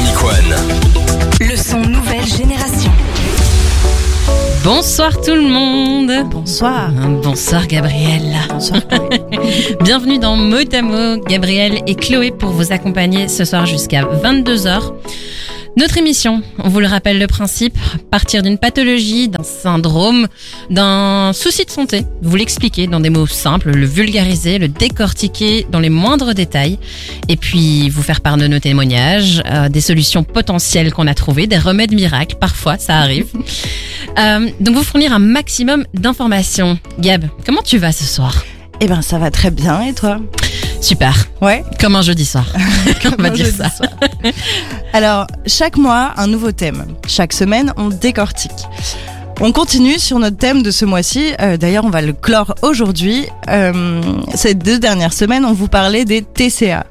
Dynamic 0.00 0.24
One. 0.24 1.48
Le 1.50 1.56
son 1.56 1.80
nouvelle 1.80 2.24
génération. 2.24 2.90
Bonsoir 4.64 5.20
tout 5.20 5.34
le 5.34 5.42
monde. 5.42 6.30
Bonsoir. 6.30 6.90
Bonsoir 7.22 7.66
Gabriel. 7.66 8.22
Bonsoir. 8.48 8.80
Bienvenue 9.82 10.18
dans 10.18 10.36
Motamo. 10.36 11.22
Gabriel 11.28 11.82
et 11.86 11.94
Chloé 11.94 12.30
pour 12.30 12.50
vous 12.50 12.72
accompagner 12.72 13.28
ce 13.28 13.44
soir 13.44 13.66
jusqu'à 13.66 14.02
22h. 14.04 14.92
Notre 15.76 15.98
émission, 15.98 16.42
on 16.58 16.68
vous 16.68 16.80
le 16.80 16.86
rappelle 16.86 17.18
le 17.18 17.28
principe, 17.28 17.78
partir 18.10 18.42
d'une 18.42 18.58
pathologie, 18.58 19.28
d'un 19.28 19.44
syndrome, 19.44 20.26
d'un 20.68 21.32
souci 21.32 21.64
de 21.64 21.70
santé, 21.70 22.04
vous 22.22 22.34
l'expliquer 22.34 22.88
dans 22.88 22.98
des 22.98 23.08
mots 23.08 23.26
simples, 23.26 23.70
le 23.70 23.86
vulgariser, 23.86 24.58
le 24.58 24.66
décortiquer 24.66 25.66
dans 25.70 25.78
les 25.78 25.88
moindres 25.88 26.34
détails, 26.34 26.78
et 27.28 27.36
puis 27.36 27.88
vous 27.88 28.02
faire 28.02 28.20
part 28.20 28.36
de 28.36 28.48
nos 28.48 28.58
témoignages, 28.58 29.42
euh, 29.46 29.68
des 29.68 29.80
solutions 29.80 30.24
potentielles 30.24 30.92
qu'on 30.92 31.06
a 31.06 31.14
trouvées, 31.14 31.46
des 31.46 31.58
remèdes 31.58 31.94
miracles, 31.94 32.36
parfois 32.40 32.76
ça 32.78 32.98
arrive. 32.98 33.26
Euh, 34.18 34.48
donc 34.58 34.74
vous 34.74 34.82
fournir 34.82 35.12
un 35.12 35.20
maximum 35.20 35.84
d'informations. 35.94 36.78
Gab, 36.98 37.26
comment 37.46 37.62
tu 37.62 37.78
vas 37.78 37.92
ce 37.92 38.02
soir? 38.02 38.44
Eh 38.80 38.86
ben, 38.86 39.02
ça 39.02 39.18
va 39.18 39.30
très 39.30 39.50
bien. 39.50 39.82
Et 39.82 39.92
toi? 39.92 40.18
Super, 40.80 41.14
Ouais. 41.40 41.62
comme 41.80 41.94
un 41.96 42.02
jeudi 42.02 42.24
soir. 42.24 42.46
on 43.18 43.22
va 43.22 43.30
dire 43.30 43.46
ça. 43.46 43.70
Alors, 44.92 45.26
chaque 45.46 45.76
mois, 45.76 46.12
un 46.16 46.26
nouveau 46.26 46.52
thème. 46.52 46.84
Chaque 47.06 47.32
semaine, 47.32 47.72
on 47.76 47.88
décortique. 47.88 48.50
On 49.42 49.52
continue 49.52 49.98
sur 49.98 50.18
notre 50.18 50.36
thème 50.36 50.62
de 50.62 50.70
ce 50.70 50.84
mois-ci. 50.84 51.32
Euh, 51.40 51.56
D'ailleurs, 51.56 51.84
on 51.84 51.90
va 51.90 52.02
le 52.02 52.12
clore 52.12 52.54
aujourd'hui. 52.62 53.26
Euh, 53.48 54.00
ces 54.34 54.54
deux 54.54 54.78
dernières 54.78 55.12
semaines, 55.14 55.44
on 55.44 55.52
vous 55.52 55.68
parlait 55.68 56.04
des 56.04 56.22
TCA. 56.22 56.84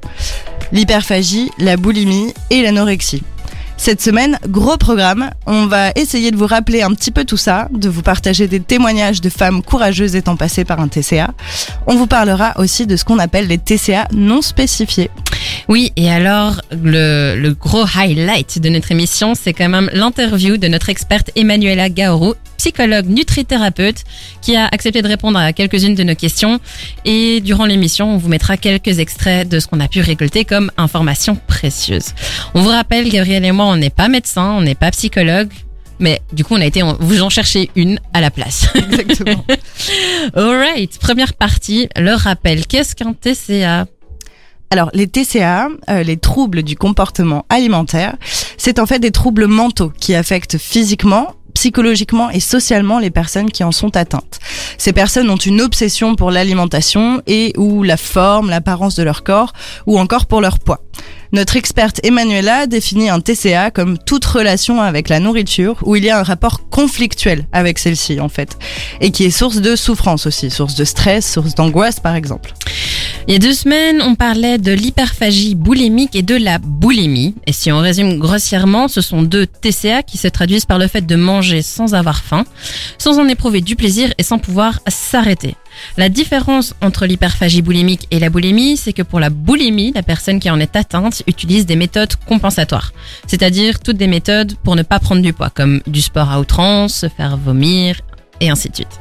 L'hyperphagie, 0.71 1.49
la 1.59 1.77
boulimie 1.77 2.33
et 2.49 2.61
l'anorexie. 2.61 3.23
Cette 3.79 4.01
semaine, 4.01 4.37
gros 4.45 4.75
programme. 4.75 5.29
On 5.45 5.65
va 5.65 5.91
essayer 5.95 6.31
de 6.31 6.35
vous 6.35 6.47
rappeler 6.47 6.81
un 6.81 6.93
petit 6.93 7.11
peu 7.11 7.23
tout 7.23 7.37
ça, 7.37 7.69
de 7.71 7.87
vous 7.87 8.01
partager 8.01 8.49
des 8.49 8.59
témoignages 8.59 9.21
de 9.21 9.29
femmes 9.29 9.63
courageuses 9.63 10.17
étant 10.17 10.35
passées 10.35 10.65
par 10.65 10.81
un 10.81 10.89
TCA. 10.89 11.29
On 11.87 11.95
vous 11.95 12.05
parlera 12.05 12.59
aussi 12.59 12.85
de 12.85 12.97
ce 12.97 13.05
qu'on 13.05 13.19
appelle 13.19 13.47
les 13.47 13.57
TCA 13.57 14.09
non 14.11 14.41
spécifiés. 14.41 15.09
Oui, 15.69 15.93
et 15.95 16.11
alors 16.11 16.59
le, 16.73 17.53
gros 17.53 17.85
highlight 17.95 18.59
de 18.59 18.67
notre 18.67 18.91
émission, 18.91 19.33
c'est 19.33 19.53
quand 19.53 19.69
même 19.69 19.89
l'interview 19.93 20.57
de 20.57 20.67
notre 20.67 20.89
experte 20.89 21.31
Emmanuela 21.37 21.89
Gaoro, 21.89 22.35
psychologue 22.59 23.07
nutrithérapeute, 23.07 24.03
qui 24.41 24.55
a 24.55 24.67
accepté 24.67 25.01
de 25.01 25.07
répondre 25.07 25.39
à 25.39 25.51
quelques-unes 25.53 25.95
de 25.95 26.03
nos 26.03 26.13
questions. 26.13 26.59
Et 27.05 27.39
durant 27.41 27.65
l'émission, 27.65 28.13
on 28.13 28.17
vous 28.17 28.29
mettra 28.29 28.57
quelques 28.57 28.99
extraits 28.99 29.47
de 29.49 29.59
ce 29.59 29.65
qu'on 29.67 29.79
a 29.79 29.87
pu 29.87 30.01
récolter 30.01 30.45
comme 30.45 30.69
informations 30.77 31.39
précieuses. 31.47 32.13
On 32.53 32.61
vous 32.61 32.69
rappelle, 32.69 33.09
Gabriel 33.09 33.43
et 33.45 33.51
moi, 33.51 33.65
on 33.65 33.77
n'est 33.77 33.89
pas 33.89 34.09
médecin, 34.09 34.51
on 34.51 34.61
n'est 34.61 34.75
pas 34.75 34.91
psychologue. 34.91 35.49
Mais 36.01 36.21
du 36.31 36.43
coup, 36.45 36.55
on 36.55 36.61
a 36.61 36.65
été, 36.65 36.83
on- 36.83 36.95
vous 36.99 37.21
en 37.23 37.29
cherchez 37.29 37.69
une 37.75 37.99
à 38.13 38.21
la 38.21 38.29
place. 38.31 38.67
Exactement. 38.75 39.43
Alright, 40.35 40.97
première 40.99 41.33
partie, 41.33 41.89
le 41.97 42.13
rappel. 42.13 42.65
Qu'est-ce 42.67 42.95
qu'un 42.95 43.13
TCA 43.13 43.85
Alors, 44.69 44.89
les 44.93 45.07
TCA, 45.07 45.67
euh, 45.89 46.03
les 46.03 46.17
troubles 46.17 46.63
du 46.63 46.75
comportement 46.75 47.45
alimentaire, 47.49 48.15
c'est 48.57 48.79
en 48.79 48.85
fait 48.85 48.99
des 48.99 49.11
troubles 49.11 49.47
mentaux 49.47 49.91
qui 49.99 50.15
affectent 50.15 50.57
physiquement, 50.57 51.33
psychologiquement 51.59 52.29
et 52.29 52.39
socialement 52.39 52.99
les 52.99 53.09
personnes 53.09 53.51
qui 53.51 53.65
en 53.65 53.73
sont 53.73 53.97
atteintes. 53.97 54.39
Ces 54.77 54.93
personnes 54.93 55.29
ont 55.29 55.35
une 55.35 55.59
obsession 55.59 56.15
pour 56.15 56.31
l'alimentation 56.31 57.21
et 57.27 57.51
ou 57.57 57.83
la 57.83 57.97
forme, 57.97 58.49
l'apparence 58.49 58.95
de 58.95 59.03
leur 59.03 59.23
corps 59.23 59.51
ou 59.85 59.99
encore 59.99 60.25
pour 60.25 60.39
leur 60.39 60.57
poids. 60.59 60.79
Notre 61.31 61.57
experte 61.57 61.99
Emmanuela 62.03 62.65
définit 62.65 63.09
un 63.09 63.19
TCA 63.19 63.69
comme 63.69 63.99
toute 63.99 64.25
relation 64.25 64.81
avec 64.81 65.09
la 65.09 65.19
nourriture 65.19 65.77
où 65.83 65.95
il 65.95 66.03
y 66.03 66.09
a 66.09 66.19
un 66.19 66.23
rapport 66.23 66.67
conflictuel 66.69 67.45
avec 67.51 67.77
celle-ci 67.77 68.19
en 68.19 68.29
fait 68.29 68.57
et 68.99 69.11
qui 69.11 69.25
est 69.25 69.29
source 69.29 69.57
de 69.57 69.75
souffrance 69.75 70.25
aussi, 70.25 70.49
source 70.49 70.73
de 70.73 70.85
stress, 70.85 71.31
source 71.31 71.53
d'angoisse 71.53 71.99
par 71.99 72.15
exemple. 72.15 72.53
Il 73.27 73.33
y 73.33 73.35
a 73.35 73.39
deux 73.39 73.53
semaines, 73.53 74.01
on 74.01 74.15
parlait 74.15 74.57
de 74.57 74.71
l'hyperphagie 74.71 75.53
boulimique 75.53 76.15
et 76.15 76.23
de 76.23 76.35
la 76.35 76.57
boulimie. 76.57 77.35
Et 77.45 77.53
si 77.53 77.71
on 77.71 77.77
résume 77.77 78.17
grossièrement, 78.17 78.87
ce 78.87 79.01
sont 79.01 79.21
deux 79.21 79.45
TCA 79.45 80.01
qui 80.01 80.17
se 80.17 80.27
traduisent 80.27 80.65
par 80.65 80.79
le 80.79 80.87
fait 80.87 81.05
de 81.05 81.15
manger 81.15 81.61
sans 81.61 81.93
avoir 81.93 82.23
faim, 82.23 82.43
sans 82.97 83.19
en 83.19 83.27
éprouver 83.27 83.61
du 83.61 83.75
plaisir 83.75 84.11
et 84.17 84.23
sans 84.23 84.39
pouvoir 84.39 84.79
s'arrêter. 84.87 85.55
La 85.97 86.09
différence 86.09 86.75
entre 86.81 87.05
l'hyperphagie 87.05 87.61
boulimique 87.61 88.07
et 88.11 88.19
la 88.19 88.29
boulimie, 88.29 88.77
c'est 88.77 88.93
que 88.93 89.01
pour 89.01 89.19
la 89.19 89.29
boulimie, 89.29 89.91
la 89.93 90.03
personne 90.03 90.39
qui 90.39 90.49
en 90.49 90.59
est 90.59 90.75
atteinte 90.75 91.23
utilise 91.27 91.65
des 91.65 91.75
méthodes 91.75 92.15
compensatoires, 92.27 92.93
c'est-à-dire 93.27 93.79
toutes 93.79 93.97
des 93.97 94.07
méthodes 94.07 94.55
pour 94.63 94.75
ne 94.75 94.83
pas 94.83 94.99
prendre 94.99 95.21
du 95.21 95.33
poids, 95.33 95.49
comme 95.49 95.81
du 95.87 96.01
sport 96.01 96.29
à 96.29 96.39
outrance, 96.39 96.95
se 96.95 97.09
faire 97.09 97.37
vomir, 97.37 98.01
et 98.41 98.49
ainsi 98.49 98.69
de 98.69 98.75
suite. 98.75 98.99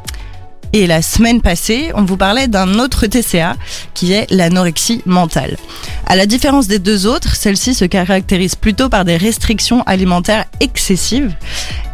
Et 0.74 0.86
la 0.86 1.00
semaine 1.00 1.40
passée, 1.40 1.90
on 1.94 2.04
vous 2.04 2.18
parlait 2.18 2.46
d'un 2.46 2.78
autre 2.78 3.06
TCA 3.06 3.56
qui 3.94 4.12
est 4.12 4.30
l'anorexie 4.30 5.00
mentale. 5.06 5.56
À 6.06 6.14
la 6.14 6.26
différence 6.26 6.68
des 6.68 6.78
deux 6.78 7.06
autres, 7.06 7.36
celle-ci 7.36 7.72
se 7.74 7.86
caractérise 7.86 8.54
plutôt 8.54 8.90
par 8.90 9.06
des 9.06 9.16
restrictions 9.16 9.82
alimentaires 9.84 10.44
excessives 10.60 11.34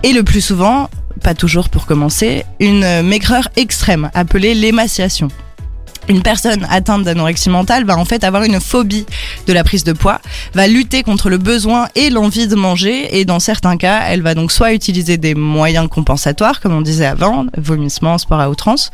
et 0.02 0.12
le 0.12 0.24
plus 0.24 0.40
souvent, 0.40 0.90
pas 1.22 1.34
toujours 1.34 1.68
pour 1.68 1.86
commencer, 1.86 2.44
une 2.60 3.02
maigreur 3.02 3.48
extrême 3.56 4.10
appelée 4.14 4.54
l'émaciation. 4.54 5.28
Une 6.08 6.22
personne 6.22 6.66
atteinte 6.70 7.04
d'anorexie 7.04 7.48
mentale 7.48 7.84
va 7.84 7.96
en 7.96 8.04
fait 8.04 8.24
avoir 8.24 8.42
une 8.42 8.60
phobie 8.60 9.06
de 9.46 9.52
la 9.52 9.64
prise 9.64 9.84
de 9.84 9.92
poids, 9.92 10.20
va 10.52 10.66
lutter 10.66 11.02
contre 11.02 11.30
le 11.30 11.38
besoin 11.38 11.88
et 11.94 12.10
l'envie 12.10 12.46
de 12.46 12.54
manger 12.54 13.18
et 13.18 13.24
dans 13.24 13.40
certains 13.40 13.78
cas, 13.78 14.02
elle 14.08 14.20
va 14.20 14.34
donc 14.34 14.52
soit 14.52 14.74
utiliser 14.74 15.16
des 15.16 15.34
moyens 15.34 15.88
compensatoires 15.88 16.60
comme 16.60 16.74
on 16.74 16.82
disait 16.82 17.06
avant, 17.06 17.46
vomissement, 17.56 18.18
sport 18.18 18.40
à 18.40 18.50
outrance, 18.50 18.90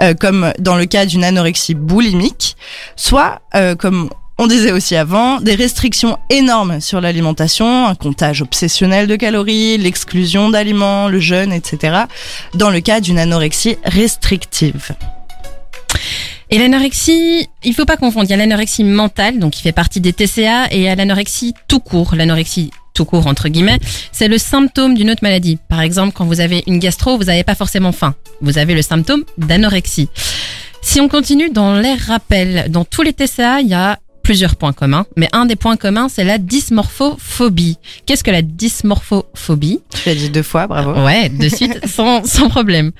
euh, 0.00 0.14
comme 0.14 0.52
dans 0.58 0.76
le 0.76 0.86
cas 0.86 1.04
d'une 1.04 1.24
anorexie 1.24 1.74
boulimique, 1.74 2.56
soit 2.96 3.40
euh, 3.54 3.74
comme 3.74 4.08
on 4.38 4.46
disait 4.46 4.72
aussi 4.72 4.94
avant, 4.94 5.40
des 5.40 5.56
restrictions 5.56 6.18
énormes 6.30 6.80
sur 6.80 7.00
l'alimentation, 7.00 7.86
un 7.86 7.94
comptage 7.94 8.40
obsessionnel 8.40 9.08
de 9.08 9.16
calories, 9.16 9.78
l'exclusion 9.78 10.48
d'aliments, 10.48 11.08
le 11.08 11.18
jeûne, 11.18 11.52
etc. 11.52 12.04
dans 12.54 12.70
le 12.70 12.80
cas 12.80 13.00
d'une 13.00 13.18
anorexie 13.18 13.76
restrictive. 13.84 14.92
Et 16.50 16.58
l'anorexie, 16.58 17.48
il 17.62 17.74
faut 17.74 17.84
pas 17.84 17.96
confondre. 17.96 18.26
Il 18.26 18.30
y 18.30 18.34
a 18.34 18.36
l'anorexie 18.36 18.84
mentale, 18.84 19.38
donc 19.38 19.52
qui 19.52 19.62
fait 19.62 19.72
partie 19.72 20.00
des 20.00 20.12
TCA, 20.12 20.68
et 20.70 20.88
a 20.88 20.94
l'anorexie 20.94 21.54
tout 21.66 21.80
court. 21.80 22.14
L'anorexie 22.14 22.70
tout 22.94 23.04
court, 23.04 23.26
entre 23.26 23.48
guillemets, 23.48 23.78
c'est 24.12 24.28
le 24.28 24.38
symptôme 24.38 24.94
d'une 24.94 25.10
autre 25.10 25.22
maladie. 25.22 25.58
Par 25.68 25.82
exemple, 25.82 26.12
quand 26.14 26.24
vous 26.24 26.40
avez 26.40 26.64
une 26.66 26.78
gastro, 26.78 27.18
vous 27.18 27.24
n'avez 27.24 27.44
pas 27.44 27.54
forcément 27.54 27.92
faim. 27.92 28.14
Vous 28.40 28.56
avez 28.56 28.74
le 28.74 28.82
symptôme 28.82 29.24
d'anorexie. 29.36 30.08
Si 30.80 31.00
on 31.00 31.08
continue 31.08 31.50
dans 31.50 31.74
les 31.74 31.94
rappels, 31.94 32.70
dans 32.70 32.84
tous 32.84 33.02
les 33.02 33.12
TCA, 33.12 33.60
il 33.60 33.68
y 33.68 33.74
a 33.74 33.98
plusieurs 34.28 34.56
points 34.56 34.74
communs, 34.74 35.06
mais 35.16 35.26
un 35.32 35.46
des 35.46 35.56
points 35.56 35.78
communs, 35.78 36.10
c'est 36.10 36.22
la 36.22 36.36
dysmorphophobie. 36.36 37.78
Qu'est-ce 38.04 38.22
que 38.22 38.30
la 38.30 38.42
dysmorphophobie? 38.42 39.80
Tu 39.88 40.06
l'as 40.06 40.14
dit 40.14 40.28
deux 40.28 40.42
fois, 40.42 40.66
bravo. 40.66 40.92
Ouais, 41.02 41.30
de 41.30 41.48
suite, 41.48 41.80
sans, 41.86 42.26
sans 42.26 42.50
problème. 42.50 42.92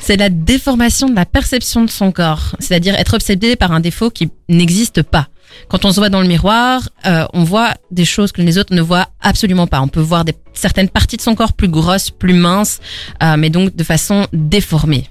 C'est 0.00 0.16
la 0.16 0.28
déformation 0.28 1.08
de 1.08 1.16
la 1.16 1.24
perception 1.24 1.84
de 1.84 1.90
son 1.90 2.12
corps, 2.12 2.54
c'est-à-dire 2.60 2.94
être 2.94 3.14
obsédé 3.14 3.56
par 3.56 3.72
un 3.72 3.80
défaut 3.80 4.10
qui 4.10 4.30
n'existe 4.48 5.02
pas. 5.02 5.26
Quand 5.66 5.84
on 5.84 5.90
se 5.90 5.98
voit 5.98 6.08
dans 6.08 6.20
le 6.20 6.28
miroir, 6.28 6.88
euh, 7.04 7.26
on 7.32 7.42
voit 7.42 7.74
des 7.90 8.04
choses 8.04 8.30
que 8.30 8.40
les 8.40 8.56
autres 8.56 8.72
ne 8.72 8.80
voient 8.80 9.08
absolument 9.20 9.66
pas. 9.66 9.80
On 9.80 9.88
peut 9.88 9.98
voir 9.98 10.24
des, 10.24 10.34
certaines 10.52 10.88
parties 10.88 11.16
de 11.16 11.22
son 11.22 11.34
corps 11.34 11.54
plus 11.54 11.68
grosses, 11.68 12.10
plus 12.10 12.34
minces, 12.34 12.78
euh, 13.24 13.36
mais 13.36 13.50
donc 13.50 13.74
de 13.74 13.82
façon 13.82 14.28
déformée. 14.32 15.08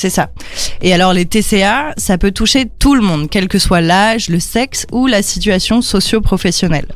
C'est 0.00 0.08
ça. 0.08 0.30
Et 0.80 0.94
alors 0.94 1.12
les 1.12 1.26
TCA, 1.26 1.92
ça 1.98 2.16
peut 2.16 2.30
toucher 2.30 2.64
tout 2.78 2.94
le 2.94 3.02
monde, 3.02 3.28
quel 3.30 3.48
que 3.48 3.58
soit 3.58 3.82
l'âge, 3.82 4.30
le 4.30 4.40
sexe 4.40 4.86
ou 4.92 5.06
la 5.06 5.20
situation 5.20 5.82
socio-professionnelle. 5.82 6.86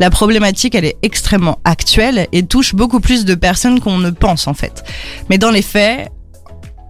La 0.00 0.10
problématique, 0.10 0.74
elle 0.74 0.84
est 0.84 0.96
extrêmement 1.02 1.60
actuelle 1.64 2.26
et 2.32 2.42
touche 2.42 2.74
beaucoup 2.74 2.98
plus 2.98 3.24
de 3.24 3.36
personnes 3.36 3.78
qu'on 3.78 3.98
ne 3.98 4.10
pense 4.10 4.48
en 4.48 4.54
fait. 4.54 4.82
Mais 5.30 5.38
dans 5.38 5.52
les 5.52 5.62
faits, 5.62 6.08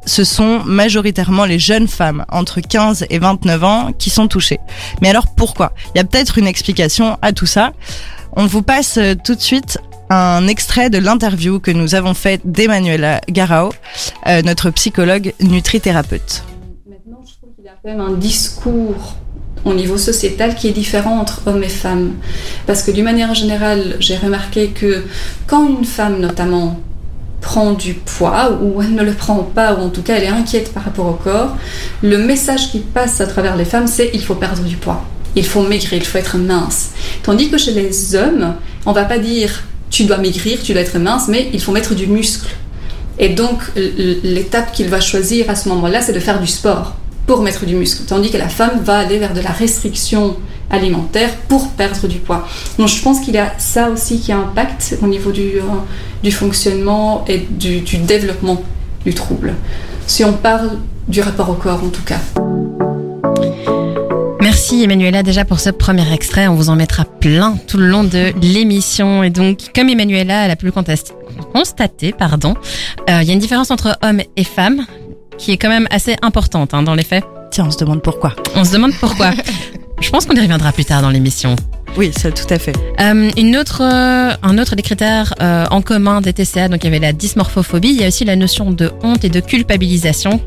ce 0.07 0.25
sont 0.25 0.61
majoritairement 0.65 1.45
les 1.45 1.59
jeunes 1.59 1.87
femmes 1.87 2.25
entre 2.31 2.63
15 2.63 3.05
et 3.11 3.19
29 3.19 3.63
ans 3.63 3.93
qui 3.93 4.09
sont 4.09 4.29
touchées. 4.29 4.59
Mais 5.03 5.11
alors 5.11 5.35
pourquoi? 5.37 5.75
Il 5.95 5.99
y 5.99 6.01
a 6.01 6.05
peut-être 6.05 6.39
une 6.39 6.47
explication 6.47 7.19
à 7.21 7.35
tout 7.35 7.45
ça. 7.45 7.75
On 8.37 8.47
vous 8.47 8.63
passe 8.63 8.97
euh, 8.97 9.15
tout 9.23 9.35
de 9.35 9.43
suite 9.43 9.79
un 10.13 10.47
extrait 10.47 10.91
de 10.91 10.99
l'interview 10.99 11.59
que 11.59 11.71
nous 11.71 11.95
avons 11.95 12.13
faite 12.13 12.43
d'Emmanuela 12.45 13.21
Garao, 13.29 13.73
euh, 14.27 14.43
notre 14.43 14.71
psychologue 14.71 15.33
nutrithérapeute. 15.41 16.45
Maintenant, 16.89 17.23
je 17.27 17.33
trouve 17.35 17.55
qu'il 17.57 17.65
y 17.65 17.69
a 17.69 17.73
quand 17.83 17.89
même 17.89 18.01
un 18.01 18.13
discours 18.19 19.17
au 19.65 19.73
niveau 19.73 19.97
sociétal 19.97 20.55
qui 20.55 20.69
est 20.69 20.73
différent 20.73 21.19
entre 21.19 21.43
hommes 21.47 21.63
et 21.63 21.69
femmes. 21.69 22.13
Parce 22.67 22.83
que 22.83 22.91
d'une 22.91 23.05
manière 23.05 23.35
générale, 23.35 23.97
j'ai 24.01 24.17
remarqué 24.17 24.69
que 24.69 25.05
quand 25.47 25.67
une 25.67 25.85
femme 25.85 26.21
notamment 26.21 26.79
prend 27.41 27.73
du 27.73 27.95
poids 27.95 28.59
ou 28.61 28.83
elle 28.83 28.95
ne 28.95 29.03
le 29.03 29.15
prend 29.15 29.39
pas 29.39 29.75
ou 29.75 29.79
en 29.79 29.89
tout 29.89 30.03
cas 30.03 30.17
elle 30.17 30.25
est 30.25 30.29
inquiète 30.29 30.73
par 30.73 30.85
rapport 30.85 31.07
au 31.07 31.15
corps, 31.15 31.57
le 32.03 32.19
message 32.19 32.71
qui 32.71 32.79
passe 32.81 33.21
à 33.21 33.27
travers 33.27 33.57
les 33.57 33.65
femmes 33.65 33.89
c'est 33.89 34.11
il 34.15 34.23
faut 34.23 34.35
perdre 34.35 34.63
du 34.63 34.77
poids. 34.77 35.03
Il 35.35 35.47
faut 35.47 35.63
maigrir, 35.63 35.95
il 35.95 36.05
faut 36.05 36.19
être 36.19 36.37
mince. 36.37 36.91
Tandis 37.23 37.51
que 37.51 37.57
chez 37.57 37.73
les 37.73 38.15
hommes, 38.15 38.55
on 38.85 38.93
va 38.93 39.05
pas 39.05 39.19
dire 39.19 39.65
tu 39.93 40.05
dois 40.05 40.17
maigrir, 40.17 40.61
tu 40.61 40.73
dois 40.73 40.83
être 40.83 40.99
mince, 40.99 41.29
mais 41.29 41.49
il 41.53 41.61
faut 41.61 41.71
mettre 41.71 41.95
du 41.95 42.09
muscle. 42.09 42.49
Et 43.19 43.29
donc, 43.29 43.59
l'étape 43.77 44.73
qu'il 44.73 44.89
va 44.89 45.01
choisir 45.01 45.49
à 45.51 45.55
ce 45.55 45.69
moment-là, 45.69 46.01
c'est 46.01 46.15
de 46.15 46.19
faire 46.19 46.41
du 46.41 46.47
sport 46.49 46.97
pour 47.27 47.43
mettre 47.43 47.67
du 47.67 47.77
muscle. 47.77 48.03
Tandis 48.07 48.31
que 48.31 48.39
la 48.39 48.49
femme 48.49 48.81
va 48.83 48.99
aller 48.99 49.19
vers 49.19 49.35
de 49.35 49.41
la 49.41 49.51
restriction 49.51 50.37
alimentaire 50.71 51.31
pour 51.47 51.69
perdre 51.73 52.09
du 52.09 52.19
poids. 52.19 52.49
Donc 52.79 52.89
je 52.89 53.01
pense 53.03 53.21
qu'il 53.21 53.35
y 53.35 53.39
a 53.39 53.53
ça 53.59 53.91
aussi 53.91 54.19
qui 54.19 54.33
impacte 54.33 54.97
au 55.03 55.07
niveau 55.07 55.31
du, 55.31 55.59
euh, 55.59 55.63
du 56.23 56.33
fonctionnement 56.33 57.25
et 57.29 57.39
du, 57.39 57.81
du 57.81 57.99
développement 57.99 58.63
du 59.05 59.13
trouble. 59.13 59.55
Si 60.07 60.25
on 60.25 60.33
parle 60.33 60.71
du 61.07 61.21
rapport 61.21 61.51
au 61.51 61.55
corps 61.55 61.85
en 61.85 61.91
tout 61.91 62.03
cas. 62.03 62.21
Merci 64.73 64.85
Emmanuela 64.85 65.23
déjà 65.23 65.45
pour 65.45 65.61
ce 65.61 65.69
premier 65.69 66.11
extrait. 66.15 66.49
On 66.49 66.55
vous 66.55 66.71
en 66.71 66.77
mettra 66.77 67.05
plein 67.05 67.59
tout 67.69 67.77
le 67.77 67.89
long 67.89 68.05
de 68.05 68.33
l'émission. 68.41 69.23
Et 69.23 69.29
donc, 69.29 69.71
comme 69.75 69.91
Emmanuela 69.91 70.47
elle 70.47 70.51
a 70.51 70.57
pu 70.57 70.65
le 70.65 70.73
constater, 71.53 72.13
pardon, 72.13 72.55
euh, 73.11 73.19
il 73.21 73.29
y 73.29 73.31
a 73.31 73.35
une 73.35 73.39
différence 73.39 73.71
entre 73.71 73.99
hommes 74.01 74.23
et 74.35 74.45
femmes 74.45 74.87
qui 75.37 75.53
est 75.53 75.59
quand 75.59 75.69
même 75.69 75.87
assez 75.91 76.17
importante 76.23 76.73
hein, 76.73 76.83
dans 76.83 76.95
les 76.95 77.03
faits. 77.03 77.23
Tiens, 77.51 77.67
on 77.67 77.71
se 77.71 77.77
demande 77.77 78.01
pourquoi. 78.01 78.35
On 78.55 78.65
se 78.65 78.73
demande 78.73 78.95
pourquoi. 78.99 79.33
Je 80.01 80.09
pense 80.09 80.25
qu'on 80.25 80.37
y 80.37 80.41
reviendra 80.41 80.73
plus 80.73 80.87
tard 80.87 81.03
dans 81.03 81.11
l'émission. 81.11 81.55
Oui, 81.97 82.11
ça 82.17 82.31
tout 82.31 82.47
à 82.49 82.59
fait. 82.59 82.75
Euh, 83.01 83.31
une 83.37 83.57
autre, 83.57 83.83
euh, 83.83 84.33
un 84.43 84.59
autre 84.59 84.77
des 84.77 84.83
critères 84.83 85.35
euh, 85.43 85.67
en 85.71 85.83
commun 85.83 86.21
des 86.23 86.33
TCA, 86.33 86.69
donc 86.69 86.83
il 86.83 86.85
y 86.85 86.89
avait 86.89 86.99
la 86.99 87.13
dysmorphophobie, 87.13 87.91
il 87.91 88.01
y 88.01 88.05
a 88.05 88.09
aussi 88.09 88.25
la 88.25 88.35
notion 88.37 88.71
de 88.71 88.91
honte 89.03 89.25
et 89.25 89.29
de 89.29 89.41
culpabilisation 89.41 90.41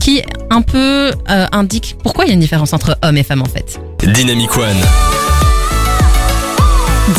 qui 0.00 0.22
un 0.50 0.62
peu 0.62 1.12
euh, 1.30 1.46
indique 1.52 1.96
pourquoi 2.02 2.24
il 2.24 2.28
y 2.28 2.30
a 2.32 2.34
une 2.34 2.40
différence 2.40 2.72
entre 2.72 2.98
hommes 3.02 3.16
et 3.16 3.22
femmes 3.22 3.42
en 3.42 3.48
fait. 3.48 3.78
Dynamic 4.00 4.56
One. 4.56 4.76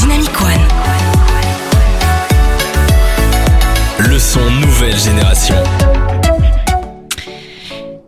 Dynamic 0.02 0.42
One. 0.42 0.62
Le 4.10 4.20
son 4.20 4.52
nouvelle 4.62 4.98
génération. 4.98 5.56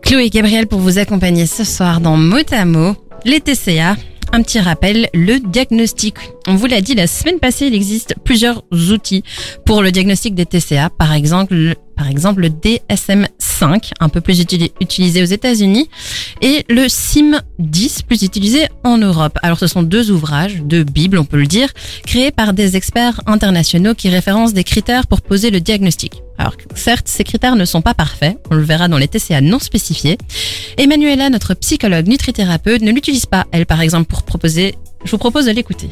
Chloé 0.02 0.26
et 0.26 0.30
Gabriel 0.30 0.68
pour 0.68 0.80
vous 0.80 0.98
accompagner 0.98 1.46
ce 1.46 1.64
soir 1.64 2.02
dans 2.02 2.18
Mot 2.18 2.38
à 2.52 2.66
Mot, 2.66 2.96
les 3.24 3.40
TCA. 3.40 3.96
Un 4.34 4.44
petit 4.44 4.60
rappel, 4.60 5.10
le 5.14 5.40
diagnostic. 5.40 6.16
On 6.48 6.56
vous 6.56 6.66
l'a 6.66 6.80
dit 6.80 6.96
la 6.96 7.06
semaine 7.08 7.40
passée, 7.40 7.68
il 7.68 7.76
existe 7.76 8.16
plusieurs 8.24 8.64
outils 8.72 9.24
pour 9.66 9.82
le 9.82 9.92
diagnostic 9.92 10.36
des 10.36 10.46
TCA. 10.46 10.90
Par 10.90 11.12
exemple, 11.14 11.54
le- 11.54 11.76
par 12.02 12.10
exemple 12.10 12.42
le 12.42 12.50
DSM-5, 12.50 13.92
un 14.00 14.10
peu 14.10 14.22
plus 14.22 14.42
uti- 14.42 14.72
utilisé 14.82 15.22
aux 15.22 15.26
États-Unis, 15.26 15.88
et 16.42 16.66
le 16.68 16.88
SIM-10, 16.88 18.06
plus 18.08 18.24
utilisé 18.24 18.66
en 18.84 18.98
Europe. 18.98 19.38
Alors 19.44 19.60
ce 19.60 19.68
sont 19.68 19.84
deux 19.84 20.10
ouvrages, 20.10 20.64
deux 20.64 20.84
bibles 20.84 21.20
on 21.20 21.26
peut 21.26 21.38
le 21.38 21.46
dire, 21.46 21.70
créés 22.04 22.32
par 22.32 22.54
des 22.54 22.76
experts 22.76 23.22
internationaux 23.28 23.94
qui 23.94 24.10
référencent 24.10 24.54
des 24.54 24.64
critères 24.64 25.06
pour 25.06 25.22
poser 25.22 25.52
le 25.52 25.62
diagnostic. 25.62 26.24
Alors 26.40 26.56
certes, 26.74 27.08
ces 27.08 27.24
critères 27.24 27.56
ne 27.56 27.66
sont 27.66 27.84
pas 27.84 27.94
parfaits, 27.94 28.36
on 28.50 28.56
le 28.56 28.64
verra 28.64 28.88
dans 28.88 28.98
les 28.98 29.08
TCA 29.08 29.40
non 29.40 29.60
spécifiés. 29.60 30.18
Emmanuela, 30.80 31.30
notre 31.30 31.54
psychologue 31.54 32.08
nutrithérapeute, 32.08 32.82
ne 32.82 32.92
l'utilise 32.92 33.28
pas, 33.28 33.46
elle 33.52 33.68
par 33.68 33.82
exemple, 33.82 34.08
pour 34.08 34.24
proposer... 34.24 34.74
Je 35.06 35.12
vous 35.12 35.20
propose 35.20 35.46
de 35.46 35.52
l'écouter. 35.52 35.92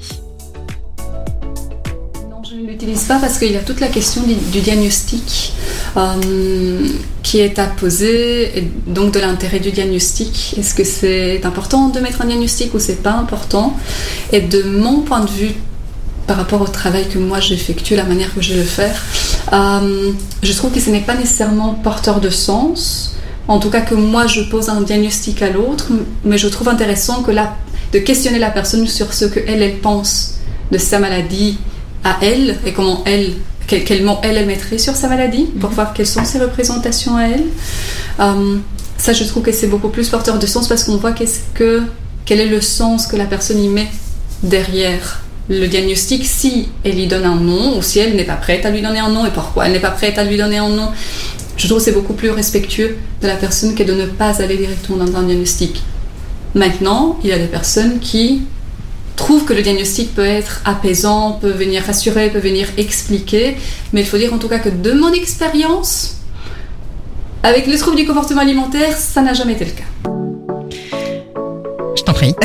L'utilise 2.79 3.03
pas 3.03 3.19
parce 3.19 3.39
qu'il 3.39 3.51
y 3.51 3.57
a 3.57 3.59
toute 3.59 3.81
la 3.81 3.89
question 3.89 4.21
du, 4.23 4.61
diagnostic 4.61 5.51
euh, 5.97 6.87
qui 7.23 7.39
est 7.39 7.59
à 7.59 7.65
poser, 7.65 8.57
et 8.57 8.71
donc 8.87 9.13
de 9.13 9.19
l'intérêt 9.19 9.59
du 9.59 9.71
diagnostic. 9.71 10.55
Est-ce 10.57 10.75
que 10.75 10.85
c'est 10.85 11.45
important 11.45 11.89
de 11.89 11.99
mettre 11.99 12.21
un 12.21 12.25
diagnostic 12.25 12.73
ou 12.73 12.79
c'est 12.79 13.03
pas 13.03 13.11
important? 13.11 13.75
Et 14.31 14.39
de 14.39 14.63
mon 14.63 15.01
point 15.01 15.19
de 15.19 15.29
vue, 15.29 15.55
par 16.25 16.37
rapport 16.37 16.61
au 16.61 16.67
travail 16.67 17.09
que 17.09 17.19
moi 17.19 17.41
j'effectue, 17.41 17.97
la 17.97 18.05
manière 18.05 18.33
que 18.33 18.41
je 18.41 18.53
vais 18.53 18.59
le 18.59 18.63
faire, 18.63 19.03
euh, 19.51 20.13
je 20.41 20.53
trouve 20.53 20.71
que 20.71 20.79
ce 20.79 20.89
n'est 20.89 21.01
pas 21.01 21.15
nécessairement 21.15 21.73
porteur 21.73 22.21
de 22.21 22.29
sens. 22.29 23.17
En 23.49 23.59
tout 23.59 23.69
cas, 23.69 23.81
que 23.81 23.95
moi 23.95 24.25
je 24.25 24.39
pose 24.43 24.69
un 24.69 24.79
diagnostic 24.79 25.41
à 25.41 25.49
l'autre, 25.49 25.87
mais 26.23 26.37
je 26.37 26.47
trouve 26.47 26.69
intéressant 26.69 27.23
que 27.23 27.31
la, 27.31 27.57
de 27.91 27.99
questionner 27.99 28.39
la 28.39 28.51
personne 28.51 28.87
sur 28.87 29.13
ce 29.13 29.25
que 29.25 29.41
elle, 29.45 29.63
elle 29.63 29.79
pense 29.79 30.35
de 30.71 30.77
sa 30.77 30.99
maladie 30.99 31.57
à 32.03 32.17
elle 32.21 32.57
et 32.65 32.73
comment 32.73 33.03
elle, 33.05 33.33
quel, 33.67 33.83
quel 33.83 34.03
mot 34.03 34.17
elle, 34.23 34.37
elle 34.37 34.47
mettrait 34.47 34.77
sur 34.77 34.95
sa 34.95 35.07
maladie 35.07 35.45
pour 35.59 35.69
voir 35.71 35.93
quelles 35.93 36.07
sont 36.07 36.25
ses 36.25 36.39
représentations 36.39 37.17
à 37.17 37.23
elle. 37.23 37.45
Euh, 38.19 38.57
ça, 38.97 39.13
je 39.13 39.23
trouve 39.23 39.43
que 39.43 39.51
c'est 39.51 39.67
beaucoup 39.67 39.89
plus 39.89 40.09
porteur 40.09 40.39
de 40.39 40.45
sens 40.45 40.67
parce 40.67 40.83
qu'on 40.83 40.97
voit 40.97 41.13
qu'est-ce 41.13 41.39
que, 41.53 41.83
quel 42.25 42.39
est 42.39 42.47
le 42.47 42.61
sens 42.61 43.07
que 43.07 43.15
la 43.15 43.25
personne 43.25 43.63
y 43.63 43.69
met 43.69 43.87
derrière 44.43 45.21
le 45.49 45.67
diagnostic 45.67 46.25
si 46.25 46.69
elle 46.83 46.95
lui 46.95 47.07
donne 47.07 47.25
un 47.25 47.35
nom 47.35 47.77
ou 47.77 47.81
si 47.81 47.99
elle 47.99 48.15
n'est 48.15 48.23
pas 48.23 48.35
prête 48.35 48.65
à 48.65 48.69
lui 48.69 48.81
donner 48.81 48.99
un 48.99 49.09
nom 49.09 49.25
et 49.25 49.31
pourquoi 49.31 49.65
elle 49.65 49.71
n'est 49.71 49.79
pas 49.79 49.89
prête 49.89 50.17
à 50.17 50.23
lui 50.23 50.37
donner 50.37 50.57
un 50.57 50.69
nom. 50.69 50.89
Je 51.57 51.65
trouve 51.67 51.79
que 51.79 51.83
c'est 51.85 51.91
beaucoup 51.91 52.13
plus 52.13 52.29
respectueux 52.29 52.97
de 53.21 53.27
la 53.27 53.35
personne 53.35 53.75
que 53.75 53.83
de 53.83 53.93
ne 53.93 54.05
pas 54.05 54.41
aller 54.41 54.57
directement 54.57 55.03
dans 55.03 55.17
un 55.17 55.23
diagnostic. 55.23 55.81
Maintenant, 56.55 57.19
il 57.23 57.29
y 57.29 57.33
a 57.33 57.39
des 57.39 57.47
personnes 57.47 57.99
qui 57.99 58.43
trouvent 59.19 59.43
que 59.43 59.53
le 59.53 59.61
diagnostic 59.61 60.15
peut 60.15 60.25
être 60.25 60.61
apaisant, 60.63 61.33
peut 61.33 61.51
venir 61.51 61.83
rassurer, 61.83 62.29
peut 62.29 62.39
venir 62.39 62.67
expliquer, 62.77 63.57
mais 63.91 63.99
il 63.99 64.07
faut 64.07 64.17
dire 64.17 64.33
en 64.33 64.37
tout 64.37 64.47
cas 64.47 64.59
que 64.59 64.69
de 64.69 64.93
mon 64.93 65.11
expérience, 65.11 66.15
avec 67.43 67.67
les 67.67 67.77
troubles 67.77 67.97
du 67.97 68.05
comportement 68.05 68.41
alimentaire, 68.41 68.95
ça 68.97 69.21
n'a 69.21 69.33
jamais 69.33 69.53
été 69.53 69.65
le 69.65 69.71
cas. 69.71 69.89
Je 71.97 72.03
t'en 72.03 72.13
prie. 72.13 72.33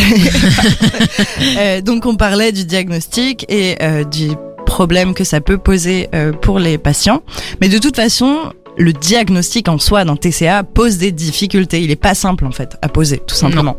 Euh, 1.59 1.81
donc 1.81 2.07
on 2.07 2.17
parlait 2.17 2.51
du 2.51 2.65
diagnostic 2.65 3.45
et 3.49 3.77
euh, 3.81 4.03
du 4.03 4.31
problème 4.67 5.15
que 5.15 5.23
ça 5.23 5.41
peut 5.41 5.59
poser 5.59 6.09
euh, 6.15 6.33
pour 6.33 6.59
les 6.59 6.79
patients. 6.79 7.23
Mais 7.61 7.69
de 7.69 7.79
toute 7.79 7.95
façon, 7.95 8.53
le 8.77 8.93
diagnostic 8.93 9.69
en 9.69 9.79
soi 9.79 10.05
d'un 10.05 10.17
TCA 10.17 10.63
pose 10.65 10.99
des 10.99 11.13
difficultés. 11.13 11.83
Il 11.83 11.91
est 11.91 11.97
pas 11.97 12.15
simple 12.15 12.45
en 12.47 12.51
fait 12.51 12.77
à 12.83 12.89
poser, 12.89 13.21
tout 13.27 13.35
simplement. 13.35 13.77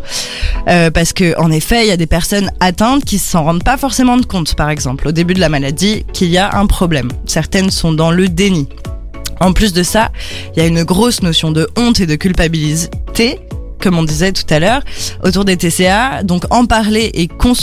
Euh, 0.68 0.92
parce 0.92 1.14
que 1.14 1.38
en 1.40 1.52
effet, 1.52 1.86
il 1.86 1.88
y 1.90 1.92
a 1.92 1.98
des 1.98 2.08
personnes 2.08 2.52
atteintes 2.60 3.06
qui 3.06 3.20
s'en 3.20 3.44
rendent 3.44 3.64
pas 3.64 3.78
forcément 3.78 4.18
de 4.18 4.26
compte, 4.26 4.56
par 4.56 4.70
exemple, 4.70 5.08
au 5.08 5.12
début 5.12 5.34
de 5.34 5.40
la 5.40 5.50
maladie, 5.50 6.06
qu'il 6.14 6.30
y 6.30 6.38
a 6.38 6.56
un 6.58 6.66
problème. 6.66 7.10
Certaines 7.26 7.72
sont 7.72 7.94
dans 7.94 8.12
le 8.12 8.28
déni. 8.28 8.68
En 9.40 9.52
plus 9.52 9.74
de 9.74 9.84
ça, 9.84 10.12
il 10.56 10.60
y 10.60 10.62
a 10.62 10.68
une 10.68 10.84
grosse 10.84 11.22
notion 11.22 11.52
de 11.52 11.68
honte 11.78 12.00
et 12.00 12.06
de 12.06 12.16
culpabilité, 12.16 13.40
comme 13.86 14.00
on 14.00 14.04
disait 14.04 14.32
tout 14.32 14.52
à 14.52 14.60
l'heure, 14.60 14.82
autour 15.24 15.46
des 15.46 15.58
TCA. 15.58 16.24
Donc 16.24 16.44
en 16.50 16.66
parler 16.66 17.12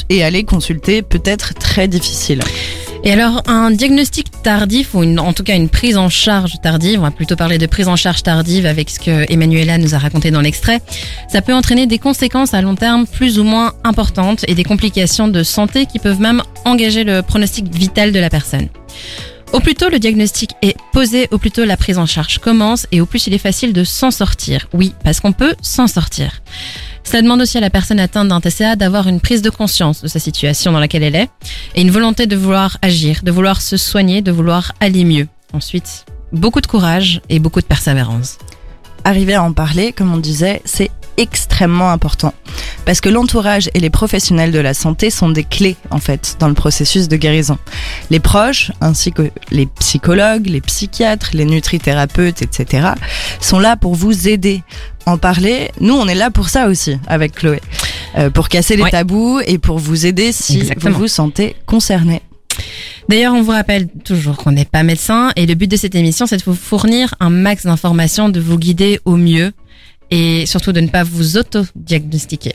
et, 0.08 0.22
aller 0.22 0.44
consulter 0.44 1.02
peut 1.02 1.22
être 1.24 1.52
très 1.54 1.88
difficile. 1.88 2.40
Et 3.02 3.10
alors, 3.10 3.42
un 3.48 3.72
diagnostic 3.72 4.28
tardif, 4.44 4.94
ou 4.94 5.02
en 5.02 5.32
tout 5.32 5.42
cas 5.42 5.56
une 5.56 5.68
prise 5.68 5.96
en 5.98 6.08
charge 6.08 6.52
tardive, 6.62 7.00
on 7.00 7.02
va 7.02 7.10
plutôt 7.10 7.34
parler 7.34 7.58
de 7.58 7.66
prise 7.66 7.88
en 7.88 7.96
charge 7.96 8.22
tardive 8.22 8.64
avec 8.64 8.88
ce 8.90 9.00
que 9.00 9.32
Emmanuela 9.32 9.76
nous 9.78 9.96
a 9.96 9.98
raconté 9.98 10.30
dans 10.30 10.40
l'extrait, 10.40 10.80
ça 11.28 11.42
peut 11.42 11.52
entraîner 11.52 11.88
des 11.88 11.98
conséquences 11.98 12.54
à 12.54 12.62
long 12.62 12.76
terme 12.76 13.08
plus 13.08 13.40
ou 13.40 13.44
moins 13.44 13.72
importantes 13.82 14.44
et 14.46 14.54
des 14.54 14.62
complications 14.62 15.26
de 15.26 15.42
santé 15.42 15.86
qui 15.86 15.98
peuvent 15.98 16.20
même 16.20 16.42
engager 16.64 17.02
le 17.02 17.22
pronostic 17.22 17.74
vital 17.74 18.12
de 18.12 18.20
la 18.20 18.30
personne. 18.30 18.68
Au 19.52 19.60
plus 19.60 19.74
tôt 19.74 19.90
le 19.90 19.98
diagnostic 19.98 20.52
est 20.62 20.76
posé, 20.92 21.28
au 21.30 21.36
plus 21.36 21.50
tôt 21.50 21.66
la 21.66 21.76
prise 21.76 21.98
en 21.98 22.06
charge 22.06 22.38
commence 22.38 22.86
et 22.90 23.02
au 23.02 23.06
plus 23.06 23.26
il 23.26 23.34
est 23.34 23.38
facile 23.38 23.74
de 23.74 23.84
s'en 23.84 24.10
sortir. 24.10 24.66
Oui, 24.72 24.94
parce 25.04 25.20
qu'on 25.20 25.32
peut 25.32 25.54
s'en 25.60 25.86
sortir. 25.86 26.42
Cela 27.04 27.20
demande 27.20 27.42
aussi 27.42 27.58
à 27.58 27.60
la 27.60 27.68
personne 27.68 28.00
atteinte 28.00 28.28
d'un 28.28 28.40
TCA 28.40 28.76
d'avoir 28.76 29.08
une 29.08 29.20
prise 29.20 29.42
de 29.42 29.50
conscience 29.50 30.00
de 30.00 30.08
sa 30.08 30.18
situation 30.18 30.72
dans 30.72 30.80
laquelle 30.80 31.02
elle 31.02 31.16
est 31.16 31.28
et 31.74 31.82
une 31.82 31.90
volonté 31.90 32.26
de 32.26 32.34
vouloir 32.34 32.78
agir, 32.80 33.20
de 33.22 33.30
vouloir 33.30 33.60
se 33.60 33.76
soigner, 33.76 34.22
de 34.22 34.32
vouloir 34.32 34.72
aller 34.80 35.04
mieux. 35.04 35.28
Ensuite, 35.52 36.06
beaucoup 36.32 36.62
de 36.62 36.66
courage 36.66 37.20
et 37.28 37.38
beaucoup 37.38 37.60
de 37.60 37.66
persévérance. 37.66 38.38
Arriver 39.04 39.34
à 39.34 39.42
en 39.42 39.52
parler, 39.52 39.92
comme 39.92 40.14
on 40.14 40.18
disait, 40.18 40.62
c'est 40.64 40.90
extrêmement 41.16 41.90
important. 41.90 42.34
Parce 42.84 43.00
que 43.00 43.08
l'entourage 43.08 43.70
et 43.74 43.80
les 43.80 43.90
professionnels 43.90 44.50
de 44.50 44.58
la 44.58 44.74
santé 44.74 45.10
sont 45.10 45.28
des 45.30 45.44
clés, 45.44 45.76
en 45.90 45.98
fait, 45.98 46.36
dans 46.40 46.48
le 46.48 46.54
processus 46.54 47.08
de 47.08 47.16
guérison. 47.16 47.58
Les 48.10 48.18
proches, 48.20 48.72
ainsi 48.80 49.12
que 49.12 49.30
les 49.50 49.66
psychologues, 49.66 50.46
les 50.46 50.60
psychiatres, 50.60 51.30
les 51.34 51.44
nutrithérapeutes, 51.44 52.42
etc., 52.42 52.88
sont 53.40 53.58
là 53.60 53.76
pour 53.76 53.94
vous 53.94 54.28
aider. 54.28 54.62
En 55.06 55.18
parler, 55.18 55.70
nous, 55.80 55.94
on 55.94 56.06
est 56.08 56.14
là 56.14 56.30
pour 56.30 56.48
ça 56.48 56.66
aussi, 56.68 56.96
avec 57.06 57.32
Chloé. 57.34 57.60
Euh, 58.18 58.30
pour 58.30 58.48
casser 58.48 58.76
les 58.76 58.82
Ouais. 58.82 58.90
tabous 58.90 59.40
et 59.46 59.58
pour 59.58 59.78
vous 59.78 60.06
aider 60.06 60.32
si 60.32 60.58
Exactement. 60.60 60.94
vous 60.94 61.00
vous 61.02 61.08
sentez 61.08 61.56
concerné. 61.66 62.20
D'ailleurs, 63.08 63.34
on 63.34 63.42
vous 63.42 63.50
rappelle 63.50 63.88
toujours 64.04 64.36
qu'on 64.36 64.52
n'est 64.52 64.64
pas 64.64 64.82
médecin 64.82 65.32
et 65.36 65.46
le 65.46 65.54
but 65.54 65.66
de 65.68 65.76
cette 65.76 65.94
émission, 65.94 66.26
c'est 66.26 66.36
de 66.36 66.42
vous 66.44 66.54
fournir 66.54 67.14
un 67.20 67.30
max 67.30 67.64
d'informations, 67.64 68.28
de 68.28 68.38
vous 68.40 68.58
guider 68.58 69.00
au 69.04 69.16
mieux 69.16 69.52
et 70.12 70.44
surtout 70.44 70.72
de 70.72 70.80
ne 70.80 70.88
pas 70.88 71.04
vous 71.04 71.38
auto-diagnostiquer. 71.38 72.54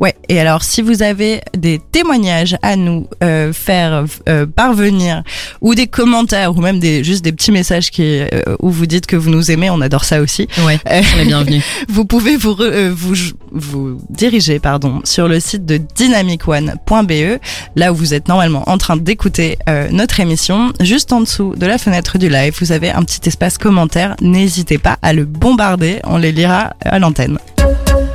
Ouais, 0.00 0.14
et 0.28 0.40
alors 0.40 0.62
si 0.62 0.82
vous 0.82 1.02
avez 1.02 1.40
des 1.56 1.80
témoignages 1.92 2.56
à 2.62 2.76
nous 2.76 3.06
euh, 3.22 3.52
faire 3.52 4.04
euh, 4.28 4.46
parvenir 4.46 5.22
ou 5.60 5.74
des 5.74 5.86
commentaires 5.86 6.56
ou 6.56 6.60
même 6.60 6.78
des 6.78 7.02
juste 7.04 7.24
des 7.24 7.32
petits 7.32 7.52
messages 7.52 7.90
qui 7.90 8.02
euh, 8.20 8.26
où 8.60 8.70
vous 8.70 8.86
dites 8.86 9.06
que 9.06 9.16
vous 9.16 9.30
nous 9.30 9.50
aimez, 9.50 9.70
on 9.70 9.80
adore 9.80 10.04
ça 10.04 10.20
aussi. 10.20 10.48
Ouais, 10.64 10.78
Euh, 10.90 11.02
on 11.16 11.20
est 11.20 11.24
bienvenue. 11.24 11.62
Vous 11.88 12.04
pouvez 12.04 12.36
vous 12.36 12.52
re- 12.52 12.62
euh, 12.62 12.92
vous 12.94 13.14
vous 13.50 14.00
diriger 14.10 14.58
pardon 14.58 15.00
sur 15.04 15.26
le 15.28 15.40
site 15.40 15.64
de 15.66 15.78
dynamicone.be 15.96 17.38
là 17.76 17.92
où 17.92 17.96
vous 17.96 18.14
êtes 18.14 18.28
normalement 18.28 18.68
en 18.68 18.78
train 18.78 18.96
d'écouter 18.96 19.58
euh, 19.68 19.88
notre 19.90 20.20
émission. 20.20 20.72
Juste 20.80 21.12
en 21.12 21.20
dessous 21.20 21.54
de 21.56 21.66
la 21.66 21.78
fenêtre 21.78 22.18
du 22.18 22.28
live, 22.28 22.54
vous 22.60 22.72
avez 22.72 22.90
un 22.90 23.02
petit 23.02 23.20
espace 23.28 23.58
commentaire. 23.58 24.14
N'hésitez 24.20 24.78
pas 24.78 24.98
à 25.02 25.12
le 25.12 25.24
bombarder, 25.24 26.00
on 26.04 26.18
les 26.18 26.32
lira 26.32 26.74
à 26.84 26.98
l'antenne. 26.98 27.38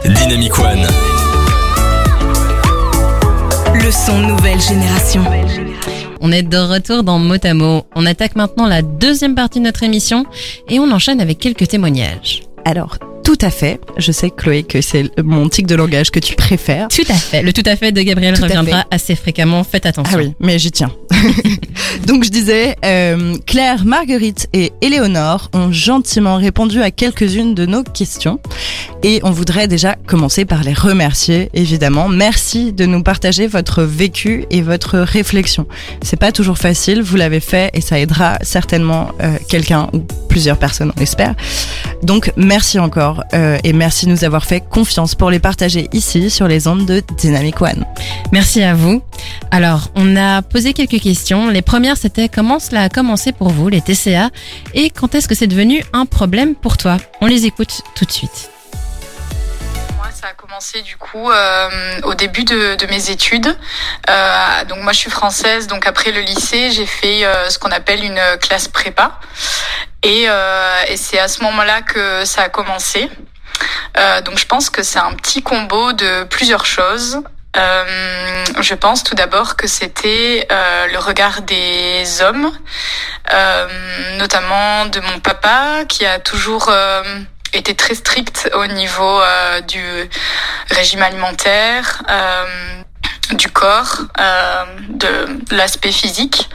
Dynamic 0.05 0.57
One. 0.59 1.12
Le 3.83 3.91
son 3.91 4.17
nouvelle 4.19 4.61
génération. 4.61 5.23
On 6.21 6.31
est 6.31 6.43
de 6.43 6.57
retour 6.57 7.03
dans 7.03 7.19
Motamo. 7.19 7.83
On 7.95 8.05
attaque 8.05 8.37
maintenant 8.37 8.65
la 8.65 8.81
deuxième 8.81 9.35
partie 9.35 9.59
de 9.59 9.65
notre 9.65 9.83
émission 9.83 10.25
et 10.69 10.79
on 10.79 10.89
enchaîne 10.89 11.19
avec 11.19 11.37
quelques 11.37 11.67
témoignages. 11.67 12.43
Alors, 12.63 12.97
tout 13.23 13.37
à 13.41 13.49
fait. 13.49 13.79
Je 13.97 14.11
sais, 14.11 14.29
Chloé, 14.29 14.63
que 14.63 14.81
c'est 14.81 15.09
mon 15.21 15.47
tic 15.49 15.65
de 15.65 15.75
langage 15.75 16.11
que 16.11 16.19
tu 16.19 16.35
préfères. 16.35 16.87
Tout 16.89 17.03
à 17.09 17.13
fait. 17.13 17.41
Le 17.41 17.53
tout 17.53 17.63
à 17.65 17.75
fait 17.75 17.91
de 17.91 18.01
Gabriel 18.01 18.35
Tout 18.35 18.43
reviendra 18.43 18.85
assez 18.91 19.15
fréquemment. 19.15 19.63
Faites 19.63 19.85
attention. 19.85 20.17
Ah 20.19 20.23
oui, 20.23 20.33
mais 20.39 20.59
j'y 20.59 20.71
tiens. 20.71 20.91
Donc 22.07 22.23
je 22.23 22.29
disais, 22.29 22.75
euh, 22.83 23.35
Claire, 23.45 23.85
Marguerite 23.85 24.47
et 24.53 24.73
Éléonore 24.81 25.49
ont 25.53 25.71
gentiment 25.71 26.35
répondu 26.35 26.81
à 26.81 26.91
quelques-unes 26.91 27.55
de 27.55 27.65
nos 27.65 27.83
questions. 27.83 28.39
Et 29.03 29.19
on 29.23 29.31
voudrait 29.31 29.67
déjà 29.67 29.95
commencer 30.07 30.45
par 30.45 30.63
les 30.63 30.73
remercier, 30.73 31.49
évidemment. 31.53 32.09
Merci 32.09 32.73
de 32.73 32.85
nous 32.85 33.03
partager 33.03 33.47
votre 33.47 33.83
vécu 33.83 34.45
et 34.49 34.61
votre 34.61 34.99
réflexion. 34.99 35.67
C'est 36.01 36.19
pas 36.19 36.31
toujours 36.31 36.57
facile, 36.57 37.01
vous 37.01 37.15
l'avez 37.15 37.39
fait 37.39 37.69
et 37.73 37.81
ça 37.81 37.99
aidera 37.99 38.37
certainement 38.41 39.09
euh, 39.21 39.37
quelqu'un 39.47 39.89
ou 39.93 39.99
plusieurs 40.29 40.57
personnes, 40.57 40.91
on 40.95 40.99
l'espère. 40.99 41.35
Donc 42.01 42.31
merci 42.37 42.79
encore 42.79 43.12
euh, 43.33 43.57
et 43.63 43.73
merci 43.73 44.05
de 44.05 44.11
nous 44.11 44.23
avoir 44.23 44.45
fait 44.45 44.61
confiance 44.61 45.15
pour 45.15 45.29
les 45.29 45.39
partager 45.39 45.89
ici 45.93 46.29
sur 46.29 46.47
les 46.47 46.67
ondes 46.67 46.85
de 46.85 47.01
Dynamic 47.17 47.61
One. 47.61 47.85
Merci 48.31 48.63
à 48.63 48.73
vous. 48.73 49.01
Alors, 49.51 49.89
on 49.95 50.15
a 50.15 50.41
posé 50.41 50.73
quelques 50.73 51.01
questions. 51.01 51.49
Les 51.49 51.61
premières, 51.61 51.97
c'était 51.97 52.29
comment 52.29 52.59
cela 52.59 52.83
a 52.83 52.89
commencé 52.89 53.31
pour 53.31 53.49
vous, 53.49 53.69
les 53.69 53.81
TCA, 53.81 54.29
et 54.73 54.89
quand 54.89 55.15
est-ce 55.15 55.27
que 55.27 55.35
c'est 55.35 55.47
devenu 55.47 55.83
un 55.93 56.05
problème 56.05 56.55
pour 56.55 56.77
toi? 56.77 56.97
On 57.21 57.27
les 57.27 57.45
écoute 57.45 57.81
tout 57.95 58.05
de 58.05 58.11
suite. 58.11 58.49
Moi, 59.97 60.07
ça 60.11 60.27
a 60.27 60.33
commencé 60.33 60.81
du 60.81 60.97
coup 60.97 61.31
euh, 61.31 61.69
au 62.03 62.13
début 62.13 62.43
de, 62.43 62.75
de 62.75 62.85
mes 62.87 63.09
études. 63.09 63.47
Euh, 64.09 64.65
donc 64.65 64.79
moi, 64.79 64.91
je 64.91 64.99
suis 64.99 65.11
française, 65.11 65.67
donc 65.67 65.87
après 65.87 66.11
le 66.11 66.21
lycée, 66.21 66.71
j'ai 66.71 66.85
fait 66.85 67.25
euh, 67.25 67.49
ce 67.49 67.57
qu'on 67.59 67.71
appelle 67.71 68.03
une 68.03 68.21
classe 68.41 68.67
prépa, 68.67 69.19
et, 70.03 70.25
euh, 70.27 70.83
et 70.87 70.97
c'est 70.97 71.19
à 71.19 71.27
ce 71.27 71.41
moment-là 71.43 71.81
que 71.81 72.25
ça 72.25 72.43
a 72.43 72.49
commencé. 72.49 73.09
Euh, 73.97 74.21
donc 74.21 74.37
je 74.37 74.45
pense 74.45 74.69
que 74.69 74.83
c'est 74.83 74.99
un 74.99 75.13
petit 75.13 75.41
combo 75.41 75.93
de 75.93 76.23
plusieurs 76.25 76.65
choses. 76.65 77.21
Euh, 77.55 78.45
je 78.61 78.73
pense 78.73 79.03
tout 79.03 79.13
d'abord 79.13 79.55
que 79.55 79.67
c'était 79.67 80.47
euh, 80.51 80.87
le 80.87 80.97
regard 80.97 81.43
des 81.43 82.21
hommes, 82.21 82.51
euh, 83.31 83.67
notamment 84.17 84.87
de 84.87 84.99
mon 84.99 85.19
papa, 85.19 85.85
qui 85.87 86.05
a 86.05 86.19
toujours 86.19 86.69
euh, 86.69 87.03
été 87.53 87.75
très 87.75 87.93
strict 87.93 88.49
au 88.55 88.65
niveau 88.65 89.21
du 89.67 90.09
régime 90.71 91.03
alimentaire, 91.03 92.01
du 93.31 93.49
corps, 93.49 94.01
euh, 94.19 94.65
de 94.89 95.55
l'aspect 95.55 95.91
physique 95.91 96.49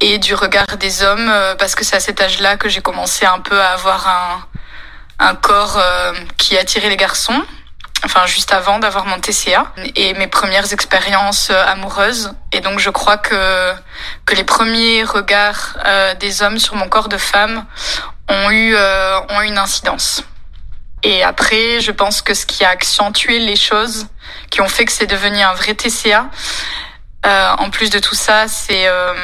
et 0.00 0.18
du 0.18 0.34
regard 0.34 0.76
des 0.78 1.02
hommes, 1.02 1.28
euh, 1.28 1.54
parce 1.54 1.74
que 1.74 1.84
c'est 1.84 1.96
à 1.96 2.00
cet 2.00 2.20
âge-là 2.20 2.56
que 2.56 2.68
j'ai 2.68 2.80
commencé 2.80 3.26
un 3.26 3.40
peu 3.40 3.60
à 3.60 3.72
avoir 3.72 4.08
un, 4.08 4.44
un 5.18 5.34
corps 5.34 5.78
euh, 5.78 6.12
qui 6.38 6.56
attirait 6.56 6.88
les 6.88 6.96
garçons 6.96 7.42
enfin 8.04 8.26
juste 8.26 8.52
avant 8.52 8.78
d'avoir 8.78 9.06
mon 9.06 9.18
TCA 9.18 9.72
et 9.96 10.14
mes 10.14 10.26
premières 10.26 10.72
expériences 10.72 11.50
euh, 11.50 11.64
amoureuses. 11.66 12.32
Et 12.52 12.60
donc 12.60 12.78
je 12.78 12.90
crois 12.90 13.16
que 13.16 13.72
que 14.26 14.34
les 14.34 14.44
premiers 14.44 15.04
regards 15.04 15.76
euh, 15.84 16.14
des 16.14 16.42
hommes 16.42 16.58
sur 16.58 16.74
mon 16.74 16.88
corps 16.88 17.08
de 17.08 17.18
femme 17.18 17.64
ont 18.28 18.50
eu 18.50 18.74
euh, 18.74 19.20
ont 19.30 19.40
eu 19.42 19.46
une 19.46 19.58
incidence 19.58 20.22
et 21.02 21.22
après 21.22 21.80
je 21.80 21.90
pense 21.90 22.22
que 22.22 22.34
ce 22.34 22.46
qui 22.46 22.64
a 22.64 22.68
accentué 22.70 23.38
les 23.38 23.56
choses 23.56 24.06
qui 24.50 24.60
ont 24.60 24.68
fait 24.68 24.84
que 24.84 24.92
c'est 24.92 25.06
devenu 25.06 25.40
un 25.40 25.54
vrai 25.54 25.74
TCA 25.74 26.28
euh, 27.26 27.50
en 27.58 27.70
plus 27.70 27.90
de 27.90 27.98
tout 27.98 28.14
ça 28.14 28.48
c'est 28.48 28.86
euh, 28.88 29.14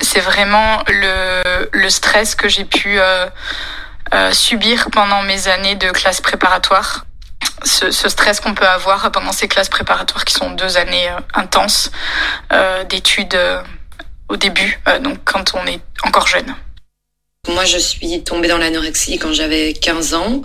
c'est 0.00 0.20
vraiment 0.20 0.82
le 0.88 1.68
le 1.72 1.90
stress 1.90 2.34
que 2.34 2.48
j'ai 2.48 2.64
pu 2.64 2.98
euh, 2.98 3.26
euh, 4.12 4.32
subir 4.32 4.88
pendant 4.92 5.22
mes 5.22 5.48
années 5.48 5.76
de 5.76 5.90
classe 5.90 6.20
préparatoire 6.20 7.06
ce, 7.64 7.90
ce 7.90 8.08
stress 8.08 8.40
qu'on 8.40 8.54
peut 8.54 8.66
avoir 8.66 9.10
pendant 9.10 9.32
ces 9.32 9.48
classes 9.48 9.68
préparatoires 9.68 10.24
qui 10.24 10.34
sont 10.34 10.50
deux 10.50 10.76
années 10.76 11.08
euh, 11.08 11.20
intenses 11.34 11.90
euh, 12.52 12.84
d'études 12.84 13.38
au 14.28 14.36
début, 14.36 14.80
donc 15.02 15.18
quand 15.24 15.52
on 15.54 15.66
est 15.66 15.80
encore 16.02 16.26
jeune. 16.26 16.54
Moi, 17.48 17.66
je 17.66 17.76
suis 17.76 18.24
tombée 18.24 18.48
dans 18.48 18.56
l'anorexie 18.56 19.18
quand 19.18 19.34
j'avais 19.34 19.74
15 19.74 20.14
ans, 20.14 20.40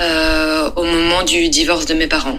euh, 0.00 0.70
au 0.76 0.84
moment 0.84 1.22
du 1.22 1.48
divorce 1.48 1.86
de 1.86 1.94
mes 1.94 2.06
parents, 2.06 2.38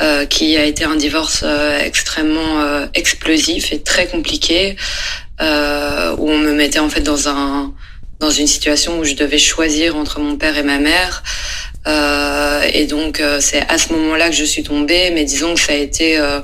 euh, 0.00 0.26
qui 0.26 0.56
a 0.56 0.64
été 0.64 0.84
un 0.84 0.96
divorce 0.96 1.42
euh, 1.44 1.78
extrêmement 1.78 2.60
euh, 2.60 2.86
explosif 2.94 3.72
et 3.72 3.82
très 3.82 4.06
compliqué, 4.06 4.76
euh, 5.40 6.14
où 6.18 6.30
on 6.30 6.38
me 6.38 6.52
mettait 6.52 6.78
en 6.78 6.88
fait 6.88 7.02
dans 7.02 7.28
un 7.28 7.72
dans 8.18 8.30
une 8.30 8.46
situation 8.46 8.98
où 8.98 9.04
je 9.04 9.14
devais 9.14 9.38
choisir 9.38 9.96
entre 9.96 10.20
mon 10.20 10.36
père 10.36 10.58
et 10.58 10.62
ma 10.62 10.78
mère. 10.78 11.22
Euh, 11.86 12.60
et 12.74 12.84
donc 12.84 13.20
euh, 13.20 13.38
c'est 13.40 13.62
à 13.68 13.78
ce 13.78 13.94
moment-là 13.94 14.28
que 14.28 14.36
je 14.36 14.44
suis 14.44 14.62
tombée, 14.62 15.10
mais 15.10 15.24
disons 15.24 15.54
que 15.54 15.60
ça 15.60 15.72
a 15.72 15.76
été 15.76 16.18
euh, 16.18 16.40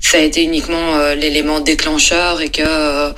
ça 0.00 0.18
a 0.18 0.20
été 0.20 0.42
uniquement 0.42 0.98
l'élément 1.14 1.60
déclencheur 1.60 2.40
et 2.40 2.48
que 2.48 3.12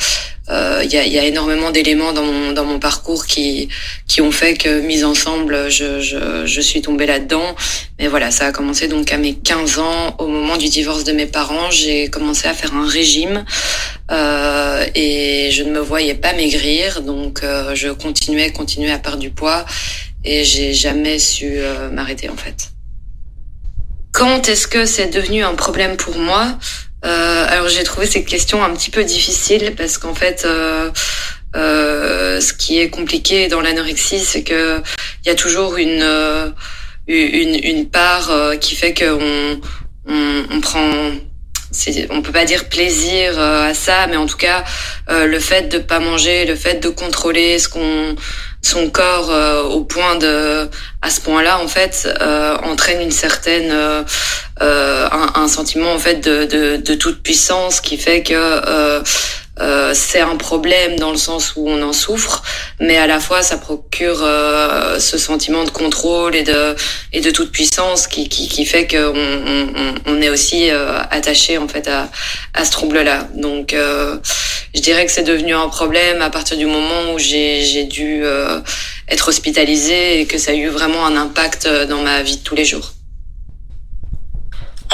il 0.48 0.90
y, 0.92 0.96
a, 0.96 1.06
y 1.06 1.18
a 1.18 1.24
énormément 1.24 1.70
d'éléments 1.70 2.12
dans 2.12 2.24
mon 2.24 2.52
dans 2.52 2.64
mon 2.64 2.78
parcours 2.78 3.26
qui 3.26 3.68
qui 4.08 4.20
ont 4.20 4.32
fait 4.32 4.54
que 4.54 4.80
mise 4.80 5.04
ensemble 5.04 5.70
je 5.70 6.00
je, 6.00 6.44
je 6.44 6.60
suis 6.60 6.82
tombée 6.82 7.06
là-dedans. 7.06 7.54
Mais 7.98 8.08
voilà, 8.08 8.30
ça 8.30 8.46
a 8.46 8.52
commencé 8.52 8.88
donc 8.88 9.12
à 9.12 9.18
mes 9.18 9.34
15 9.34 9.78
ans 9.78 10.16
au 10.18 10.26
moment 10.26 10.56
du 10.56 10.68
divorce 10.68 11.04
de 11.04 11.12
mes 11.12 11.26
parents, 11.26 11.70
j'ai 11.70 12.08
commencé 12.08 12.48
à 12.48 12.54
faire 12.54 12.74
un 12.74 12.86
régime 12.86 13.44
euh, 14.10 14.86
et 14.94 15.50
je 15.52 15.62
ne 15.62 15.70
me 15.70 15.78
voyais 15.78 16.14
pas 16.14 16.32
maigrir, 16.32 17.02
donc 17.02 17.42
euh, 17.42 17.74
je 17.74 17.88
continuais 17.88 18.50
continuais 18.50 18.90
à 18.90 18.98
perdre 18.98 19.18
du 19.18 19.30
poids 19.30 19.64
et 20.24 20.44
j'ai 20.44 20.74
jamais 20.74 21.18
su 21.18 21.54
euh, 21.56 21.90
m'arrêter 21.90 22.28
en 22.28 22.36
fait. 22.36 22.70
Quand 24.12 24.48
est-ce 24.48 24.66
que 24.66 24.84
c'est 24.84 25.08
devenu 25.08 25.42
un 25.42 25.54
problème 25.54 25.96
pour 25.96 26.16
moi? 26.18 26.58
Euh, 27.04 27.46
Alors 27.48 27.68
j'ai 27.68 27.82
trouvé 27.82 28.06
cette 28.06 28.26
question 28.26 28.62
un 28.62 28.70
petit 28.70 28.90
peu 28.90 29.04
difficile 29.04 29.74
parce 29.76 29.98
qu'en 29.98 30.14
fait, 30.14 30.44
euh, 30.44 30.90
euh, 31.56 32.40
ce 32.40 32.52
qui 32.52 32.78
est 32.78 32.90
compliqué 32.90 33.48
dans 33.48 33.60
l'anorexie, 33.60 34.20
c'est 34.20 34.42
que 34.42 34.80
il 35.24 35.28
y 35.28 35.30
a 35.30 35.34
toujours 35.34 35.76
une 35.76 36.02
euh, 36.02 36.50
une, 37.08 37.58
une 37.62 37.88
part 37.88 38.30
euh, 38.30 38.56
qui 38.56 38.76
fait 38.76 38.94
qu'on 38.94 39.60
on, 40.06 40.44
on 40.50 40.60
prend 40.60 40.90
on 42.10 42.20
peut 42.20 42.32
pas 42.32 42.44
dire 42.44 42.68
plaisir 42.68 43.38
euh, 43.38 43.70
à 43.70 43.74
ça, 43.74 44.06
mais 44.06 44.18
en 44.18 44.26
tout 44.26 44.36
cas, 44.36 44.62
le 45.08 45.38
fait 45.38 45.70
de 45.70 45.78
pas 45.78 46.00
manger, 46.00 46.44
le 46.44 46.54
fait 46.54 46.74
de 46.74 46.90
contrôler 46.90 47.58
ce 47.58 47.70
qu'on 47.70 48.14
son 48.62 48.90
corps 48.90 49.30
euh, 49.30 49.62
au 49.62 49.84
point 49.84 50.16
de 50.16 50.68
à 51.02 51.10
ce 51.10 51.20
point-là 51.20 51.58
en 51.60 51.68
fait 51.68 52.08
euh, 52.20 52.56
entraîne 52.62 53.00
une 53.00 53.10
certaine 53.10 53.70
euh, 53.70 54.02
euh, 54.62 55.08
un, 55.10 55.42
un 55.42 55.48
sentiment 55.48 55.92
en 55.92 55.98
fait 55.98 56.16
de, 56.16 56.44
de, 56.44 56.76
de 56.76 56.94
toute 56.94 57.22
puissance 57.22 57.80
qui 57.80 57.98
fait 57.98 58.22
que 58.22 58.34
euh, 58.34 59.02
euh, 59.60 59.92
c'est 59.94 60.20
un 60.20 60.36
problème 60.36 60.98
dans 60.98 61.10
le 61.10 61.18
sens 61.18 61.54
où 61.56 61.68
on 61.68 61.82
en 61.82 61.92
souffre, 61.92 62.42
mais 62.80 62.96
à 62.96 63.06
la 63.06 63.20
fois 63.20 63.42
ça 63.42 63.58
procure 63.58 64.20
euh, 64.22 64.98
ce 64.98 65.18
sentiment 65.18 65.64
de 65.64 65.70
contrôle 65.70 66.34
et 66.34 66.42
de 66.42 66.74
et 67.12 67.20
de 67.20 67.30
toute 67.30 67.52
puissance 67.52 68.06
qui 68.06 68.30
qui, 68.30 68.48
qui 68.48 68.64
fait 68.64 68.86
qu'on 68.86 69.12
on, 69.14 69.94
on, 70.06 70.22
est 70.22 70.30
aussi 70.30 70.70
euh, 70.70 70.98
attaché 71.10 71.58
en 71.58 71.68
fait 71.68 71.86
à 71.86 72.08
à 72.54 72.64
ce 72.64 72.70
trouble-là. 72.70 73.28
Donc 73.34 73.74
euh, 73.74 74.16
je 74.74 74.80
dirais 74.80 75.04
que 75.04 75.12
c'est 75.12 75.22
devenu 75.22 75.54
un 75.54 75.68
problème 75.68 76.22
à 76.22 76.30
partir 76.30 76.56
du 76.56 76.64
moment 76.66 77.12
où 77.12 77.18
j'ai 77.18 77.62
j'ai 77.62 77.84
dû 77.84 78.24
être 79.12 79.28
hospitalisée 79.28 80.20
et 80.20 80.26
que 80.26 80.38
ça 80.38 80.52
a 80.52 80.54
eu 80.54 80.68
vraiment 80.68 81.04
un 81.06 81.16
impact 81.16 81.66
euh, 81.66 81.86
dans 81.86 82.02
ma 82.02 82.22
vie 82.22 82.38
de 82.38 82.42
tous 82.42 82.54
les 82.54 82.64
jours. 82.64 82.92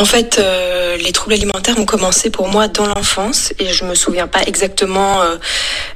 En 0.01 0.05
fait, 0.05 0.39
euh, 0.39 0.97
les 0.97 1.11
troubles 1.11 1.35
alimentaires 1.35 1.77
ont 1.79 1.85
commencé 1.85 2.31
pour 2.31 2.47
moi 2.47 2.69
dans 2.69 2.87
l'enfance 2.87 3.53
et 3.59 3.73
je 3.73 3.85
me 3.85 3.97
souviens 3.97 4.29
pas 4.29 4.43
exactement 4.47 5.23
euh, 5.23 5.37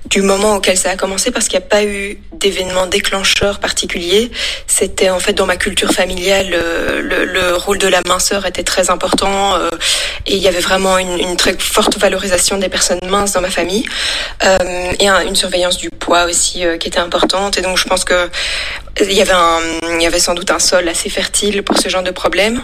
du 0.06 0.22
moment 0.22 0.56
auquel 0.56 0.76
ça 0.76 0.90
a 0.90 0.96
commencé 0.96 1.30
parce 1.30 1.46
qu'il 1.46 1.56
n'y 1.58 1.64
a 1.64 1.68
pas 1.68 1.84
eu 1.84 2.18
d'événement 2.32 2.86
déclencheur 2.86 3.60
particulier. 3.60 4.32
C'était 4.66 5.10
en 5.10 5.20
fait 5.20 5.34
dans 5.34 5.46
ma 5.46 5.56
culture 5.56 5.92
familiale, 5.92 6.50
euh, 6.52 7.00
le, 7.00 7.24
le, 7.24 7.54
rôle 7.54 7.78
de 7.78 7.86
la 7.86 8.00
minceur 8.08 8.44
était 8.44 8.64
très 8.64 8.90
important 8.90 9.54
euh, 9.54 9.70
et 10.26 10.34
il 10.34 10.42
y 10.42 10.48
avait 10.48 10.60
vraiment 10.60 10.98
une, 10.98 11.20
une, 11.20 11.36
très 11.36 11.56
forte 11.56 11.96
valorisation 11.96 12.58
des 12.58 12.68
personnes 12.68 12.98
minces 13.08 13.32
dans 13.32 13.40
ma 13.40 13.50
famille 13.50 13.84
et 14.98 15.08
un, 15.08 15.20
une 15.20 15.36
surveillance 15.36 15.76
du 15.76 15.90
poids 15.90 16.24
aussi 16.24 16.64
qui 16.80 16.88
était 16.88 16.98
importante. 16.98 17.56
Et 17.56 17.62
donc 17.62 17.78
je 17.78 17.84
pense 17.84 18.04
que 18.04 18.28
il 19.00 19.12
y 19.12 19.20
avait 19.20 19.32
un, 19.32 19.58
il 19.96 20.02
y 20.02 20.06
avait 20.06 20.18
sans 20.18 20.34
doute 20.34 20.50
un 20.50 20.58
sol 20.58 20.88
assez 20.88 21.08
fertile 21.08 21.62
pour 21.62 21.78
ce 21.78 21.88
genre 21.88 22.02
de 22.02 22.10
problème. 22.10 22.62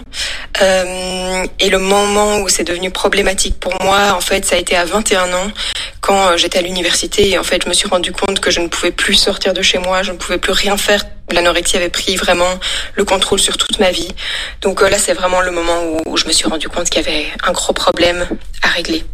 Euh, 0.61 1.28
et 1.61 1.71
le 1.71 1.79
moment 1.79 2.39
où 2.41 2.49
c'est 2.49 2.65
devenu 2.65 2.91
problématique 2.91 3.59
pour 3.59 3.75
moi, 3.83 4.15
en 4.17 4.21
fait, 4.21 4.45
ça 4.45 4.57
a 4.57 4.59
été 4.59 4.77
à 4.77 4.85
21 4.85 5.33
ans, 5.33 5.51
quand 6.01 6.37
j'étais 6.37 6.59
à 6.59 6.63
l'université. 6.63 7.31
Et 7.31 7.39
en 7.39 7.43
fait, 7.43 7.63
je 7.65 7.69
me 7.69 7.75
suis 7.75 7.89
rendu 7.89 8.13
compte 8.13 8.41
que 8.41 8.51
je 8.51 8.61
ne 8.61 8.69
pouvais 8.69 8.93
plus 8.93 9.15
sortir 9.15 9.53
de 9.55 9.63
chez 9.63 9.79
moi, 9.79 10.03
je 10.03 10.13
ne 10.13 10.17
pouvais 10.17 10.39
plus 10.39 10.53
rien 10.53 10.77
faire. 10.77 11.05
L'anorexie 11.31 11.77
avait 11.77 11.91
pris 11.91 12.17
vraiment 12.17 12.59
le 12.95 13.05
contrôle 13.05 13.39
sur 13.39 13.57
toute 13.59 13.79
ma 13.79 13.91
vie. 13.91 14.09
Donc 14.63 14.81
là, 14.81 14.99
c'est 14.99 15.13
vraiment 15.13 15.41
le 15.41 15.51
moment 15.51 15.79
où 16.07 16.17
je 16.17 16.27
me 16.27 16.33
suis 16.33 16.49
rendu 16.49 16.69
compte 16.69 16.89
qu'il 16.89 17.03
y 17.03 17.07
avait 17.07 17.27
un 17.47 17.53
gros 17.53 17.75
problème 17.75 18.27
à 18.63 18.69
régler. 18.69 19.05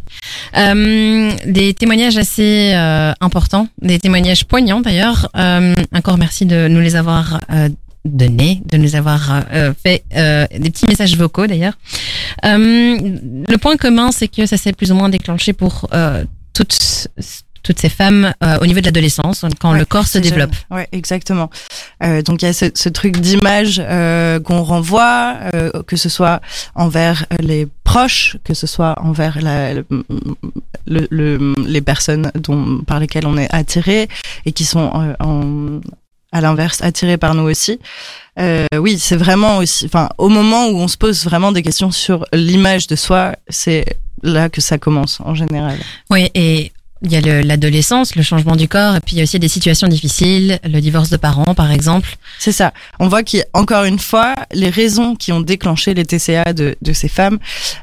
Euh, 0.56 1.33
des 1.44 1.75
témoignages 1.75 2.16
assez 2.16 2.73
euh, 2.75 3.12
importants, 3.21 3.68
des 3.83 3.99
témoignages 3.99 4.44
poignants 4.44 4.80
d'ailleurs. 4.80 5.28
Euh, 5.37 5.75
encore 5.92 6.18
merci 6.18 6.47
de 6.47 6.68
nous 6.68 6.80
les 6.80 6.97
avoir 6.97 7.40
euh, 8.06 8.54
de 8.66 8.76
nous 8.76 8.96
avoir 8.96 9.42
euh, 9.52 9.73
fait 9.82 10.04
des 10.12 10.70
petits 10.70 10.87
messages 10.87 11.16
vocaux 11.16 11.46
d'ailleurs. 11.46 11.75
le 12.42 13.56
point 13.56 13.76
commun, 13.76 14.11
c'est 14.12 14.28
que 14.28 14.46
ça 14.46 14.56
s'est 14.56 14.73
plus 14.73 14.92
ou 14.92 14.94
moins 14.94 15.08
déclenché 15.08 15.52
pour 15.52 15.88
toutes 16.54 17.08
toutes 17.64 17.80
ces 17.80 17.88
femmes 17.88 18.32
euh, 18.44 18.58
au 18.61 18.66
niveau 18.66 18.80
de 18.80 18.84
l'adolescence, 18.84 19.44
quand 19.58 19.73
ouais, 19.73 19.78
le 19.78 19.84
corps 19.87 20.06
se 20.06 20.18
développe. 20.18 20.54
Ouais, 20.70 20.87
exactement. 20.92 21.50
Euh, 22.02 22.23
donc 22.23 22.42
il 22.42 22.44
y 22.44 22.49
a 22.49 22.52
ce, 22.52 22.66
ce 22.75 22.88
truc 22.88 23.16
d'image 23.16 23.82
euh, 23.84 24.38
qu'on 24.38 24.62
renvoie, 24.62 25.37
euh, 25.54 25.82
que 25.87 25.96
ce 25.96 26.08
soit 26.08 26.40
envers 26.75 27.26
les 27.40 27.66
proches, 27.82 28.37
que 28.44 28.54
ce 28.54 28.66
soit 28.66 28.94
envers 29.00 29.40
la, 29.40 29.73
le, 29.75 29.84
le, 30.87 31.54
les 31.66 31.80
personnes 31.80 32.30
dont, 32.34 32.82
par 32.87 33.00
lesquelles 33.00 33.26
on 33.26 33.38
est 33.38 33.52
attiré 33.52 34.08
et 34.44 34.52
qui 34.52 34.64
sont 34.66 34.92
euh, 34.94 35.14
en, 35.20 35.80
à 36.34 36.40
l'inverse 36.40 36.82
attirés 36.82 37.16
par 37.16 37.34
nous 37.34 37.44
aussi. 37.44 37.78
Euh, 38.38 38.66
oui, 38.76 38.98
c'est 38.98 39.16
vraiment 39.16 39.58
aussi, 39.58 39.86
enfin, 39.86 40.08
au 40.18 40.28
moment 40.28 40.66
où 40.66 40.76
on 40.76 40.88
se 40.88 40.98
pose 40.98 41.24
vraiment 41.24 41.52
des 41.52 41.62
questions 41.62 41.92
sur 41.92 42.26
l'image 42.32 42.88
de 42.88 42.96
soi, 42.96 43.36
c'est 43.48 43.84
là 44.22 44.48
que 44.48 44.60
ça 44.60 44.76
commence 44.76 45.20
en 45.20 45.34
général. 45.34 45.78
Oui, 46.10 46.28
et 46.34 46.72
il 47.02 47.12
y 47.12 47.16
a 47.16 47.42
l'adolescence, 47.42 48.16
le, 48.16 48.20
le, 48.20 48.24
changement 48.24 48.56
du 48.56 48.66
corps, 48.66 48.96
et 48.96 49.00
puis 49.00 49.14
il 49.14 49.18
y 49.18 49.20
a 49.20 49.24
aussi 49.24 49.38
des 49.38 49.48
situations 49.48 49.86
difficiles, 49.86 50.58
le 50.64 50.80
divorce 50.80 51.10
de 51.10 51.16
parents, 51.16 51.54
par 51.54 51.70
exemple. 51.70 52.16
C'est 52.40 52.52
ça. 52.52 52.72
On 52.98 53.06
voit 53.06 53.22
qu'encore 53.22 53.84
une 53.84 53.98
fois, 53.98 54.34
les 54.52 54.70
raisons 54.70 55.14
qui 55.14 55.30
ont 55.30 55.40
déclenché 55.40 55.94
les 55.94 56.04
TCA 56.04 56.52
de, 56.52 56.76
de 56.80 56.92
ces 56.92 57.08
femmes 57.08 57.38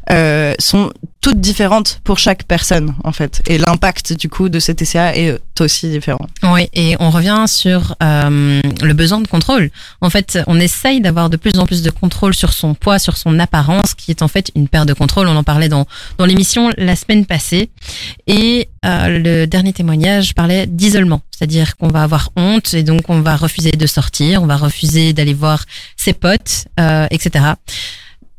euh, 0.10 0.56
sont 0.60 0.92
toutes 1.22 1.40
différentes 1.40 2.02
pour 2.04 2.18
chaque 2.18 2.44
personne, 2.44 2.96
en 3.04 3.12
fait. 3.12 3.44
Et 3.48 3.60
l'impact, 3.60 4.14
du 4.14 4.28
coup, 4.28 4.50
de 4.50 4.60
ces 4.60 4.74
TCA 4.74 5.16
est 5.16 5.40
aussi 5.60 5.88
différent. 5.88 6.26
Oui, 6.42 6.68
et 6.74 6.96
on 7.00 7.12
revient 7.12 7.46
sur 7.48 7.96
euh, 8.02 8.60
le 8.82 8.94
besoin 8.94 9.22
de 9.22 9.28
contrôle. 9.28 9.70
En 10.02 10.10
fait, 10.10 10.40
on 10.48 10.60
essaye 10.60 11.00
d'avoir 11.00 11.30
de 11.30 11.38
plus 11.38 11.60
en 11.60 11.68
plus 11.68 11.84
de 11.84 11.92
contrôle 11.92 12.34
sur 12.34 12.52
son 12.52 12.74
poids, 12.74 12.98
sur 12.98 13.18
son 13.18 13.38
apparence, 13.38 13.94
qui 13.94 14.10
est 14.10 14.24
en 14.24 14.28
fait 14.28 14.52
une 14.56 14.68
perte 14.68 14.88
de 14.88 14.94
contrôle. 14.94 15.28
On 15.28 15.36
en 15.36 15.44
parlait 15.44 15.70
dans, 15.70 15.86
dans 16.18 16.26
l'émission 16.26 16.72
la 16.78 16.96
semaine 16.96 17.28
passée. 17.28 17.70
Et 18.26 18.70
euh, 18.84 19.20
le 19.20 19.46
dernier 19.46 19.74
témoignage 19.74 20.34
parlait 20.34 20.66
d'isolement. 20.66 21.22
C'est-à-dire 21.30 21.78
qu'on 21.78 21.90
va 21.90 22.02
avoir 22.02 22.32
honte 22.36 22.74
et 22.74 22.82
donc 22.82 23.10
on 23.10 23.22
va 23.22 23.36
refuser 23.36 23.72
de 23.72 23.88
sortir, 23.88 24.42
on 24.42 24.48
va 24.48 24.58
refuser 24.58 25.14
d'aller 25.14 25.34
voir 25.34 25.66
ses 25.98 26.14
potes, 26.14 26.66
euh, 26.80 27.08
etc 27.12 27.54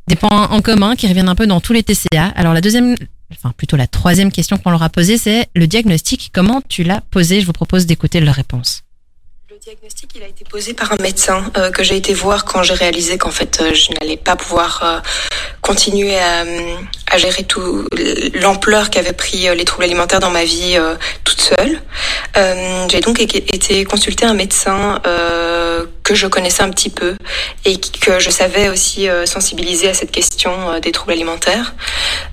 des 0.08 0.16
points 0.16 0.48
en 0.48 0.60
commun 0.60 0.96
qui 0.96 1.06
reviennent 1.06 1.28
un 1.28 1.34
peu 1.34 1.46
dans 1.46 1.60
tous 1.60 1.72
les 1.72 1.82
TCA. 1.82 2.26
Alors 2.34 2.54
la 2.54 2.60
deuxième, 2.60 2.96
enfin 3.30 3.52
plutôt 3.56 3.76
la 3.76 3.86
troisième 3.86 4.32
question 4.32 4.58
qu'on 4.58 4.70
leur 4.70 4.82
a 4.82 4.88
posée, 4.88 5.18
c'est 5.18 5.46
le 5.54 5.66
diagnostic. 5.66 6.30
Comment 6.32 6.62
tu 6.68 6.82
l'as 6.82 7.00
posé? 7.10 7.40
Je 7.40 7.46
vous 7.46 7.52
propose 7.52 7.86
d'écouter 7.86 8.20
leur 8.20 8.34
réponse. 8.34 8.82
Le 9.50 9.58
diagnostic, 9.58 10.10
il 10.16 10.22
a 10.22 10.28
été 10.28 10.44
posé 10.44 10.74
par 10.74 10.92
un 10.92 10.96
médecin 10.96 11.50
euh, 11.56 11.70
que 11.70 11.84
j'ai 11.84 11.96
été 11.96 12.14
voir 12.14 12.44
quand 12.44 12.62
j'ai 12.62 12.74
réalisé 12.74 13.18
qu'en 13.18 13.30
fait 13.30 13.60
euh, 13.60 13.74
je 13.74 13.92
n'allais 13.92 14.16
pas 14.16 14.34
pouvoir 14.34 14.80
euh, 14.82 15.00
continuer 15.60 16.18
à, 16.18 16.44
à, 17.12 17.18
gérer 17.18 17.44
tout 17.44 17.86
l'ampleur 18.34 18.90
qu'avaient 18.90 19.12
pris 19.12 19.48
les 19.54 19.64
troubles 19.64 19.84
alimentaires 19.84 20.20
dans 20.20 20.30
ma 20.30 20.44
vie 20.44 20.78
toute 21.24 21.40
seule. 21.40 21.80
j'ai 22.90 23.00
donc 23.00 23.20
été 23.20 23.84
consulter 23.84 24.24
un 24.24 24.34
médecin 24.34 25.00
que 26.02 26.14
je 26.14 26.26
connaissais 26.26 26.62
un 26.62 26.70
petit 26.70 26.90
peu 26.90 27.14
et 27.64 27.78
que 27.78 28.18
je 28.18 28.30
savais 28.30 28.68
aussi 28.68 29.08
euh, 29.08 29.26
sensibiliser 29.26 29.88
à 29.88 29.94
cette 29.94 30.10
question 30.10 30.52
euh, 30.70 30.80
des 30.80 30.92
troubles 30.92 31.12
alimentaires. 31.12 31.74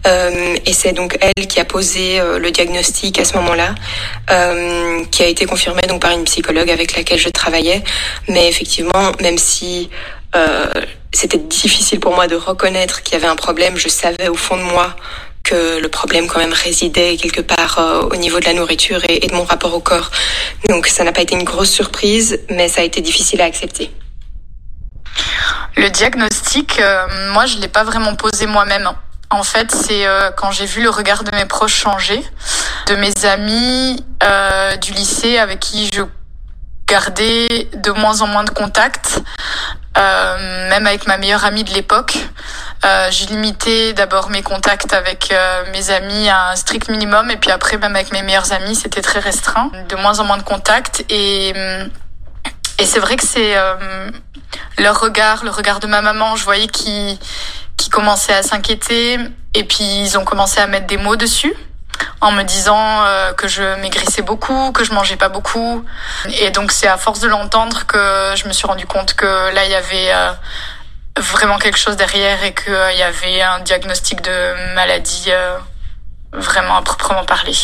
Euh, 0.07 0.55
et 0.65 0.73
c'est 0.73 0.93
donc 0.93 1.17
elle 1.21 1.47
qui 1.47 1.59
a 1.59 1.65
posé 1.65 2.19
le 2.39 2.51
diagnostic 2.51 3.19
à 3.19 3.25
ce 3.25 3.35
moment-là, 3.37 3.75
qui 5.11 5.23
a 5.23 5.27
été 5.27 5.45
confirmé 5.45 5.81
donc 5.87 6.01
par 6.01 6.11
une 6.11 6.23
psychologue 6.23 6.69
avec 6.69 6.95
laquelle 6.95 7.19
je 7.19 7.29
travaillais. 7.29 7.83
Mais 8.27 8.47
effectivement, 8.47 9.11
même 9.21 9.37
si 9.37 9.89
c'était 11.11 11.37
difficile 11.37 11.99
pour 11.99 12.13
moi 12.13 12.27
de 12.27 12.35
reconnaître 12.35 13.03
qu'il 13.03 13.13
y 13.13 13.17
avait 13.17 13.27
un 13.27 13.35
problème, 13.35 13.77
je 13.77 13.89
savais 13.89 14.27
au 14.27 14.35
fond 14.35 14.57
de 14.57 14.63
moi 14.63 14.95
que 15.43 15.79
le 15.79 15.89
problème 15.89 16.27
quand 16.27 16.39
même 16.39 16.53
résidait 16.53 17.17
quelque 17.17 17.41
part 17.41 17.79
euh, 17.79 18.01
au 18.01 18.15
niveau 18.15 18.39
de 18.39 18.45
la 18.45 18.53
nourriture 18.53 19.01
et, 19.09 19.19
de 19.25 19.33
mon 19.33 19.43
rapport 19.43 19.73
au 19.73 19.79
corps. 19.79 20.11
Donc 20.67 20.87
ça 20.87 21.03
n'a 21.03 21.11
pas 21.11 21.21
été 21.21 21.35
une 21.35 21.43
grosse 21.43 21.71
surprise, 21.71 22.39
mais 22.49 22.67
ça 22.67 22.81
a 22.81 22.83
été 22.83 23.01
difficile 23.01 23.41
à 23.41 23.45
accepter. 23.45 23.91
Le 25.75 25.89
diagnostic, 25.89 26.79
euh, 26.79 27.07
moi 27.33 27.45
je 27.45 27.57
l'ai 27.57 27.67
pas 27.67 27.83
vraiment 27.83 28.15
posé 28.15 28.45
moi-même. 28.45 28.89
En 29.31 29.43
fait, 29.43 29.71
c'est 29.71 30.07
euh, 30.07 30.31
quand 30.31 30.51
j'ai 30.51 30.65
vu 30.65 30.81
le 30.81 30.89
regard 30.89 31.23
de 31.23 31.35
mes 31.35 31.45
proches 31.45 31.75
changer, 31.75 32.23
de 32.87 32.95
mes 32.95 33.25
amis 33.25 34.03
euh, 34.23 34.75
du 34.77 34.91
lycée 34.91 35.37
avec 35.37 35.59
qui 35.59 35.89
je 35.93 36.01
gardais 36.87 37.69
de 37.75 37.91
moins 37.91 38.21
en 38.21 38.27
moins 38.27 38.43
de 38.43 38.49
contact, 38.49 39.19
euh, 39.19 39.21
même 39.99 40.87
avec 40.87 41.07
ma 41.07 41.17
meilleure 41.17 41.45
amie 41.45 41.63
de 41.63 41.73
l'époque. 41.73 42.17
Euh, 42.85 43.09
j'ai 43.11 43.25
limité 43.25 43.91
d'abord 43.91 44.29
mes 44.29 44.41
contacts 44.41 44.93
avec 44.93 45.33
euh, 45.33 45.65
mes 45.73 45.89
amis 45.89 46.29
à 46.29 46.51
un 46.51 46.55
strict 46.55 46.89
minimum 46.89 47.29
et 47.29 47.35
puis 47.35 47.51
après 47.51 47.77
même 47.77 47.93
avec 47.93 48.13
mes 48.13 48.21
meilleurs 48.21 48.53
amis 48.53 48.73
c'était 48.73 49.01
très 49.01 49.19
restreint, 49.19 49.69
de 49.89 49.95
moins 49.97 50.19
en 50.19 50.23
moins 50.23 50.37
de 50.37 50.43
contacts 50.43 51.03
et 51.09 51.49
et 51.49 52.85
c'est 52.85 52.99
vrai 52.99 53.17
que 53.17 53.25
c'est 53.25 53.57
euh, 53.57 54.09
leur 54.77 55.01
regard, 55.01 55.43
le 55.43 55.49
regard 55.49 55.81
de 55.81 55.87
ma 55.87 56.01
maman, 56.01 56.37
je 56.37 56.45
voyais 56.45 56.67
qui 56.67 57.19
qui 57.75 57.89
commençait 57.89 58.33
à 58.33 58.43
s'inquiéter 58.43 59.17
et 59.53 59.63
puis 59.65 59.83
ils 59.83 60.17
ont 60.17 60.23
commencé 60.23 60.61
à 60.61 60.67
mettre 60.67 60.87
des 60.87 60.97
mots 60.97 61.17
dessus 61.17 61.53
en 62.21 62.31
me 62.31 62.43
disant 62.43 63.03
euh, 63.03 63.33
que 63.33 63.47
je 63.47 63.79
maigrissais 63.81 64.21
beaucoup, 64.21 64.71
que 64.71 64.83
je 64.83 64.93
mangeais 64.93 65.15
pas 65.15 65.29
beaucoup. 65.29 65.85
Et 66.39 66.51
donc 66.51 66.71
c'est 66.71 66.87
à 66.87 66.97
force 66.97 67.19
de 67.19 67.27
l'entendre 67.27 67.85
que 67.85 68.33
je 68.35 68.47
me 68.47 68.53
suis 68.53 68.67
rendu 68.67 68.85
compte 68.85 69.13
que 69.13 69.25
là 69.25 69.65
il 69.65 69.71
y 69.71 69.75
avait 69.75 70.11
euh, 70.13 70.31
vraiment 71.17 71.57
quelque 71.57 71.77
chose 71.77 71.95
derrière 71.95 72.43
et 72.43 72.53
qu'il 72.53 72.73
euh, 72.73 72.91
y 72.93 73.03
avait 73.03 73.41
un 73.41 73.59
diagnostic 73.59 74.21
de 74.21 74.73
maladie 74.75 75.31
vraiment 76.33 76.75
à 76.77 76.81
proprement 76.81 77.25
parler. 77.25 77.55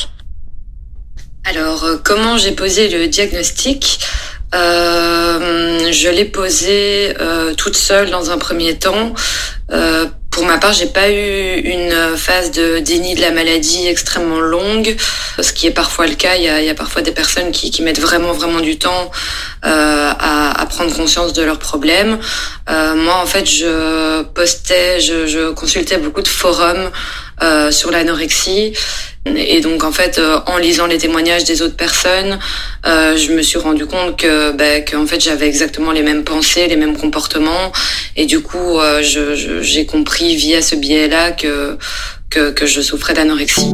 Alors, 1.47 1.85
comment 2.03 2.37
j'ai 2.37 2.53
posé 2.53 2.89
le 2.89 3.07
diagnostic? 3.07 3.99
Je 4.51 6.09
l'ai 6.09 6.25
posé 6.25 7.15
toute 7.55 7.75
seule 7.75 8.09
dans 8.09 8.31
un 8.31 8.39
premier 8.39 8.79
temps. 8.79 9.13
Pour 10.35 10.45
ma 10.45 10.57
part, 10.57 10.73
j'ai 10.73 10.87
pas 10.87 11.09
eu 11.09 11.61
une 11.61 12.17
phase 12.17 12.51
de 12.51 12.79
déni 12.79 13.15
de 13.15 13.21
la 13.21 13.31
maladie 13.31 13.87
extrêmement 13.87 14.41
longue, 14.41 14.93
ce 15.39 15.53
qui 15.53 15.65
est 15.65 15.71
parfois 15.71 16.07
le 16.07 16.15
cas. 16.15 16.35
Il 16.35 16.43
y 16.43 16.49
a, 16.49 16.59
il 16.59 16.65
y 16.65 16.69
a 16.69 16.75
parfois 16.75 17.01
des 17.01 17.13
personnes 17.13 17.53
qui, 17.53 17.71
qui, 17.71 17.81
mettent 17.81 18.01
vraiment 18.01 18.33
vraiment 18.33 18.59
du 18.59 18.77
temps 18.77 19.11
euh, 19.65 20.11
à, 20.19 20.61
à, 20.61 20.65
prendre 20.65 20.93
conscience 20.93 21.31
de 21.31 21.41
leurs 21.41 21.57
problèmes. 21.57 22.19
Euh, 22.69 22.95
moi, 22.95 23.15
en 23.15 23.25
fait, 23.25 23.45
je 23.45 24.23
postais, 24.23 24.99
je, 24.99 25.25
je 25.25 25.51
consultais 25.51 25.99
beaucoup 25.99 26.21
de 26.21 26.27
forums 26.27 26.91
euh, 27.41 27.71
sur 27.71 27.89
l'anorexie. 27.89 28.73
Et 29.25 29.59
donc 29.59 29.83
en 29.83 29.91
fait, 29.91 30.19
euh, 30.19 30.39
en 30.45 30.57
lisant 30.57 30.85
les 30.85 30.99
témoignages 30.99 31.45
des 31.45 31.63
autres 31.63 31.75
personnes, 31.75 32.37
euh, 32.85 33.17
je 33.17 33.31
me 33.31 33.41
suis 33.41 33.57
rendu 33.57 33.87
compte 33.87 34.17
que, 34.17 34.51
bah, 34.51 34.81
que 34.81 34.95
en 34.95 35.07
fait 35.07 35.19
j'avais 35.19 35.47
exactement 35.47 35.91
les 35.91 36.03
mêmes 36.03 36.23
pensées, 36.23 36.67
les 36.67 36.75
mêmes 36.75 36.95
comportements, 36.95 37.71
et 38.15 38.27
du 38.27 38.41
coup, 38.41 38.79
euh, 38.79 39.01
j'ai 39.01 39.35
je, 39.35 39.83
compris 39.85 40.35
via 40.35 40.61
ce 40.61 40.75
biais-là 40.75 41.31
que, 41.31 41.77
que, 42.29 42.51
que 42.51 42.67
je 42.67 42.81
souffrais 42.81 43.15
d'anorexie. 43.15 43.71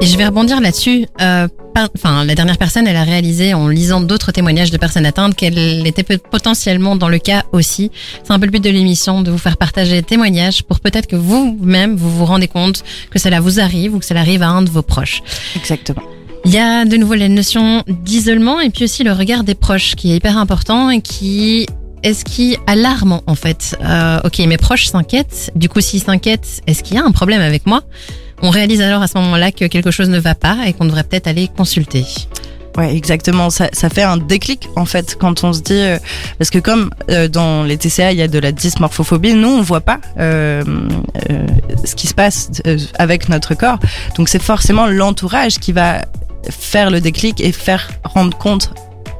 Et 0.00 0.06
je 0.06 0.16
vais 0.18 0.26
rebondir 0.26 0.60
là-dessus 0.60 1.06
par- 1.18 1.88
enfin, 1.96 2.24
la 2.24 2.34
dernière 2.34 2.58
personne, 2.58 2.86
elle 2.86 2.96
a 2.96 3.02
réalisé 3.02 3.54
en 3.54 3.68
lisant 3.68 4.00
d'autres 4.00 4.30
témoignages 4.32 4.70
de 4.70 4.76
personnes 4.78 5.06
atteintes 5.06 5.34
qu'elle 5.34 5.86
était 5.86 6.02
potentiellement 6.18 6.96
dans 6.96 7.08
le 7.08 7.18
cas 7.18 7.44
aussi. 7.52 7.90
C'est 8.22 8.32
un 8.32 8.38
peu 8.38 8.46
le 8.46 8.50
but 8.52 8.62
de 8.62 8.70
l'émission, 8.70 9.22
de 9.22 9.30
vous 9.30 9.38
faire 9.38 9.56
partager 9.56 9.92
des 9.92 10.02
témoignages 10.02 10.62
pour 10.62 10.80
peut-être 10.80 11.06
que 11.06 11.16
vous-même, 11.16 11.96
vous 11.96 12.10
vous 12.10 12.24
rendez 12.24 12.48
compte 12.48 12.82
que 13.10 13.18
cela 13.18 13.40
vous 13.40 13.58
arrive 13.60 13.94
ou 13.94 13.98
que 13.98 14.04
cela 14.04 14.20
arrive 14.20 14.42
à 14.42 14.48
un 14.48 14.62
de 14.62 14.70
vos 14.70 14.82
proches. 14.82 15.22
Exactement. 15.54 16.02
Il 16.44 16.52
y 16.52 16.58
a 16.58 16.84
de 16.84 16.96
nouveau 16.96 17.14
la 17.14 17.28
notion 17.28 17.82
d'isolement 17.88 18.60
et 18.60 18.70
puis 18.70 18.84
aussi 18.84 19.02
le 19.02 19.12
regard 19.12 19.44
des 19.44 19.54
proches 19.54 19.96
qui 19.96 20.12
est 20.12 20.16
hyper 20.16 20.38
important 20.38 20.90
et 20.90 21.00
qui 21.00 21.66
est-ce 22.02 22.24
qui 22.24 22.56
alarme 22.66 23.20
en 23.26 23.34
fait. 23.34 23.76
Euh, 23.82 24.20
ok, 24.24 24.38
mes 24.40 24.56
proches 24.58 24.86
s'inquiètent. 24.86 25.50
Du 25.56 25.68
coup, 25.68 25.80
s'ils 25.80 26.02
s'inquiètent, 26.02 26.60
est-ce 26.66 26.82
qu'il 26.84 26.96
y 26.96 26.98
a 27.00 27.04
un 27.04 27.10
problème 27.10 27.40
avec 27.40 27.66
moi? 27.66 27.82
On 28.42 28.50
réalise 28.50 28.80
alors 28.80 29.02
à 29.02 29.08
ce 29.08 29.16
moment-là 29.18 29.52
que 29.52 29.64
quelque 29.64 29.90
chose 29.90 30.08
ne 30.08 30.18
va 30.18 30.34
pas 30.34 30.58
et 30.66 30.72
qu'on 30.72 30.84
devrait 30.84 31.04
peut-être 31.04 31.26
aller 31.26 31.48
consulter. 31.48 32.04
Ouais, 32.76 32.94
exactement. 32.94 33.48
Ça, 33.48 33.70
fait 33.72 34.02
un 34.02 34.18
déclic 34.18 34.68
en 34.76 34.84
fait 34.84 35.16
quand 35.18 35.44
on 35.44 35.54
se 35.54 35.62
dit 35.62 35.72
euh, 35.72 35.98
parce 36.38 36.50
que 36.50 36.58
comme 36.58 36.90
euh, 37.10 37.26
dans 37.26 37.62
les 37.62 37.78
TCA 37.78 38.12
il 38.12 38.18
y 38.18 38.22
a 38.22 38.28
de 38.28 38.38
la 38.38 38.52
dysmorphophobie, 38.52 39.32
nous 39.32 39.48
on 39.48 39.62
voit 39.62 39.80
pas 39.80 39.98
euh, 40.18 40.62
ce 41.84 41.94
qui 41.94 42.06
se 42.06 42.14
passe 42.14 42.50
avec 42.98 43.30
notre 43.30 43.54
corps. 43.54 43.78
Donc 44.16 44.28
c'est 44.28 44.42
forcément 44.42 44.86
l'entourage 44.86 45.58
qui 45.58 45.72
va 45.72 46.04
faire 46.50 46.90
le 46.90 47.00
déclic 47.00 47.40
et 47.40 47.50
faire 47.50 47.88
rendre 48.04 48.36
compte 48.36 48.70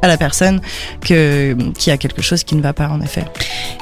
à 0.02 0.08
la 0.08 0.16
personne 0.16 0.60
que 1.00 1.56
qu'il 1.78 1.90
y 1.90 1.94
a 1.94 1.96
quelque 1.96 2.22
chose 2.22 2.44
qui 2.44 2.54
ne 2.54 2.62
va 2.62 2.72
pas 2.72 2.88
en 2.88 3.00
effet. 3.00 3.24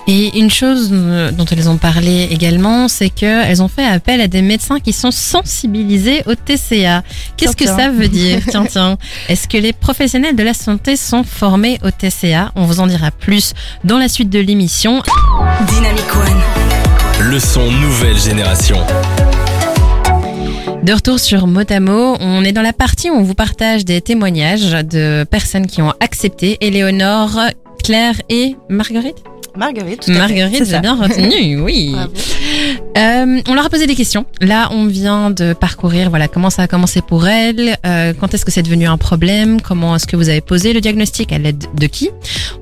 Et 0.06 0.38
une 0.38 0.50
chose 0.50 0.90
euh, 0.92 1.30
dont 1.30 1.44
elles 1.46 1.68
ont 1.68 1.76
parlé 1.76 2.28
également, 2.30 2.88
c'est 2.88 3.10
qu'elles 3.10 3.62
ont 3.62 3.68
fait 3.68 3.86
appel 3.86 4.20
à 4.20 4.28
des 4.28 4.42
médecins 4.42 4.80
qui 4.80 4.92
sont 4.92 5.10
sensibilisés 5.10 6.22
au 6.26 6.34
TCA. 6.34 7.02
Qu'est-ce 7.36 7.56
que 7.56 7.66
ça 7.66 7.90
veut 7.90 8.08
dire 8.08 8.40
Tiens, 8.48 8.66
tiens. 8.68 8.98
Est-ce 9.28 9.48
que 9.48 9.56
les 9.56 9.72
professionnels 9.72 10.36
de 10.36 10.42
la 10.42 10.54
santé 10.54 10.96
sont 10.96 11.24
formés 11.24 11.78
au 11.82 11.90
TCA 11.90 12.52
On 12.56 12.64
vous 12.64 12.80
en 12.80 12.86
dira 12.86 13.10
plus 13.10 13.54
dans 13.84 13.98
la 13.98 14.08
suite 14.08 14.30
de 14.30 14.38
l'émission. 14.38 15.02
Dynamic 15.68 16.16
One. 16.16 17.30
Le 17.30 17.38
son 17.38 17.70
nouvelle 17.70 18.18
génération. 18.18 18.78
De 20.84 20.92
retour 20.92 21.18
sur 21.18 21.46
Motamo, 21.46 22.18
on 22.20 22.44
est 22.44 22.52
dans 22.52 22.60
la 22.60 22.74
partie 22.74 23.08
où 23.10 23.14
on 23.14 23.22
vous 23.22 23.34
partage 23.34 23.86
des 23.86 24.02
témoignages 24.02 24.72
de 24.72 25.24
personnes 25.24 25.66
qui 25.66 25.80
ont 25.80 25.94
accepté. 25.98 26.58
Éléonore, 26.60 27.40
Claire 27.82 28.20
et 28.28 28.54
Marguerite? 28.68 29.16
Marguerite. 29.56 30.00
tout 30.00 30.10
à. 30.10 30.18
Marguerite, 30.18 30.66
j'ai 30.68 30.80
bien 30.80 30.94
retenu, 30.94 31.58
oui. 31.62 31.92
Bravo. 31.92 32.12
Euh, 32.96 33.40
on 33.48 33.54
leur 33.54 33.66
a 33.66 33.70
posé 33.70 33.86
des 33.86 33.96
questions. 33.96 34.24
Là, 34.40 34.68
on 34.70 34.86
vient 34.86 35.30
de 35.30 35.52
parcourir, 35.52 36.10
voilà, 36.10 36.28
comment 36.28 36.50
ça 36.50 36.62
a 36.62 36.68
commencé 36.68 37.02
pour 37.02 37.26
elle, 37.26 37.76
euh, 37.84 38.12
quand 38.18 38.34
est-ce 38.34 38.44
que 38.44 38.52
c'est 38.52 38.62
devenu 38.62 38.86
un 38.86 38.98
problème, 38.98 39.60
comment 39.60 39.96
est-ce 39.96 40.06
que 40.06 40.16
vous 40.16 40.28
avez 40.28 40.40
posé 40.40 40.72
le 40.72 40.80
diagnostic, 40.80 41.32
à 41.32 41.38
l'aide 41.38 41.64
de 41.74 41.86
qui. 41.86 42.10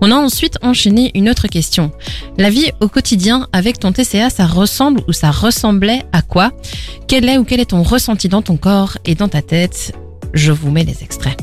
On 0.00 0.10
a 0.10 0.14
ensuite 0.14 0.56
enchaîné 0.62 1.10
une 1.14 1.28
autre 1.28 1.48
question. 1.48 1.92
La 2.38 2.48
vie 2.48 2.70
au 2.80 2.88
quotidien 2.88 3.46
avec 3.52 3.78
ton 3.78 3.92
TCA, 3.92 4.30
ça 4.30 4.46
ressemble 4.46 5.02
ou 5.06 5.12
ça 5.12 5.30
ressemblait 5.30 6.02
à 6.12 6.22
quoi? 6.22 6.52
Quel 7.08 7.28
est 7.28 7.36
ou 7.36 7.44
quel 7.44 7.60
est 7.60 7.70
ton 7.70 7.82
ressenti 7.82 8.28
dans 8.28 8.42
ton 8.42 8.56
corps 8.56 8.96
et 9.04 9.14
dans 9.14 9.28
ta 9.28 9.42
tête? 9.42 9.92
Je 10.32 10.50
vous 10.50 10.70
mets 10.70 10.84
les 10.84 11.02
extraits. 11.02 11.36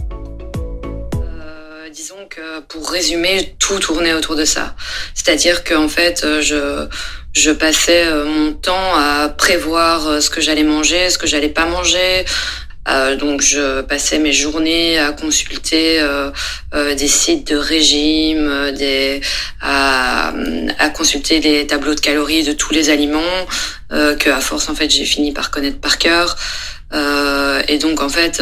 Euh, 1.13 1.89
disons 1.93 2.25
que 2.28 2.62
pour 2.62 2.89
résumer, 2.89 3.56
tout 3.60 3.78
tournait 3.78 4.13
autour 4.13 4.36
de 4.36 4.45
ça. 4.45 4.75
C'est-à-dire 5.13 5.63
qu'en 5.63 5.88
fait, 5.88 6.25
je, 6.41 6.88
je 7.34 7.52
passais 7.52 8.06
euh, 8.06 8.26
mon 8.26 8.54
temps 8.54 8.96
à 8.96 9.30
prévoir 9.30 10.08
euh, 10.08 10.20
ce 10.20 10.30
que 10.30 10.42
j'allais 10.42 10.63
manger, 10.63 11.10
ce 11.10 11.18
que 11.18 11.28
j'allais 11.28 11.50
pas 11.50 11.65
manger. 11.65 12.26
Euh, 12.88 13.15
donc 13.15 13.42
je 13.42 13.82
passais 13.82 14.18
mes 14.18 14.34
journées 14.34 14.98
à 14.98 15.12
consulter 15.12 16.00
euh, 16.00 16.32
euh, 16.74 16.96
des 16.96 17.08
sites 17.08 17.52
de 17.52 17.56
régime, 17.56 18.48
euh, 18.48 18.72
des, 18.72 19.22
à, 19.62 20.34
à 20.80 20.89
consulter 20.89 21.39
les 21.39 21.68
tableaux 21.68 21.94
de 21.94 22.00
calories 22.00 22.44
de 22.44 22.54
tous 22.54 22.74
les 22.74 22.89
aliments 22.89 23.20
que 23.92 24.30
à 24.30 24.39
force 24.39 24.70
en 24.70 24.76
fait 24.76 24.89
j'ai 24.92 25.04
fini 25.04 25.32
par 25.32 25.50
connaître 25.50 25.80
par 25.80 25.98
cœur. 25.98 26.38
Et 27.68 27.78
donc 27.80 28.02
en 28.02 28.10
fait 28.10 28.42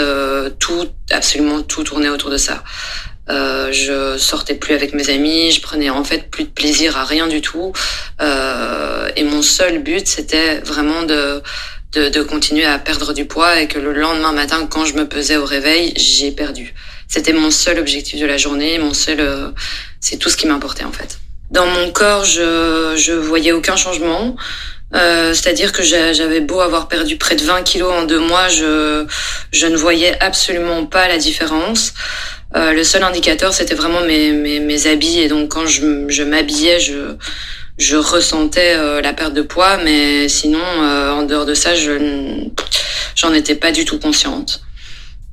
tout, 0.60 0.88
absolument 1.10 1.62
tout 1.62 1.84
tournait 1.84 2.10
autour 2.10 2.30
de 2.30 2.38
ça. 2.38 2.64
Euh, 3.30 3.72
je 3.72 4.18
sortais 4.18 4.56
plus 4.56 4.74
avec 4.74 4.94
mes 4.94 5.10
amis, 5.10 5.52
je 5.52 5.62
prenais 5.62 5.90
en 5.90 6.04
fait 6.04 6.30
plus 6.32 6.46
de 6.46 6.50
plaisir 6.50 6.98
à 6.98 7.04
rien 7.06 7.28
du 7.28 7.42
tout. 7.42 7.74
Euh, 8.22 9.10
et 9.16 9.24
mon 9.24 9.42
seul 9.42 9.80
but, 9.80 10.08
c'était 10.08 10.60
vraiment 10.60 11.04
de, 11.04 11.42
de, 11.94 12.10
de 12.10 12.22
continuer 12.24 12.66
à 12.66 12.80
perdre 12.80 13.14
du 13.14 13.26
poids 13.26 13.60
et 13.62 13.68
que 13.68 13.80
le 13.80 13.94
lendemain 13.94 14.32
matin, 14.32 14.68
quand 14.70 14.86
je 14.86 14.94
me 14.94 15.08
pesais 15.08 15.38
au 15.38 15.46
réveil, 15.46 15.94
j'ai 15.98 16.32
perdu. 16.32 16.74
C'était 17.08 17.34
mon 17.34 17.52
seul 17.52 17.80
objectif 17.80 18.20
de 18.20 18.26
la 18.26 18.38
journée, 18.38 18.78
mon 18.80 18.94
seul, 18.94 19.20
euh, 19.20 19.50
c'est 20.00 20.18
tout 20.18 20.30
ce 20.30 20.38
qui 20.38 20.48
m'importait 20.48 20.84
en 20.84 20.92
fait. 20.92 21.20
Dans 21.52 21.66
mon 21.66 21.92
corps, 21.92 22.26
je, 22.26 22.94
je 22.98 23.14
voyais 23.14 23.54
aucun 23.54 23.78
changement. 23.78 24.36
Euh, 24.96 25.34
C'est-à-dire 25.34 25.72
que 25.74 25.84
j'a- 25.84 26.14
j'avais 26.14 26.40
beau 26.42 26.62
avoir 26.62 26.88
perdu 26.88 27.18
près 27.18 27.36
de 27.36 27.44
20 27.44 27.62
kilos 27.64 27.92
en 27.92 28.04
deux 28.04 28.20
mois, 28.20 28.48
je, 28.48 29.06
je 29.52 29.68
ne 29.68 29.76
voyais 29.76 30.18
absolument 30.22 30.86
pas 30.86 31.08
la 31.10 31.18
différence. 31.18 31.94
Euh, 32.56 32.74
le 32.74 32.84
seul 32.84 33.04
indicateur, 33.04 33.54
c'était 33.54 33.76
vraiment 33.76 34.02
mes, 34.02 34.32
mes, 34.32 34.60
mes 34.60 34.88
habits. 34.88 35.20
Et 35.20 35.28
donc, 35.28 35.50
quand 35.50 35.68
je, 35.68 36.06
je 36.08 36.24
m'habillais, 36.24 36.80
je, 36.80 37.16
je 37.78 37.98
ressentais 37.98 38.74
euh, 38.76 39.02
la 39.02 39.14
perte 39.14 39.34
de 39.34 39.42
poids. 39.42 39.78
Mais 39.84 40.30
sinon, 40.30 40.64
euh, 40.64 41.12
en 41.12 41.24
dehors 41.24 41.46
de 41.46 41.54
ça, 41.54 41.76
je 41.76 42.48
j'en 43.16 43.34
étais 43.34 43.56
pas 43.56 43.72
du 43.72 43.84
tout 43.84 44.00
consciente. 44.00 44.62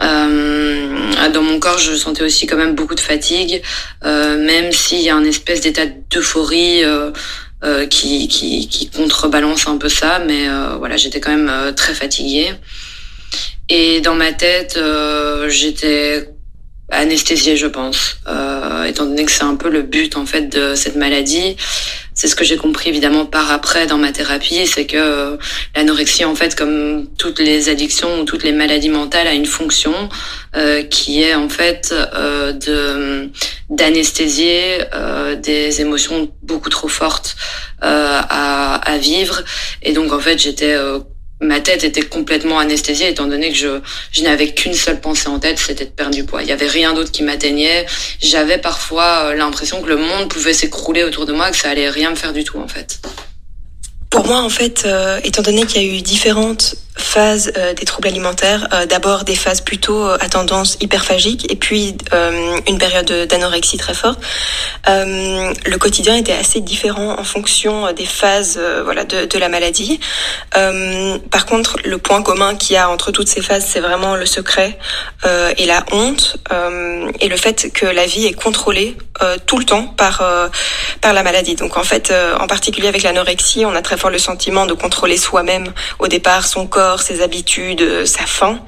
Euh, 0.02 1.28
dans 1.32 1.42
mon 1.42 1.60
corps, 1.60 1.78
je 1.78 1.94
sentais 1.94 2.24
aussi 2.24 2.46
quand 2.46 2.56
même 2.56 2.74
beaucoup 2.74 2.94
de 2.94 3.00
fatigue, 3.00 3.62
euh, 4.04 4.36
même 4.44 4.72
s'il 4.72 5.00
y 5.00 5.08
a 5.08 5.16
un 5.16 5.24
espèce 5.24 5.60
d'état 5.60 5.86
d'euphorie 6.10 6.82
euh, 6.84 7.12
qui, 7.86 8.28
qui, 8.28 8.68
qui 8.68 8.90
contrebalance 8.90 9.68
un 9.68 9.78
peu 9.78 9.88
ça. 9.88 10.20
Mais 10.26 10.48
voilà, 10.78 10.96
j'étais 10.96 11.20
quand 11.20 11.34
même 11.34 11.74
très 11.74 11.94
fatiguée. 11.94 12.52
Et 13.68 14.00
dans 14.00 14.14
ma 14.14 14.32
tête, 14.32 14.78
j'étais 15.48 16.33
anesthésiée, 16.94 17.56
je 17.56 17.66
pense, 17.66 18.18
euh, 18.28 18.84
étant 18.84 19.06
donné 19.06 19.24
que 19.24 19.32
c'est 19.32 19.44
un 19.44 19.56
peu 19.56 19.68
le 19.68 19.82
but 19.82 20.16
en 20.16 20.26
fait 20.26 20.48
de 20.48 20.74
cette 20.74 20.96
maladie. 20.96 21.56
C'est 22.16 22.28
ce 22.28 22.36
que 22.36 22.44
j'ai 22.44 22.56
compris 22.56 22.90
évidemment 22.90 23.26
par 23.26 23.50
après 23.50 23.86
dans 23.86 23.98
ma 23.98 24.12
thérapie, 24.12 24.66
c'est 24.68 24.86
que 24.86 24.96
euh, 24.96 25.36
l'anorexie 25.74 26.24
en 26.24 26.36
fait, 26.36 26.54
comme 26.54 27.08
toutes 27.18 27.40
les 27.40 27.68
addictions 27.68 28.20
ou 28.20 28.24
toutes 28.24 28.44
les 28.44 28.52
maladies 28.52 28.88
mentales, 28.88 29.26
a 29.26 29.32
une 29.32 29.46
fonction 29.46 30.08
euh, 30.54 30.84
qui 30.84 31.22
est 31.22 31.34
en 31.34 31.48
fait 31.48 31.92
euh, 31.92 32.52
de 32.52 33.30
d'anesthésier 33.68 34.84
euh, 34.94 35.34
des 35.34 35.80
émotions 35.80 36.30
beaucoup 36.42 36.70
trop 36.70 36.86
fortes 36.86 37.34
à, 37.80 38.76
à 38.76 38.98
vivre. 38.98 39.42
Et 39.82 39.92
donc 39.92 40.12
en 40.12 40.20
fait, 40.20 40.38
j'étais 40.38 40.76
ma 41.40 41.60
tête 41.60 41.84
était 41.84 42.02
complètement 42.02 42.58
anesthésiée 42.58 43.08
étant 43.08 43.26
donné 43.26 43.50
que 43.50 43.56
je, 43.56 43.80
je 44.12 44.22
n'avais 44.22 44.52
qu'une 44.52 44.74
seule 44.74 45.00
pensée 45.00 45.28
en 45.28 45.38
tête, 45.38 45.58
c'était 45.58 45.84
de 45.84 45.90
perdre 45.90 46.14
du 46.14 46.24
poids. 46.24 46.42
Il 46.42 46.48
y 46.48 46.52
avait 46.52 46.68
rien 46.68 46.94
d'autre 46.94 47.10
qui 47.10 47.22
m'atteignait. 47.22 47.86
J'avais 48.20 48.58
parfois 48.58 49.24
euh, 49.24 49.34
l'impression 49.34 49.82
que 49.82 49.88
le 49.88 49.96
monde 49.96 50.28
pouvait 50.28 50.54
s'écrouler 50.54 51.04
autour 51.04 51.26
de 51.26 51.32
moi, 51.32 51.50
que 51.50 51.56
ça 51.56 51.70
allait 51.70 51.90
rien 51.90 52.10
me 52.10 52.16
faire 52.16 52.32
du 52.32 52.44
tout 52.44 52.58
en 52.58 52.68
fait. 52.68 53.00
Pour 54.10 54.26
moi, 54.26 54.42
en 54.42 54.48
fait, 54.48 54.84
euh, 54.86 55.18
étant 55.24 55.42
donné 55.42 55.66
qu'il 55.66 55.82
y 55.82 55.90
a 55.90 55.98
eu 55.98 56.00
différentes 56.00 56.76
phases 56.96 57.52
euh, 57.56 57.74
des 57.74 57.84
troubles 57.84 58.08
alimentaires, 58.08 58.68
euh, 58.72 58.86
d'abord 58.86 59.24
des 59.24 59.34
phases 59.34 59.60
plutôt 59.60 60.04
euh, 60.04 60.16
à 60.20 60.28
tendance 60.28 60.76
hyperphagique 60.80 61.50
et 61.50 61.56
puis 61.56 61.96
une 62.66 62.78
période 62.78 63.10
d'anorexie 63.28 63.76
très 63.76 63.94
forte, 63.94 64.18
le 64.86 65.76
quotidien 65.76 66.16
était 66.16 66.32
assez 66.32 66.60
différent 66.60 67.18
en 67.18 67.24
fonction 67.24 67.92
des 67.92 68.06
phases 68.06 68.60
voilà, 68.84 69.04
de, 69.04 69.26
de 69.26 69.38
la 69.38 69.48
maladie. 69.48 70.00
Par 70.52 71.46
contre, 71.46 71.76
le 71.84 71.98
point 71.98 72.22
commun 72.22 72.54
qu'il 72.54 72.74
y 72.74 72.76
a 72.76 72.88
entre 72.88 73.10
toutes 73.10 73.28
ces 73.28 73.42
phases, 73.42 73.64
c'est 73.66 73.80
vraiment 73.80 74.16
le 74.16 74.26
secret 74.26 74.78
et 75.24 75.66
la 75.66 75.84
honte 75.92 76.36
et 77.20 77.28
le 77.28 77.36
fait 77.36 77.72
que 77.72 77.86
la 77.86 78.06
vie 78.06 78.26
est 78.26 78.32
contrôlée 78.32 78.96
tout 79.46 79.58
le 79.58 79.64
temps 79.64 79.86
par 79.86 80.22
par 81.00 81.12
la 81.12 81.22
maladie. 81.22 81.54
Donc 81.54 81.76
en 81.76 81.84
fait, 81.84 82.12
en 82.38 82.46
particulier 82.46 82.88
avec 82.88 83.02
l'anorexie, 83.02 83.64
on 83.64 83.74
a 83.74 83.82
très 83.82 83.96
fort 83.96 84.10
le 84.10 84.18
sentiment 84.18 84.66
de 84.66 84.74
contrôler 84.74 85.16
soi-même 85.16 85.72
au 85.98 86.08
départ 86.08 86.46
son 86.46 86.66
corps, 86.66 86.83
ses 86.98 87.22
habitudes, 87.22 87.82
euh, 87.82 88.04
sa 88.04 88.26
faim. 88.26 88.60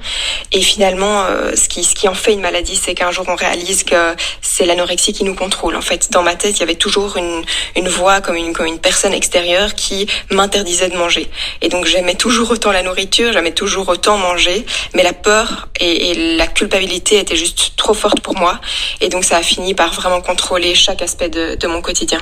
Et 0.51 0.61
finalement, 0.61 1.23
euh, 1.23 1.55
ce 1.55 1.67
qui 1.69 1.83
ce 1.83 1.95
qui 1.95 2.07
en 2.07 2.13
fait 2.13 2.33
une 2.33 2.41
maladie, 2.41 2.75
c'est 2.75 2.93
qu'un 2.93 3.11
jour 3.11 3.25
on 3.27 3.35
réalise 3.35 3.83
que 3.83 4.15
c'est 4.41 4.65
l'anorexie 4.65 5.13
qui 5.13 5.23
nous 5.23 5.35
contrôle. 5.35 5.75
En 5.75 5.81
fait, 5.81 6.11
dans 6.11 6.23
ma 6.23 6.35
tête, 6.35 6.57
il 6.57 6.59
y 6.59 6.63
avait 6.63 6.75
toujours 6.75 7.17
une 7.17 7.43
une 7.75 7.89
voix 7.89 8.21
comme 8.21 8.35
une 8.35 8.53
comme 8.53 8.65
une 8.65 8.79
personne 8.79 9.13
extérieure 9.13 9.75
qui 9.75 10.07
m'interdisait 10.31 10.89
de 10.89 10.97
manger. 10.97 11.29
Et 11.61 11.69
donc 11.69 11.85
j'aimais 11.85 12.15
toujours 12.15 12.51
autant 12.51 12.71
la 12.71 12.83
nourriture, 12.83 13.33
j'aimais 13.33 13.53
toujours 13.53 13.87
autant 13.89 14.17
manger, 14.17 14.65
mais 14.93 15.03
la 15.03 15.13
peur 15.13 15.69
et, 15.79 16.11
et 16.11 16.35
la 16.37 16.47
culpabilité 16.47 17.19
étaient 17.19 17.35
juste 17.35 17.73
trop 17.77 17.93
fortes 17.93 18.21
pour 18.21 18.35
moi. 18.35 18.59
Et 19.01 19.09
donc 19.09 19.23
ça 19.23 19.37
a 19.37 19.43
fini 19.43 19.73
par 19.73 19.93
vraiment 19.93 20.21
contrôler 20.21 20.75
chaque 20.75 21.01
aspect 21.01 21.29
de, 21.29 21.55
de 21.55 21.67
mon 21.67 21.81
quotidien. 21.81 22.21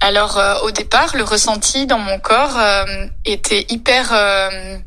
Alors 0.00 0.38
euh, 0.38 0.54
au 0.62 0.70
départ, 0.70 1.16
le 1.16 1.24
ressenti 1.24 1.86
dans 1.86 1.98
mon 1.98 2.20
corps 2.20 2.56
euh, 2.56 3.06
était 3.24 3.66
hyper 3.68 4.12
euh, 4.12 4.78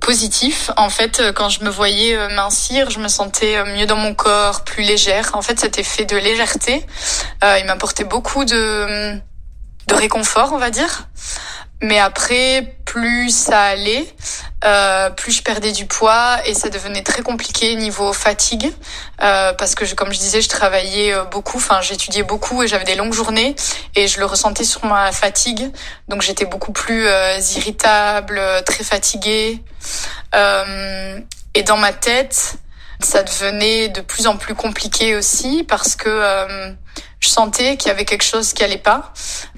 positif. 0.00 0.70
En 0.76 0.88
fait, 0.88 1.18
euh, 1.18 1.32
quand 1.32 1.48
je 1.48 1.64
me 1.64 1.70
voyais 1.70 2.16
euh, 2.16 2.28
mincir, 2.34 2.90
je 2.90 3.00
me 3.00 3.08
sentais 3.08 3.62
mieux 3.76 3.86
dans 3.86 3.96
mon 3.96 4.14
corps, 4.14 4.62
plus 4.64 4.84
légère. 4.84 5.30
En 5.34 5.42
fait, 5.42 5.58
cet 5.58 5.78
effet 5.78 6.04
de 6.04 6.16
légèreté, 6.16 6.86
il 7.42 7.64
m'apportait 7.66 8.04
beaucoup 8.04 8.44
de, 8.44 9.18
de 9.86 9.94
réconfort, 9.94 10.52
on 10.52 10.58
va 10.58 10.70
dire. 10.70 11.08
Mais 11.82 11.98
après, 11.98 12.76
plus 12.84 13.30
ça 13.30 13.62
allait, 13.62 14.06
euh, 14.64 15.08
plus 15.10 15.32
je 15.32 15.42
perdais 15.42 15.72
du 15.72 15.86
poids 15.86 16.38
et 16.44 16.52
ça 16.52 16.68
devenait 16.68 17.02
très 17.02 17.22
compliqué 17.22 17.74
niveau 17.76 18.12
fatigue 18.12 18.70
euh, 19.22 19.52
parce 19.54 19.74
que 19.74 19.86
je, 19.86 19.94
comme 19.94 20.12
je 20.12 20.18
disais, 20.18 20.42
je 20.42 20.48
travaillais 20.48 21.14
euh, 21.14 21.24
beaucoup, 21.24 21.56
enfin 21.56 21.80
j'étudiais 21.80 22.22
beaucoup 22.22 22.62
et 22.62 22.68
j'avais 22.68 22.84
des 22.84 22.96
longues 22.96 23.14
journées 23.14 23.56
et 23.94 24.08
je 24.08 24.18
le 24.18 24.26
ressentais 24.26 24.64
sur 24.64 24.84
ma 24.84 25.12
fatigue. 25.12 25.70
Donc 26.08 26.20
j'étais 26.20 26.44
beaucoup 26.44 26.72
plus 26.72 27.06
euh, 27.06 27.38
irritable, 27.56 28.38
euh, 28.38 28.60
très 28.62 28.84
fatiguée 28.84 29.62
Euh, 30.34 31.18
et 31.54 31.62
dans 31.62 31.76
ma 31.76 31.92
tête, 31.92 32.54
ça 33.02 33.22
devenait 33.22 33.88
de 33.88 34.00
plus 34.00 34.26
en 34.26 34.36
plus 34.36 34.54
compliqué 34.54 35.16
aussi 35.16 35.64
parce 35.68 35.96
que 35.96 36.08
euh, 36.08 36.72
je 37.20 37.28
sentais 37.28 37.76
qu'il 37.76 37.88
y 37.88 37.90
avait 37.90 38.04
quelque 38.04 38.24
chose 38.24 38.52
qui 38.52 38.64
allait 38.64 38.78
pas, 38.78 39.12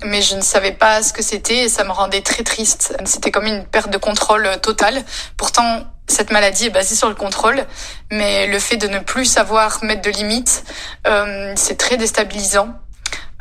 mais 0.05 0.23
je 0.23 0.35
ne 0.35 0.41
savais 0.41 0.73
pas 0.73 1.03
ce 1.03 1.13
que 1.13 1.23
c'était 1.23 1.65
et 1.65 1.69
ça 1.69 1.85
me 1.85 1.93
rendait 1.93 2.23
très 2.23 2.43
triste. 2.43 2.97
C'était 3.05 3.31
comme 3.31 3.47
une 3.47 3.65
perte 3.65 3.91
de 3.91 3.99
contrôle 3.99 4.47
euh, 4.47 4.57
totale. 4.57 5.03
Pourtant, 5.37 5.85
cette 6.09 6.31
maladie 6.31 6.67
est 6.67 6.71
basée 6.71 6.95
sur 6.95 7.09
le 7.09 7.15
contrôle, 7.15 7.65
mais 8.11 8.47
le 8.47 8.59
fait 8.59 8.77
de 8.77 8.89
ne 8.89 8.99
plus 8.99 9.25
savoir 9.25 9.83
mettre 9.83 10.03
de 10.03 10.11
limites, 10.11 10.65
euh, 11.07 11.53
c'est 11.57 11.77
très 11.77 11.97
déstabilisant 11.97 12.69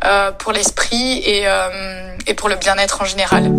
euh, 0.06 0.32
pour 0.32 0.52
l'esprit 0.52 1.20
et, 1.20 1.48
euh, 1.48 2.16
et 2.28 2.34
pour 2.34 2.50
le 2.50 2.56
bien-être 2.56 3.02
en 3.02 3.06
général. 3.06 3.52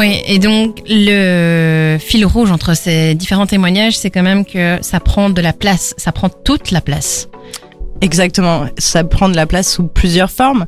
Oui, 0.00 0.18
et 0.24 0.38
donc 0.38 0.82
le 0.88 1.98
fil 2.00 2.24
rouge 2.24 2.50
entre 2.50 2.74
ces 2.74 3.14
différents 3.14 3.46
témoignages, 3.46 3.98
c'est 3.98 4.08
quand 4.08 4.22
même 4.22 4.46
que 4.46 4.78
ça 4.80 4.98
prend 4.98 5.28
de 5.28 5.42
la 5.42 5.52
place, 5.52 5.92
ça 5.98 6.10
prend 6.10 6.30
toute 6.30 6.70
la 6.70 6.80
place. 6.80 7.28
Exactement, 8.00 8.64
ça 8.78 9.04
prend 9.04 9.28
de 9.28 9.36
la 9.36 9.44
place 9.44 9.70
sous 9.70 9.86
plusieurs 9.86 10.30
formes. 10.30 10.64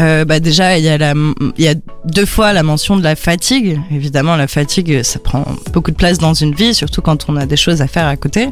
Euh, 0.00 0.24
bah 0.24 0.40
déjà, 0.40 0.78
il 0.78 0.84
y 0.84 0.88
a 0.88 0.96
la, 0.96 1.12
il 1.58 1.64
y 1.64 1.68
a 1.68 1.74
deux 2.06 2.24
fois 2.24 2.54
la 2.54 2.62
mention 2.62 2.96
de 2.96 3.02
la 3.02 3.14
fatigue. 3.14 3.78
Évidemment, 3.90 4.36
la 4.36 4.48
fatigue, 4.48 5.02
ça 5.02 5.18
prend 5.18 5.44
beaucoup 5.74 5.90
de 5.90 5.96
place 5.96 6.16
dans 6.16 6.32
une 6.32 6.54
vie, 6.54 6.74
surtout 6.74 7.02
quand 7.02 7.26
on 7.28 7.36
a 7.36 7.44
des 7.44 7.58
choses 7.58 7.82
à 7.82 7.86
faire 7.86 8.06
à 8.06 8.16
côté. 8.16 8.48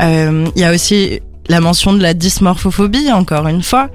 Euh, 0.00 0.46
Il 0.56 0.62
y 0.62 0.64
a 0.64 0.72
aussi 0.72 1.20
la 1.50 1.60
mention 1.60 1.92
de 1.92 2.00
la 2.00 2.14
dysmorphophobie, 2.14 3.12
encore 3.12 3.46
une 3.46 3.62
fois. 3.62 3.90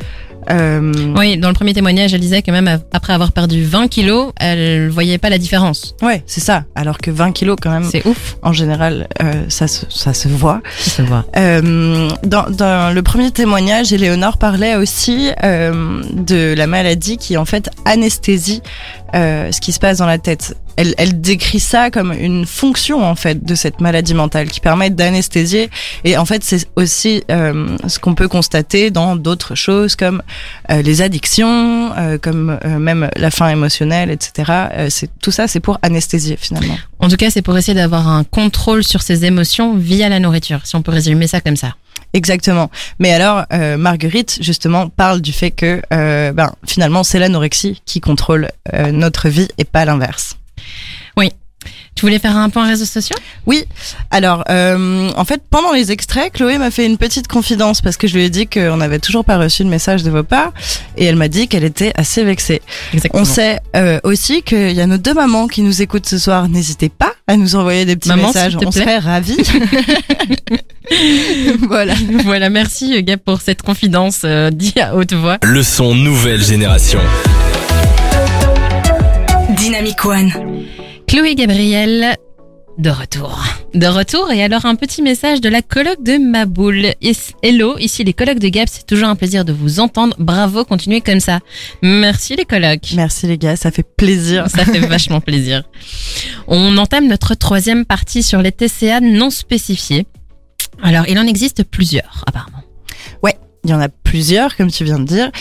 Euh, 0.52 0.92
Oui, 1.18 1.38
dans 1.38 1.48
le 1.50 1.54
premier 1.54 1.74
témoignage, 1.74 2.14
elle 2.14 2.20
disait 2.22 2.42
que 2.42 2.52
même 2.52 2.80
après 2.92 3.14
avoir 3.14 3.32
perdu 3.32 3.64
20 3.64 3.88
kilos, 3.88 4.32
elle 4.40 4.90
voyait 4.90 5.18
pas 5.18 5.30
la 5.30 5.38
différence. 5.38 5.96
ouais, 6.02 6.24
c'est 6.26 6.40
ça. 6.42 6.64
Alors 6.76 6.98
que 6.98 7.12
20 7.12 7.32
kilos, 7.34 7.56
quand 7.62 7.72
même, 7.72 7.84
C'est 7.90 8.06
ouf, 8.06 8.38
en 8.42 8.54
général, 8.54 9.08
euh, 9.22 9.46
ça, 9.50 9.68
se, 9.68 9.86
ça 9.90 10.14
se 10.14 10.28
voit. 10.28 10.62
ça 10.80 10.90
se 10.90 11.02
voit. 11.04 11.26
Euh, 11.38 12.10
dans, 12.24 12.50
dans 12.50 12.94
le 12.94 13.02
premier 13.04 13.32
témoignage, 13.32 13.94
Éléonore 13.94 14.38
parlait 14.38 14.76
aussi 14.76 15.30
de 15.44 16.54
la 16.56 16.68
maladie 16.68 17.18
qui 17.18 17.38
en 17.38 17.46
fait 17.46 17.70
anesthésie 17.86 18.62
ce 19.14 19.60
qui 19.60 19.72
se 19.72 19.80
passe 19.80 19.98
dans 20.00 20.06
la 20.06 20.18
tête. 20.18 20.56
Elle, 20.76 20.96
elle 20.98 21.20
décrit 21.20 21.60
ça 21.60 21.92
comme 21.92 22.14
une 22.14 22.46
fonction 22.46 23.04
en 23.04 23.16
fait 23.16 23.44
de 23.44 23.56
cette 23.56 23.82
maladie 23.82 24.14
mentale 24.14 24.50
qui 24.50 24.60
permet 24.60 24.90
d'anesthésier. 24.90 25.70
Et 26.04 26.18
en 26.18 26.26
fait, 26.26 26.44
c'est 26.44 26.68
aussi 26.76 27.24
euh, 27.32 27.78
ce 27.88 28.00
qu'on 28.00 28.16
peut 28.16 28.28
constater 28.28 28.92
dans 28.92 29.16
d'autres 29.16 29.56
choses 29.56 29.96
comme 29.96 30.22
euh, 30.72 30.82
les 30.82 31.02
addictions, 31.02 31.92
euh, 31.98 32.18
comme 32.18 32.58
euh, 32.66 32.80
même 32.80 33.10
la 33.16 33.32
faim 33.32 33.50
émotionnelle, 33.50 34.10
etc. 34.10 34.52
Euh, 34.72 34.88
c'est 34.90 35.10
tout 35.22 35.32
ça, 35.32 35.48
c'est 35.48 35.60
pour 35.60 35.78
anesthésier 35.82 36.38
finalement. 36.38 36.78
En 37.00 37.08
tout 37.08 37.18
cas, 37.18 37.30
c'est 37.30 37.42
pour 37.42 37.58
essayer 37.58 37.76
d'avoir 37.76 38.08
un 38.08 38.24
contrôle 38.24 38.84
sur 38.84 39.02
ses 39.02 39.26
émotions 39.26 39.76
via 39.76 40.10
la 40.10 40.20
nourriture, 40.20 40.62
si 40.64 40.76
on 40.76 40.82
peut 40.82 40.92
résumer 40.92 41.28
ça 41.28 41.42
comme 41.42 41.58
ça. 41.58 41.76
Exactement. 42.14 42.72
Mais 42.98 43.14
alors, 43.14 43.46
euh, 43.54 43.78
Marguerite, 43.78 44.40
justement, 44.42 44.90
parle 44.90 45.22
du 45.22 45.32
fait 45.32 45.52
que 45.52 45.82
euh, 45.94 46.32
ben, 46.32 46.52
finalement, 46.66 47.04
c'est 47.04 47.20
l'anorexie 47.20 47.82
qui 47.86 48.00
contrôle 48.02 48.50
euh, 48.74 48.92
notre 48.92 49.30
vie 49.30 49.48
et 49.58 49.64
pas 49.64 49.86
l'inverse. 49.86 50.39
Tu 52.00 52.06
voulais 52.06 52.20
faire 52.20 52.38
un 52.38 52.50
point 52.50 52.66
réseaux 52.66 52.86
sociaux? 52.86 53.18
Oui, 53.46 53.66
alors, 54.10 54.46
euh, 54.50 55.10
en 55.18 55.26
fait, 55.26 55.42
pendant 55.50 55.74
les 55.74 55.92
extraits, 55.92 56.32
Chloé 56.32 56.58
m'a 56.58 56.72
fait 56.72 56.86
une 56.86 56.98
petite 56.98 57.28
confidence 57.28 57.82
parce 57.82 57.98
que 57.98 58.08
je 58.08 58.16
lui 58.16 58.24
ai 58.24 58.30
dit 58.30 58.48
qu'on 58.48 58.78
n'avait 58.78 59.00
toujours 59.00 59.26
pas 59.26 59.38
reçu 59.38 59.66
de 59.66 59.70
message 59.70 60.04
de 60.04 60.10
vos 60.10 60.24
parts 60.24 60.54
et 60.96 61.04
elle 61.04 61.18
m'a 61.18 61.28
dit 61.28 61.50
qu'elle 61.50 61.66
était 61.66 61.92
assez 61.96 62.24
vexée. 62.24 62.62
Exactement. 62.94 63.24
On 63.24 63.26
sait 63.26 63.60
euh, 63.76 64.00
aussi 64.06 64.44
qu'il 64.44 64.72
y 64.72 64.80
a 64.80 64.88
nos 64.88 64.98
deux 64.98 65.14
mamans 65.14 65.48
qui 65.48 65.62
nous 65.62 65.82
écoutent 65.82 66.08
ce 66.08 66.18
soir. 66.18 66.48
N'hésitez 66.48 66.88
pas 66.88 67.12
à 67.28 67.36
nous 67.36 67.58
envoyer 67.58 67.84
des 67.84 67.98
petits 67.98 68.08
Maman, 68.08 68.28
messages, 68.28 68.56
on 68.56 68.60
plaît. 68.60 68.72
serait 68.72 69.00
ravis. 69.00 69.44
voilà. 71.68 71.96
voilà, 72.24 72.50
merci 72.50 73.04
Gab 73.04 73.20
pour 73.20 73.42
cette 73.42 73.62
confidence 73.62 74.22
euh, 74.24 74.52
dit 74.52 74.80
à 74.80 74.96
haute 74.96 75.12
voix. 75.12 75.38
Le 75.44 75.64
son 75.64 75.96
nouvelle 75.96 76.42
génération. 76.42 77.02
Dynamic 79.60 80.06
One. 80.06 80.32
Chloé 81.06 81.36
Gabriel, 81.36 82.16
de 82.78 82.90
retour. 82.90 83.44
De 83.74 83.88
retour, 83.88 84.32
et 84.32 84.42
alors 84.42 84.66
un 84.66 84.76
petit 84.76 85.02
message 85.02 85.42
de 85.42 85.50
la 85.50 85.62
coloc 85.62 86.02
de 86.02 86.18
Maboul. 86.18 86.94
Hello, 87.44 87.78
ici 87.78 88.06
les 88.06 88.14
colocs 88.14 88.40
de 88.40 88.48
Gab, 88.48 88.70
c'est 88.72 88.88
toujours 88.88 89.10
un 89.10 89.18
plaisir 89.18 89.44
de 89.44 89.52
vous 89.52 89.82
entendre. 89.82 90.16
Bravo, 90.18 90.64
continuez 90.64 91.02
comme 91.02 91.20
ça. 91.20 91.40
Merci 91.82 92.38
les 92.38 92.46
colocs. 92.46 92.94
Merci 92.96 93.28
les 93.28 93.38
gars, 93.38 93.58
ça 93.58 93.70
fait 93.70 93.84
plaisir. 93.84 94.50
Ça 94.50 94.64
fait 94.64 94.80
vachement 94.88 95.20
plaisir. 95.20 95.64
On 96.48 96.78
entame 96.78 97.08
notre 97.08 97.36
troisième 97.36 97.84
partie 97.84 98.24
sur 98.24 98.42
les 98.42 98.54
TCA 98.54 99.02
non 99.02 99.30
spécifiés. 99.30 100.08
Alors, 100.82 101.04
il 101.10 101.20
en 101.20 101.28
existe 101.28 101.66
plusieurs, 101.66 102.24
apparemment. 102.26 102.59
Il 103.64 103.72
y 103.72 103.74
en 103.74 103.82
a 103.82 103.90
plusieurs, 103.90 104.56
comme 104.56 104.72
tu 104.72 104.84
viens 104.86 105.00
de 105.00 105.06
dire. 105.06 105.32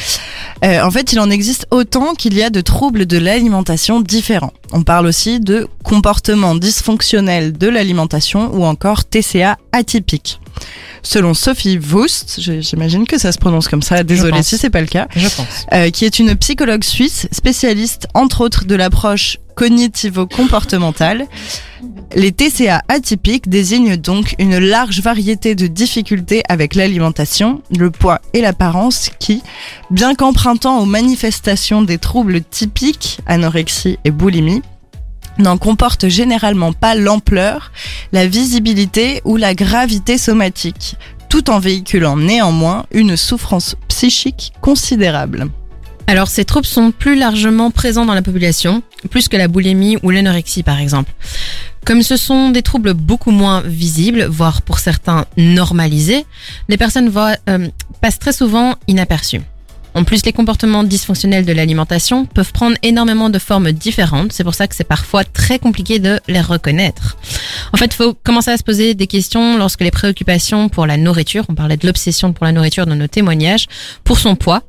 Euh, 0.64 0.82
en 0.82 0.90
fait, 0.90 1.12
il 1.12 1.20
en 1.20 1.30
existe 1.30 1.66
autant 1.70 2.14
qu'il 2.14 2.34
y 2.34 2.42
a 2.42 2.50
de 2.50 2.60
troubles 2.60 3.06
de 3.06 3.16
l'alimentation 3.16 4.00
différents. 4.00 4.52
On 4.72 4.82
parle 4.82 5.06
aussi 5.06 5.38
de 5.40 5.68
comportement 5.84 6.54
dysfonctionnel 6.54 7.52
de 7.52 7.68
l'alimentation 7.68 8.52
ou 8.54 8.64
encore 8.64 9.04
TCA 9.04 9.56
atypique. 9.72 10.40
Selon 11.02 11.32
Sophie 11.32 11.78
je- 11.80 12.60
j'imagine 12.60 13.06
que 13.06 13.18
ça 13.18 13.30
se 13.32 13.38
prononce 13.38 13.68
comme 13.68 13.82
ça, 13.82 14.02
désolé 14.02 14.42
si 14.42 14.58
c'est 14.58 14.68
pas 14.70 14.80
le 14.80 14.86
cas, 14.88 15.06
Je 15.14 15.28
pense. 15.28 15.66
euh, 15.72 15.90
qui 15.90 16.04
est 16.04 16.18
une 16.18 16.34
psychologue 16.36 16.82
suisse 16.84 17.28
spécialiste 17.32 18.08
entre 18.14 18.40
autres 18.42 18.64
de 18.64 18.74
l'approche 18.74 19.38
cognitivo-comportementale. 19.54 21.26
Les 22.14 22.32
TCA 22.32 22.82
atypiques 22.88 23.48
désignent 23.48 23.96
donc 23.96 24.34
une 24.38 24.58
large 24.58 25.00
variété 25.00 25.54
de 25.54 25.66
difficultés 25.66 26.42
avec 26.48 26.74
l'alimentation, 26.74 27.62
le 27.76 27.90
poids 27.90 28.20
et 28.34 28.40
l'apparence 28.40 29.10
qui, 29.20 29.42
bien 29.90 30.14
qu'empruntant 30.14 30.80
aux 30.80 30.86
manifestations 30.86 31.82
des 31.82 31.98
troubles 31.98 32.40
typiques, 32.42 33.18
anorexie 33.26 33.98
et 34.04 34.10
boulimie, 34.10 34.62
n'en 35.38 35.58
comportent 35.58 36.08
généralement 36.08 36.72
pas 36.72 36.94
l'ampleur, 36.94 37.72
la 38.12 38.26
visibilité 38.26 39.20
ou 39.24 39.36
la 39.36 39.54
gravité 39.54 40.18
somatique, 40.18 40.96
tout 41.28 41.50
en 41.50 41.58
véhiculant 41.58 42.16
néanmoins 42.16 42.86
une 42.90 43.16
souffrance 43.16 43.76
psychique 43.88 44.52
considérable. 44.60 45.48
Alors, 46.06 46.28
ces 46.28 46.46
troubles 46.46 46.66
sont 46.66 46.90
plus 46.90 47.16
largement 47.16 47.70
présents 47.70 48.06
dans 48.06 48.14
la 48.14 48.22
population, 48.22 48.82
plus 49.10 49.28
que 49.28 49.36
la 49.36 49.46
boulimie 49.46 49.98
ou 50.02 50.10
l'anorexie, 50.10 50.62
par 50.62 50.78
exemple. 50.80 51.12
Comme 51.84 52.02
ce 52.02 52.16
sont 52.16 52.48
des 52.48 52.62
troubles 52.62 52.94
beaucoup 52.94 53.30
moins 53.30 53.60
visibles, 53.60 54.24
voire 54.24 54.62
pour 54.62 54.78
certains 54.78 55.26
normalisés, 55.36 56.24
les 56.68 56.78
personnes 56.78 57.10
voient, 57.10 57.36
euh, 57.50 57.68
passent 58.00 58.18
très 58.18 58.32
souvent 58.32 58.74
inaperçues. 58.86 59.42
En 59.94 60.04
plus, 60.04 60.24
les 60.24 60.32
comportements 60.32 60.84
dysfonctionnels 60.84 61.44
de 61.44 61.52
l'alimentation 61.52 62.24
peuvent 62.26 62.52
prendre 62.52 62.76
énormément 62.82 63.30
de 63.30 63.38
formes 63.38 63.72
différentes. 63.72 64.32
C'est 64.32 64.44
pour 64.44 64.54
ça 64.54 64.66
que 64.68 64.74
c'est 64.74 64.84
parfois 64.84 65.24
très 65.24 65.58
compliqué 65.58 65.98
de 65.98 66.20
les 66.28 66.40
reconnaître. 66.40 67.16
En 67.72 67.76
fait, 67.76 67.86
il 67.86 67.94
faut 67.94 68.14
commencer 68.14 68.50
à 68.50 68.56
se 68.56 68.62
poser 68.62 68.94
des 68.94 69.06
questions 69.06 69.56
lorsque 69.56 69.80
les 69.80 69.90
préoccupations 69.90 70.68
pour 70.68 70.86
la 70.86 70.96
nourriture, 70.96 71.44
on 71.48 71.54
parlait 71.54 71.76
de 71.76 71.86
l'obsession 71.86 72.32
pour 72.32 72.46
la 72.46 72.52
nourriture 72.52 72.86
dans 72.86 72.96
nos 72.96 73.06
témoignages, 73.06 73.66
pour 74.04 74.18
son 74.18 74.36
poids 74.36 74.62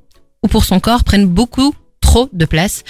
ou 0.44 0.48
pour 0.48 0.64
son 0.64 0.80
corps 0.80 1.04
prennent 1.04 1.28
beaucoup 1.28 1.74
trop 2.10 2.28
de 2.34 2.46
place 2.46 2.84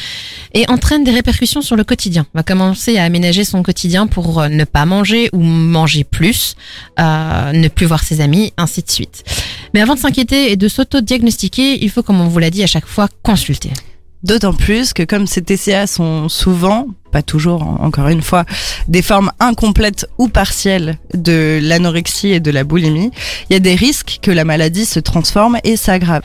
et 0.54 0.64
entraînent 0.70 1.04
des 1.04 1.12
répercussions 1.12 1.62
sur 1.62 1.76
le 1.76 1.84
quotidien. 1.84 2.26
On 2.34 2.40
va 2.40 2.44
commencer 2.44 2.98
à 2.98 3.04
aménager 3.04 3.44
son 3.44 3.64
quotidien 3.64 4.08
pour 4.08 4.40
euh, 4.40 4.48
ne 4.48 4.64
pas 4.64 4.86
manger 4.86 5.30
ou 5.34 5.40
manger 5.42 6.06
plus, 6.06 6.56
euh, 7.00 7.52
ne 7.52 7.68
plus 7.68 7.86
voir 7.86 8.02
ses 8.04 8.22
amis, 8.22 8.54
ainsi 8.56 8.82
de 8.82 8.90
suite. 8.90 9.24
Mais 9.74 9.82
avant 9.82 9.96
de 9.96 10.00
s'inquiéter 10.00 10.52
et 10.52 10.56
de 10.56 10.68
s'auto-diagnostiquer, 10.70 11.84
il 11.84 11.90
faut, 11.90 12.02
comme 12.02 12.22
on 12.22 12.30
vous 12.30 12.40
l'a 12.40 12.50
dit 12.50 12.64
à 12.64 12.68
chaque 12.68 12.86
fois, 12.88 13.10
consulter. 13.22 13.72
D'autant 14.24 14.54
plus 14.54 14.94
que 14.94 15.04
comme 15.04 15.28
ces 15.28 15.42
TCA 15.42 15.86
sont 15.88 16.30
souvent, 16.30 16.88
pas 17.12 17.22
toujours 17.22 17.64
en- 17.64 17.78
encore 17.86 18.08
une 18.10 18.22
fois, 18.22 18.46
des 18.88 19.02
formes 19.02 19.32
incomplètes 19.42 20.06
ou 20.18 20.28
partielles 20.30 20.98
de 21.14 21.60
l'anorexie 21.62 22.30
et 22.30 22.40
de 22.40 22.52
la 22.52 22.64
boulimie, 22.64 23.12
il 23.50 23.54
y 23.54 23.56
a 23.56 23.60
des 23.60 23.76
risques 23.76 24.20
que 24.22 24.32
la 24.32 24.44
maladie 24.46 24.86
se 24.86 25.00
transforme 25.02 25.58
et 25.66 25.76
s'aggrave. 25.78 26.24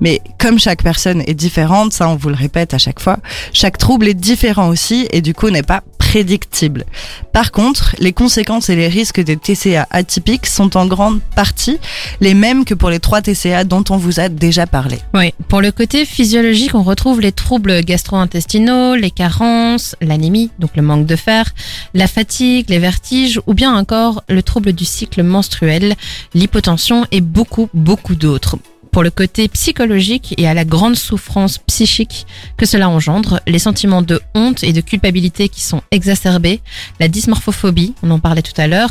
Mais 0.00 0.20
comme 0.38 0.58
chaque 0.58 0.82
personne 0.82 1.22
est 1.26 1.34
différente, 1.34 1.92
ça 1.92 2.08
on 2.08 2.16
vous 2.16 2.28
le 2.28 2.34
répète 2.34 2.74
à 2.74 2.78
chaque 2.78 3.00
fois, 3.00 3.18
chaque 3.52 3.78
trouble 3.78 4.08
est 4.08 4.14
différent 4.14 4.68
aussi 4.68 5.06
et 5.10 5.20
du 5.20 5.34
coup 5.34 5.50
n'est 5.50 5.62
pas 5.62 5.82
prédictible. 6.14 6.84
Par 7.32 7.50
contre, 7.50 7.96
les 7.98 8.12
conséquences 8.12 8.68
et 8.68 8.76
les 8.76 8.86
risques 8.86 9.20
des 9.20 9.36
TCA 9.36 9.88
atypiques 9.90 10.46
sont 10.46 10.76
en 10.76 10.86
grande 10.86 11.20
partie 11.34 11.78
les 12.20 12.34
mêmes 12.34 12.64
que 12.64 12.74
pour 12.74 12.88
les 12.88 13.00
trois 13.00 13.20
TCA 13.20 13.64
dont 13.64 13.82
on 13.90 13.96
vous 13.96 14.20
a 14.20 14.28
déjà 14.28 14.66
parlé. 14.68 14.98
Oui, 15.12 15.34
pour 15.48 15.60
le 15.60 15.72
côté 15.72 16.04
physiologique, 16.04 16.76
on 16.76 16.84
retrouve 16.84 17.20
les 17.20 17.32
troubles 17.32 17.80
gastro-intestinaux, 17.80 18.94
les 18.94 19.10
carences, 19.10 19.96
l'anémie, 20.00 20.50
donc 20.60 20.70
le 20.76 20.82
manque 20.82 21.06
de 21.06 21.16
fer, 21.16 21.52
la 21.94 22.06
fatigue, 22.06 22.70
les 22.70 22.78
vertiges 22.78 23.40
ou 23.48 23.54
bien 23.54 23.74
encore 23.76 24.22
le 24.28 24.42
trouble 24.42 24.72
du 24.72 24.84
cycle 24.84 25.24
menstruel, 25.24 25.96
l'hypotension 26.32 27.06
et 27.10 27.22
beaucoup, 27.22 27.68
beaucoup 27.74 28.14
d'autres 28.14 28.56
pour 28.94 29.02
le 29.02 29.10
côté 29.10 29.48
psychologique 29.48 30.36
et 30.38 30.46
à 30.46 30.54
la 30.54 30.64
grande 30.64 30.94
souffrance 30.94 31.58
psychique 31.58 32.28
que 32.56 32.64
cela 32.64 32.88
engendre, 32.88 33.40
les 33.48 33.58
sentiments 33.58 34.02
de 34.02 34.20
honte 34.36 34.62
et 34.62 34.72
de 34.72 34.80
culpabilité 34.80 35.48
qui 35.48 35.62
sont 35.62 35.82
exacerbés, 35.90 36.60
la 37.00 37.08
dysmorphophobie, 37.08 37.92
on 38.04 38.12
en 38.12 38.20
parlait 38.20 38.40
tout 38.40 38.52
à 38.56 38.68
l'heure, 38.68 38.90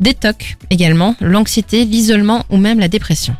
des 0.00 0.12
TOC 0.12 0.56
également, 0.70 1.14
l'anxiété, 1.20 1.84
l'isolement 1.84 2.44
ou 2.50 2.56
même 2.56 2.80
la 2.80 2.88
dépression. 2.88 3.36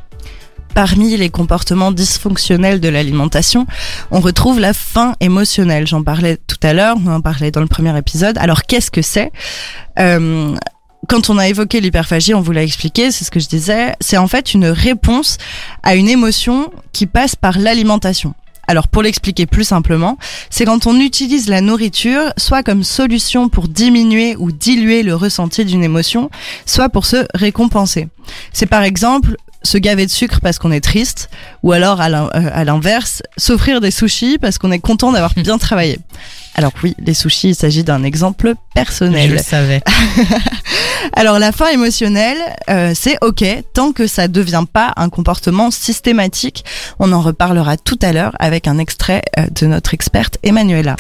Parmi 0.73 1.17
les 1.17 1.31
comportements 1.31 1.91
dysfonctionnels 1.91 2.79
de 2.79 2.89
l'alimentation, 2.89 3.67
on 4.13 4.21
retrouve 4.21 4.61
la 4.61 4.73
faim 4.73 5.17
émotionnelle. 5.19 5.89
J'en 5.89 6.05
parlais 6.05 6.37
tout 6.37 6.59
à 6.63 6.75
l'heure, 6.75 6.97
on 7.05 7.11
en 7.11 7.23
parlait 7.23 7.51
dans 7.51 7.61
le 7.61 7.67
premier 7.67 7.97
épisode. 7.99 8.39
Alors 8.39 8.63
qu'est-ce 8.63 8.93
que 8.93 9.03
c'est? 9.03 9.33
Euh, 9.99 10.55
quand 11.09 11.31
on 11.31 11.39
a 11.39 11.49
évoqué 11.49 11.81
l'hyperphagie, 11.81 12.35
on 12.35 12.41
vous 12.41 12.53
l'a 12.53 12.63
expliqué, 12.63 13.11
c'est 13.11 13.25
ce 13.25 13.31
que 13.31 13.41
je 13.41 13.49
disais, 13.49 13.95
c'est 14.01 14.17
en 14.17 14.29
fait 14.29 14.55
une 14.55 14.67
réponse 14.67 15.39
à 15.83 15.95
une 15.95 16.09
émotion 16.09 16.71
qui 16.93 17.07
passe 17.07 17.37
par 17.37 17.59
l'alimentation. 17.59 18.35
Alors 18.67 18.89
pour 18.89 19.03
l'expliquer 19.03 19.47
plus 19.47 19.65
simplement, 19.65 20.17
c'est 20.51 20.65
quand 20.65 20.87
on 20.87 20.99
utilise 20.99 21.49
la 21.49 21.61
nourriture 21.61 22.33
soit 22.39 22.63
comme 22.63 22.83
solution 22.83 23.49
pour 23.49 23.69
diminuer 23.69 24.37
ou 24.39 24.53
diluer 24.53 25.03
le 25.03 25.15
ressenti 25.15 25.65
d'une 25.65 25.85
émotion, 25.85 26.31
soit 26.65 26.89
pour 26.89 27.05
se 27.05 27.27
récompenser. 27.35 28.09
C'est 28.53 28.67
par 28.67 28.83
exemple 28.83 29.37
se 29.63 29.79
gaver 29.79 30.07
de 30.07 30.11
sucre 30.11 30.41
parce 30.41 30.59
qu'on 30.59 30.73
est 30.73 30.81
triste, 30.81 31.31
ou 31.63 31.73
alors 31.73 32.01
euh, 32.01 32.29
à 32.33 32.65
l'inverse, 32.65 33.23
s'offrir 33.37 33.81
des 33.81 33.91
sushis 33.91 34.39
parce 34.39 34.59
qu'on 34.59 34.71
est 34.71 34.79
content 34.79 35.13
d'avoir 35.13 35.35
bien 35.37 35.59
travaillé. 35.59 35.99
Alors 36.57 36.73
oui, 36.83 36.95
les 36.99 37.15
sushis, 37.15 37.49
il 37.49 37.55
s'agit 37.55 37.83
d'un 37.83 38.05
exemple 38.05 38.55
personnel. 38.75 39.31
Je 39.31 39.35
le 39.35 39.43
savais. 39.43 39.83
Alors 41.13 41.39
la 41.39 41.53
fin 41.53 41.69
émotionnelle, 41.69 42.39
euh, 42.71 42.93
c'est 42.95 43.19
ok 43.23 43.45
tant 43.73 43.93
que 43.93 44.07
ça 44.07 44.29
devient 44.29 44.65
pas 44.73 44.93
un 44.97 45.09
comportement 45.09 45.71
systématique. 45.71 46.65
On 46.99 47.13
en 47.13 47.21
reparlera 47.21 47.77
tout 47.77 47.99
à 48.03 48.13
l'heure 48.13 48.35
avec 48.39 48.69
un 48.69 48.79
extrait 48.79 49.23
euh, 49.39 49.47
de 49.61 49.67
notre 49.67 49.95
experte 49.95 50.39
Emmanuela. 50.43 50.97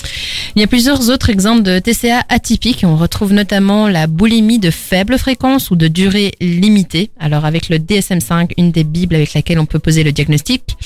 Il 0.56 0.60
y 0.60 0.64
a 0.64 0.68
plusieurs 0.68 1.08
autres 1.08 1.30
exemples 1.30 1.62
de 1.62 1.78
TCA 1.78 2.22
atypiques. 2.28 2.84
On 2.84 2.96
retrouve 2.96 3.32
notamment 3.32 3.88
la 3.88 4.06
boulimie 4.06 4.58
de 4.58 4.70
faible 4.70 5.18
fréquence 5.18 5.70
ou 5.70 5.76
de 5.76 5.88
durée 5.88 6.32
limitée. 6.40 7.10
Alors 7.20 7.44
avec 7.44 7.68
le 7.68 7.78
DSM5, 7.78 8.50
une 8.58 8.72
des 8.72 8.84
bibles 8.84 9.14
avec 9.14 9.34
laquelle 9.34 9.60
on 9.60 9.66
peut 9.66 9.78
poser 9.78 10.02
le 10.02 10.12
diagnostic. 10.12 10.76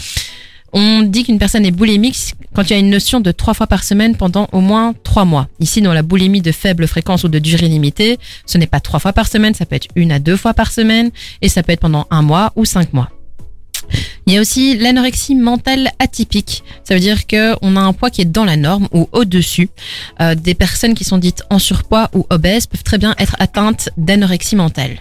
On 0.73 1.03
dit 1.03 1.25
qu'une 1.25 1.39
personne 1.39 1.65
est 1.65 1.71
boulimique 1.71 2.35
quand 2.55 2.63
il 2.65 2.71
y 2.73 2.77
a 2.77 2.79
une 2.79 2.91
notion 2.91 3.21
de 3.21 3.31
trois 3.31 3.55
fois 3.55 3.67
par 3.67 3.85
semaine 3.85 4.17
pendant 4.17 4.49
au 4.53 4.61
moins 4.61 4.95
trois 5.03 5.25
mois. 5.25 5.49
Ici, 5.61 5.81
dans 5.81 5.93
la 5.93 6.03
boulimie 6.03 6.43
de 6.43 6.53
faible 6.53 6.87
fréquence 6.87 7.25
ou 7.25 7.29
de 7.29 7.39
durée 7.39 7.69
limitée, 7.69 8.19
ce 8.47 8.59
n'est 8.59 8.67
pas 8.67 8.81
trois 8.81 9.01
fois 9.01 9.13
par 9.13 9.29
semaine, 9.29 9.55
ça 9.55 9.65
peut 9.65 9.77
être 9.77 9.89
une 9.95 10.13
à 10.13 10.19
deux 10.19 10.37
fois 10.37 10.55
par 10.55 10.73
semaine 10.73 11.11
et 11.41 11.49
ça 11.49 11.63
peut 11.63 11.73
être 11.73 11.81
pendant 11.81 12.07
un 12.11 12.23
mois 12.23 12.53
ou 12.57 12.65
cinq 12.65 12.93
mois. 12.93 13.11
Il 14.27 14.35
y 14.35 14.37
a 14.37 14.41
aussi 14.43 14.77
l'anorexie 14.77 15.35
mentale 15.35 15.91
atypique. 15.99 16.63
Ça 16.85 16.93
veut 16.93 17.01
dire 17.01 17.27
qu'on 17.27 17.77
a 17.77 17.81
un 17.81 17.93
poids 17.95 18.11
qui 18.11 18.21
est 18.21 18.27
dans 18.27 18.45
la 18.45 18.57
norme 18.57 18.89
ou 18.93 19.09
au-dessus. 19.13 19.71
Euh, 20.21 20.35
des 20.35 20.55
personnes 20.55 20.95
qui 20.95 21.05
sont 21.05 21.17
dites 21.17 21.43
en 21.49 21.59
surpoids 21.59 22.11
ou 22.15 22.27
obèses 22.29 22.67
peuvent 22.67 22.83
très 22.83 22.99
bien 22.99 23.15
être 23.19 23.37
atteintes 23.39 23.89
d'anorexie 23.97 24.57
mentale. 24.57 25.01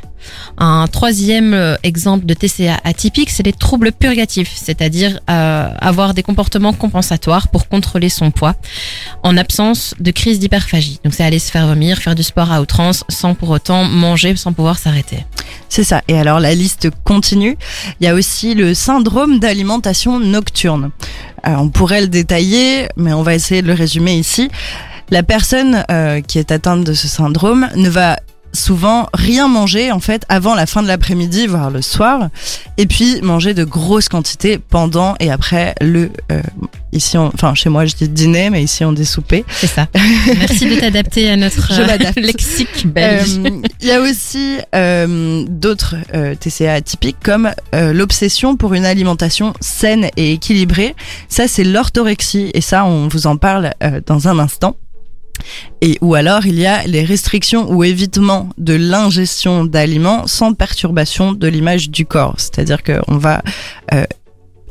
Un 0.58 0.88
troisième 0.88 1.53
euh, 1.53 1.75
exemple 1.84 2.25
de 2.25 2.34
TCA 2.34 2.80
atypique, 2.84 3.30
c'est 3.30 3.43
les 3.43 3.53
troubles 3.53 3.91
purgatifs, 3.91 4.53
c'est-à-dire 4.56 5.19
euh, 5.30 5.69
avoir 5.80 6.13
des 6.13 6.23
comportements 6.23 6.73
compensatoires 6.73 7.47
pour 7.47 7.67
contrôler 7.67 8.10
son 8.10 8.32
poids 8.32 8.56
en 9.23 9.38
absence 9.38 9.93
de 9.99 10.12
crise 10.12 10.39
d'hyperphagie. 10.39 10.99
Donc 11.03 11.13
c'est 11.13 11.23
aller 11.23 11.39
se 11.39 11.51
faire 11.51 11.67
vomir, 11.67 11.99
faire 11.99 12.15
du 12.15 12.23
sport 12.23 12.51
à 12.51 12.62
outrance 12.62 13.03
sans 13.10 13.36
pour 13.36 13.49
autant 13.49 13.84
manger 13.84 14.36
sans 14.36 14.53
pouvoir 14.53 14.77
s'arrêter. 14.77 15.25
C'est 15.69 15.84
ça. 15.84 16.01
Et 16.08 16.17
alors 16.17 16.39
la 16.39 16.56
liste 16.56 16.89
continue. 17.03 17.58
Il 17.99 18.06
y 18.06 18.08
a 18.08 18.13
aussi 18.13 18.56
le 18.56 18.73
syndrome 18.73 19.39
d'alimentation 19.39 20.19
nocturne. 20.19 20.91
Euh, 21.47 21.56
on 21.56 21.69
pourrait 21.69 22.01
le 22.01 22.08
détailler, 22.08 22.88
mais 22.97 23.13
on 23.13 23.21
va 23.21 23.36
essayer 23.36 23.62
de 23.62 23.67
le 23.67 23.73
résumer 23.73 24.15
ici. 24.15 24.49
La 25.10 25.23
personne 25.23 25.86
qui 26.27 26.38
est 26.38 26.51
atteinte 26.51 26.84
de 26.84 26.91
ce 26.91 27.08
syndrome 27.08 27.69
ne 27.77 27.88
va 27.88 28.17
souvent 28.57 29.07
rien 29.13 29.47
manger 29.47 29.91
en 29.91 29.99
fait 29.99 30.23
avant 30.29 30.55
la 30.55 30.65
fin 30.65 30.81
de 30.81 30.87
l'après-midi, 30.87 31.47
voire 31.47 31.69
le 31.69 31.81
soir, 31.81 32.29
et 32.77 32.85
puis 32.85 33.21
manger 33.21 33.53
de 33.53 33.63
grosses 33.63 34.09
quantités 34.09 34.57
pendant 34.57 35.15
et 35.19 35.31
après 35.31 35.75
le 35.81 36.09
euh, 36.31 36.41
ici, 36.91 37.17
enfin 37.17 37.53
chez 37.55 37.69
moi 37.69 37.85
je 37.85 37.95
dis 37.95 38.09
dîner, 38.09 38.49
mais 38.49 38.63
ici 38.63 38.83
on 38.83 38.91
dit 38.91 39.05
souper. 39.05 39.45
C'est 39.49 39.67
ça. 39.67 39.87
Merci 40.39 40.69
de 40.69 40.79
t'adapter 40.79 41.29
à 41.29 41.37
notre 41.37 41.71
euh, 41.79 42.11
lexique 42.17 42.87
belge. 42.87 43.39
Euh, 43.45 43.61
il 43.81 43.87
y 43.87 43.91
a 43.91 44.01
aussi 44.01 44.57
euh, 44.75 45.45
d'autres 45.47 45.95
TCA 46.39 46.73
atypiques 46.73 47.17
comme 47.23 47.51
l'obsession 47.73 48.57
pour 48.57 48.73
une 48.73 48.85
alimentation 48.85 49.53
saine 49.61 50.09
et 50.17 50.33
équilibrée. 50.33 50.95
Ça 51.29 51.47
c'est 51.47 51.63
l'orthorexie 51.63 52.51
et 52.53 52.61
ça 52.61 52.85
on 52.85 53.07
vous 53.07 53.27
en 53.27 53.37
parle 53.37 53.71
dans 54.05 54.27
un 54.27 54.39
instant. 54.39 54.75
Et 55.82 55.97
ou 56.02 56.15
alors 56.15 56.45
il 56.45 56.60
y 56.60 56.65
a 56.65 56.86
les 56.86 57.04
restrictions 57.04 57.71
ou 57.71 57.84
évitement 57.84 58.50
de 58.58 58.73
l'ingestion 58.73 59.65
d'aliments 59.65 60.28
sans 60.28 60.54
perturbation 60.54 61.34
de 61.34 61.47
l'image 61.47 61.89
du 61.89 62.06
corps, 62.06 62.36
c'est-à-dire 62.38 62.84
qu'on 62.84 63.17
va 63.17 63.41
euh, 63.93 64.06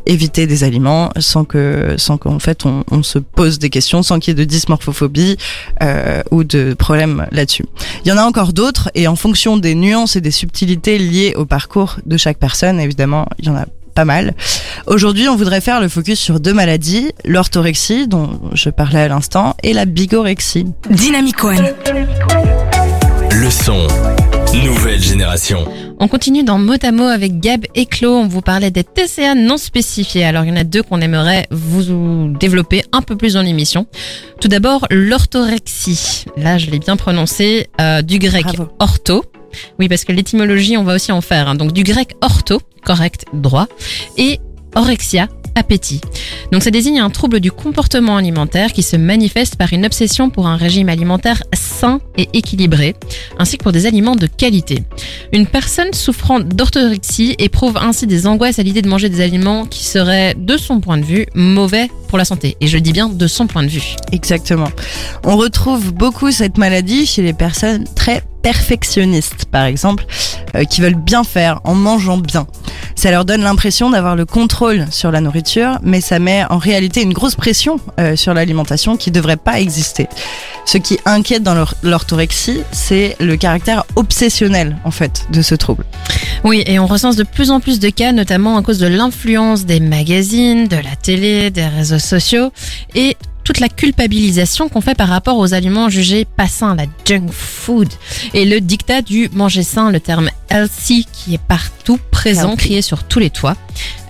éviter 0.07 0.47
des 0.47 0.65
aliments 0.65 1.11
sans 1.19 1.45
que 1.45 1.95
sans 1.99 2.17
qu'en 2.17 2.39
fait 2.39 2.65
on, 2.65 2.85
on, 2.91 3.03
se 3.03 3.19
pose 3.19 3.59
des 3.59 3.71
questions, 3.71 4.03
sans 4.03 4.19
qu'il 4.19 4.31
y 4.31 4.41
ait 4.41 4.45
de 4.45 4.49
dysmorphophobie 4.49 5.37
euh, 5.83 6.23
ou 6.31 6.45
de 6.45 6.75
problèmes 6.75 7.27
là-dessus. 7.33 7.67
Il 8.05 8.09
y 8.09 8.13
en 8.13 8.19
a 8.19 8.23
encore 8.23 8.53
d'autres 8.53 8.91
et 8.95 9.09
en 9.09 9.17
fonction 9.17 9.57
des 9.57 9.75
nuances 9.75 10.17
et 10.17 10.21
des 10.21 10.31
subtilités 10.31 10.99
liées 10.99 11.35
au 11.37 11.45
parcours 11.45 11.97
de 12.07 12.17
chaque 12.17 12.39
personne, 12.39 12.81
évidemment, 12.81 13.27
il 13.39 13.47
y 13.47 13.49
en 13.51 13.57
a 13.57 13.67
pas 13.97 14.05
mal. 14.05 14.35
Aujourd'hui, 14.87 15.27
on 15.29 15.37
voudrait 15.37 15.63
faire 15.63 15.81
le 15.81 15.89
focus 15.89 16.21
sur 16.21 16.39
deux 16.39 16.53
maladies, 16.53 17.13
l'orthorexie, 17.25 18.07
dont 18.07 18.39
je 18.53 18.69
parlais 18.69 19.01
à 19.01 19.09
l'instant, 19.09 19.57
et 19.63 19.73
la 19.73 19.87
bigorexie. 19.87 20.67
Dynamic 20.91 21.43
One. 21.43 21.73
Le 23.33 23.51
son. 23.51 23.87
Nouvelle 24.65 25.01
génération. 25.01 25.67
On 25.99 26.09
continue 26.09 26.45
dans 26.45 26.59
mot 26.59 26.75
à 26.83 26.93
mot 26.93 27.05
avec 27.05 27.41
Gab 27.41 27.65
et 27.75 27.87
Clo. 27.87 28.11
On 28.11 28.27
vous 28.27 28.43
parlait 28.43 28.71
des 28.71 28.85
TCA 28.85 29.35
non 29.35 29.57
spécifiés. 29.57 30.25
Alors, 30.25 30.45
il 30.45 30.49
y 30.49 30.53
en 30.53 30.57
a 30.57 30.65
deux 30.65 30.83
qu'on 30.83 31.01
aimerait 31.01 31.47
vous 31.51 32.33
développer 32.39 32.83
un 32.93 33.01
peu 33.01 33.17
plus 33.17 33.35
dans 33.35 33.43
l'émission. 33.43 33.87
Tout 34.41 34.49
d'abord, 34.49 34.87
l'orthorexie. 34.91 36.27
Là, 36.37 36.59
je 36.59 36.71
l'ai 36.71 36.79
bien 36.79 36.97
prononcé, 36.97 37.69
euh, 37.81 38.03
du 38.03 38.19
grec 38.19 38.47
ortho, 38.79 39.25
oui, 39.79 39.89
parce 39.89 40.05
que 40.05 40.13
l'étymologie, 40.13 40.77
on 40.77 40.85
va 40.85 40.95
aussi 40.95 41.13
en 41.13 41.21
faire. 41.21 41.49
Hein. 41.49 41.55
Donc 41.55 41.73
du 41.73 41.83
grec 41.83 42.17
ortho, 42.21 42.61
correct, 42.85 43.25
droit, 43.33 43.67
et 44.17 44.41
orexia, 44.75 45.29
appétit. 45.57 46.01
Donc 46.53 46.63
ça 46.63 46.71
désigne 46.71 47.01
un 47.01 47.11
trouble 47.11 47.41
du 47.41 47.51
comportement 47.51 48.17
alimentaire 48.17 48.73
qui 48.73 48.83
se 48.83 48.97
manifeste 48.97 49.57
par 49.57 49.73
une 49.73 49.85
obsession 49.85 50.31
pour 50.31 50.47
un 50.47 50.57
régime 50.57 50.89
alimentaire 50.89 51.43
sain 51.53 52.01
et 52.17 52.29
équilibré, 52.35 52.95
ainsi 53.39 53.59
que 53.59 53.63
pour 53.63 53.73
des 53.73 53.87
aliments 53.87 54.15
de 54.15 54.27
qualité. 54.27 54.85
Une 55.33 55.47
personne 55.47 55.93
souffrant 55.93 56.39
d'orthorexie 56.41 57.35
éprouve 57.39 57.79
ainsi 57.79 58.07
des 58.07 58.27
angoisses 58.27 58.59
à 58.59 58.63
l'idée 58.63 58.83
de 58.83 58.89
manger 58.89 59.09
des 59.09 59.21
aliments 59.21 59.65
qui 59.65 59.85
seraient, 59.85 60.35
de 60.37 60.57
son 60.57 60.81
point 60.81 60.99
de 60.99 61.05
vue, 61.05 61.27
mauvais 61.35 61.91
pour 62.09 62.19
la 62.19 62.25
santé. 62.25 62.57
Et 62.61 62.69
je 62.69 62.79
dis 62.79 62.93
bien 62.93 63.09
de 63.09 63.27
son 63.27 63.47
point 63.47 63.63
de 63.63 63.69
vue. 63.69 63.97
Exactement. 64.13 64.69
On 65.25 65.37
retrouve 65.37 65.93
beaucoup 65.93 66.31
cette 66.31 66.59
maladie 66.59 67.07
chez 67.07 67.23
les 67.23 67.33
personnes 67.33 67.85
très 67.97 68.23
perfectionnistes, 68.43 69.47
par 69.47 69.65
exemple, 69.65 70.05
euh, 70.55 70.65
qui 70.65 70.81
veulent 70.81 70.95
bien 70.95 71.25
faire 71.25 71.61
en 71.65 71.75
mangeant 71.75 72.19
bien. 72.19 72.47
Ça 72.95 73.11
leur 73.11 73.25
donne 73.25 73.43
l'impression 73.43 73.91
d'avoir 73.91 74.17
le 74.17 74.25
contrôle 74.25 74.87
sur 74.91 75.11
la 75.11 75.21
nourriture, 75.21 75.79
mais 75.83 76.01
ça 76.01 76.19
met 76.19 76.45
en 76.49 76.59
réalité 76.59 77.03
une 77.03 77.13
grosse 77.13 77.35
pression 77.35 77.79
euh, 78.01 78.17
sur 78.17 78.33
l'alimentation 78.33 78.97
qui 78.97 79.11
ne 79.11 79.15
devrait 79.15 79.37
pas 79.37 79.61
exister. 79.61 80.09
Ce 80.65 80.79
qui 80.79 80.99
inquiète 81.05 81.43
dans 81.43 81.67
l'orthorexie, 81.83 82.63
c'est 82.73 83.17
le 83.21 83.37
caractère 83.37 83.85
obsessionnel, 83.97 84.77
en 84.85 84.91
fait, 84.91 85.27
de 85.31 85.43
ce 85.43 85.55
trouble. 85.55 85.85
Oui, 86.45 86.65
et 86.67 86.79
on 86.79 86.87
recense 86.87 87.17
de 87.17 87.25
plus 87.25 87.51
en 87.51 87.61
plus 87.61 87.81
de 87.81 87.91
cas, 87.91 88.13
notamment 88.13 88.57
à 88.57 88.63
cause 88.63 88.79
de 88.79 88.87
l'influence 88.87 89.67
des 89.67 89.81
magazines, 89.81 90.67
de 90.67 90.77
la 90.77 90.97
télé, 91.01 91.51
des 91.51 91.67
réseaux 91.67 91.99
sociaux, 91.99 92.51
et 92.95 93.17
toute 93.47 93.61
la 93.61 93.69
culpabilisation 93.69 94.69
qu'on 94.69 94.81
fait 94.81 94.97
par 94.97 95.07
rapport 95.07 95.39
aux 95.39 95.55
aliments 95.55 95.89
jugés 95.89 96.25
pas 96.25 96.49
sains, 96.49 96.75
la 96.75 96.87
junk 97.05 97.29
food, 97.31 97.89
et 98.35 98.45
le 98.45 98.61
dictat 98.61 99.03
du 99.03 99.29
manger 99.33 99.63
sain, 99.63 99.93
le 99.93 100.01
terme 100.01 100.31
healthy 100.51 101.07
qui 101.13 101.35
est 101.35 101.41
partout 101.41 102.01
présent, 102.11 102.57
crié 102.57 102.83
sur 102.83 103.05
tous 103.05 103.21
les 103.21 103.31
toits. 103.31 103.57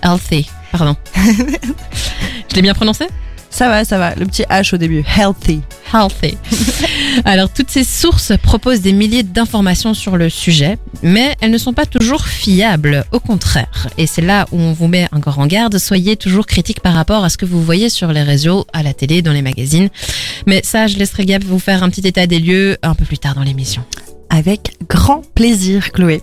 Healthy. 0.01 0.49
Pardon. 0.71 0.95
Je 1.15 2.55
l'ai 2.55 2.63
bien 2.63 2.73
prononcé? 2.73 3.05
Ça 3.49 3.69
va, 3.69 3.85
ça 3.85 3.97
va. 3.97 4.13
Le 4.15 4.25
petit 4.25 4.43
H 4.43 4.75
au 4.75 4.77
début. 4.77 5.03
Healthy. 5.17 5.61
Healthy. 5.93 6.37
Alors, 7.25 7.51
toutes 7.51 7.69
ces 7.69 7.83
sources 7.83 8.33
proposent 8.41 8.81
des 8.81 8.93
milliers 8.93 9.23
d'informations 9.23 9.93
sur 9.93 10.17
le 10.17 10.29
sujet, 10.29 10.77
mais 11.01 11.35
elles 11.41 11.51
ne 11.51 11.57
sont 11.57 11.73
pas 11.73 11.85
toujours 11.85 12.25
fiables, 12.25 13.05
au 13.11 13.19
contraire. 13.19 13.87
Et 13.97 14.05
c'est 14.05 14.21
là 14.21 14.45
où 14.51 14.59
on 14.59 14.73
vous 14.73 14.87
met 14.87 15.07
encore 15.11 15.39
en 15.39 15.47
garde. 15.47 15.77
Soyez 15.77 16.17
toujours 16.17 16.45
critique 16.45 16.81
par 16.81 16.93
rapport 16.93 17.23
à 17.23 17.29
ce 17.29 17.37
que 17.37 17.45
vous 17.45 17.63
voyez 17.63 17.89
sur 17.89 18.11
les 18.11 18.23
réseaux, 18.23 18.65
à 18.73 18.83
la 18.83 18.93
télé, 18.93 19.21
dans 19.21 19.33
les 19.33 19.41
magazines. 19.41 19.89
Mais 20.45 20.61
ça, 20.63 20.87
je 20.87 20.97
laisserai 20.97 21.25
Gab 21.25 21.43
vous 21.43 21.59
faire 21.59 21.83
un 21.83 21.89
petit 21.89 22.07
état 22.07 22.27
des 22.27 22.39
lieux 22.39 22.77
un 22.83 22.95
peu 22.95 23.05
plus 23.05 23.17
tard 23.17 23.35
dans 23.35 23.43
l'émission. 23.43 23.83
Avec 24.29 24.73
grand 24.89 25.23
plaisir, 25.33 25.91
Chloé. 25.91 26.21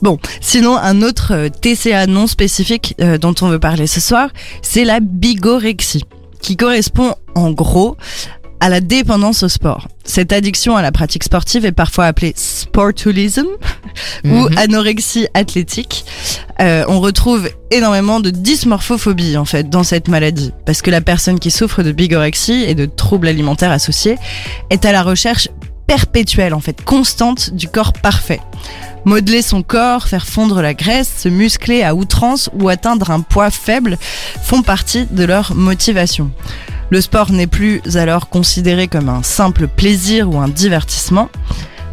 Bon, 0.00 0.18
sinon, 0.40 0.76
un 0.76 1.02
autre 1.02 1.32
euh, 1.34 1.48
TCA 1.48 2.06
non 2.06 2.26
spécifique 2.26 2.94
euh, 3.00 3.18
dont 3.18 3.34
on 3.42 3.48
veut 3.48 3.58
parler 3.58 3.86
ce 3.86 4.00
soir, 4.00 4.30
c'est 4.62 4.84
la 4.84 5.00
bigorexie, 5.00 6.04
qui 6.40 6.56
correspond 6.56 7.14
en 7.34 7.50
gros 7.50 7.96
à 8.60 8.68
la 8.68 8.80
dépendance 8.80 9.44
au 9.44 9.48
sport. 9.48 9.86
Cette 10.04 10.32
addiction 10.32 10.76
à 10.76 10.82
la 10.82 10.90
pratique 10.90 11.22
sportive 11.22 11.64
est 11.64 11.70
parfois 11.70 12.06
appelée 12.06 12.32
sportulism 12.36 13.46
ou 14.24 14.48
Mhm. 14.48 14.58
anorexie 14.58 15.28
athlétique. 15.32 16.04
Euh, 16.60 16.84
on 16.88 16.98
retrouve 17.00 17.48
énormément 17.70 18.18
de 18.18 18.30
dysmorphophobie 18.30 19.36
en 19.36 19.44
fait 19.44 19.70
dans 19.70 19.84
cette 19.84 20.08
maladie 20.08 20.50
parce 20.66 20.82
que 20.82 20.90
la 20.90 21.00
personne 21.00 21.38
qui 21.38 21.52
souffre 21.52 21.84
de 21.84 21.92
bigorexie 21.92 22.64
et 22.66 22.74
de 22.74 22.86
troubles 22.86 23.28
alimentaires 23.28 23.70
associés 23.70 24.16
est 24.70 24.84
à 24.84 24.90
la 24.90 25.04
recherche 25.04 25.48
perpétuelle 25.86 26.52
en 26.52 26.60
fait 26.60 26.82
constante 26.84 27.54
du 27.54 27.68
corps 27.68 27.92
parfait. 27.92 28.40
Modeler 29.08 29.40
son 29.40 29.62
corps, 29.62 30.06
faire 30.06 30.26
fondre 30.26 30.60
la 30.60 30.74
graisse, 30.74 31.10
se 31.20 31.30
muscler 31.30 31.82
à 31.82 31.94
outrance 31.94 32.50
ou 32.52 32.68
atteindre 32.68 33.10
un 33.10 33.22
poids 33.22 33.50
faible 33.50 33.96
font 34.42 34.60
partie 34.60 35.06
de 35.06 35.24
leur 35.24 35.54
motivation. 35.54 36.30
Le 36.90 37.00
sport 37.00 37.32
n'est 37.32 37.46
plus 37.46 37.80
alors 37.96 38.28
considéré 38.28 38.86
comme 38.86 39.08
un 39.08 39.22
simple 39.22 39.66
plaisir 39.66 40.28
ou 40.28 40.36
un 40.36 40.48
divertissement, 40.48 41.30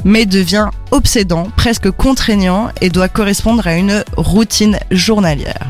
mais 0.03 0.25
devient 0.25 0.67
obsédant, 0.91 1.47
presque 1.55 1.89
contraignant 1.89 2.67
et 2.81 2.89
doit 2.89 3.07
correspondre 3.07 3.65
à 3.65 3.77
une 3.77 4.03
routine 4.17 4.77
journalière. 4.91 5.69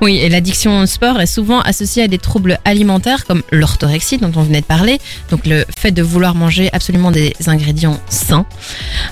Oui, 0.00 0.18
et 0.18 0.28
l'addiction 0.28 0.80
au 0.80 0.86
sport 0.86 1.20
est 1.20 1.26
souvent 1.26 1.60
associée 1.60 2.02
à 2.04 2.08
des 2.08 2.18
troubles 2.18 2.58
alimentaires 2.64 3.24
comme 3.26 3.42
l'orthorexie 3.50 4.18
dont 4.18 4.32
on 4.36 4.42
venait 4.42 4.60
de 4.60 4.66
parler, 4.66 4.98
donc 5.30 5.46
le 5.46 5.64
fait 5.78 5.90
de 5.90 6.02
vouloir 6.02 6.34
manger 6.34 6.70
absolument 6.72 7.10
des 7.10 7.34
ingrédients 7.46 7.98
sains. 8.08 8.46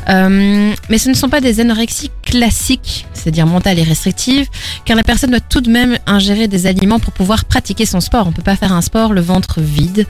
Euh, 0.08 0.72
mais 0.88 0.98
ce 0.98 1.08
ne 1.08 1.14
sont 1.14 1.28
pas 1.28 1.40
des 1.40 1.60
anorexies 1.60 2.10
classiques, 2.22 3.06
c'est-à-dire 3.12 3.46
mentales 3.46 3.78
et 3.78 3.82
restrictives, 3.82 4.46
car 4.84 4.96
la 4.96 5.02
personne 5.02 5.30
doit 5.30 5.40
tout 5.40 5.60
de 5.60 5.70
même 5.70 5.98
ingérer 6.06 6.48
des 6.48 6.66
aliments 6.66 7.00
pour 7.00 7.12
pouvoir 7.12 7.44
pratiquer 7.44 7.86
son 7.86 8.00
sport. 8.00 8.26
On 8.26 8.32
peut 8.32 8.42
pas 8.42 8.56
faire 8.56 8.72
un 8.72 8.82
sport 8.82 9.12
le 9.12 9.20
ventre 9.20 9.60
vide, 9.60 10.06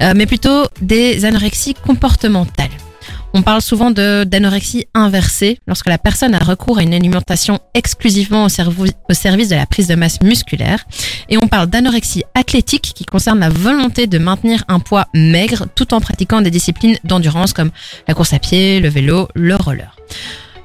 euh, 0.00 0.12
mais 0.14 0.26
plutôt 0.26 0.64
des 0.80 1.24
anorexies 1.24 1.74
comportementales. 1.74 2.70
On 3.32 3.42
parle 3.42 3.62
souvent 3.62 3.90
d'anorexie 3.90 4.86
inversée 4.94 5.58
lorsque 5.66 5.88
la 5.88 5.98
personne 5.98 6.34
a 6.34 6.38
recours 6.38 6.78
à 6.78 6.82
une 6.82 6.94
alimentation 6.94 7.60
exclusivement 7.74 8.44
au 8.44 8.48
service 8.48 9.48
de 9.48 9.54
la 9.54 9.66
prise 9.66 9.86
de 9.86 9.94
masse 9.94 10.20
musculaire. 10.22 10.84
Et 11.28 11.36
on 11.36 11.46
parle 11.46 11.68
d'anorexie 11.68 12.24
athlétique 12.34 12.92
qui 12.94 13.04
concerne 13.04 13.38
la 13.38 13.48
volonté 13.48 14.06
de 14.06 14.18
maintenir 14.18 14.64
un 14.68 14.80
poids 14.80 15.06
maigre 15.14 15.66
tout 15.74 15.94
en 15.94 16.00
pratiquant 16.00 16.40
des 16.40 16.50
disciplines 16.50 16.98
d'endurance 17.04 17.52
comme 17.52 17.70
la 18.08 18.14
course 18.14 18.32
à 18.32 18.38
pied, 18.38 18.80
le 18.80 18.88
vélo, 18.88 19.28
le 19.34 19.56
roller. 19.56 19.96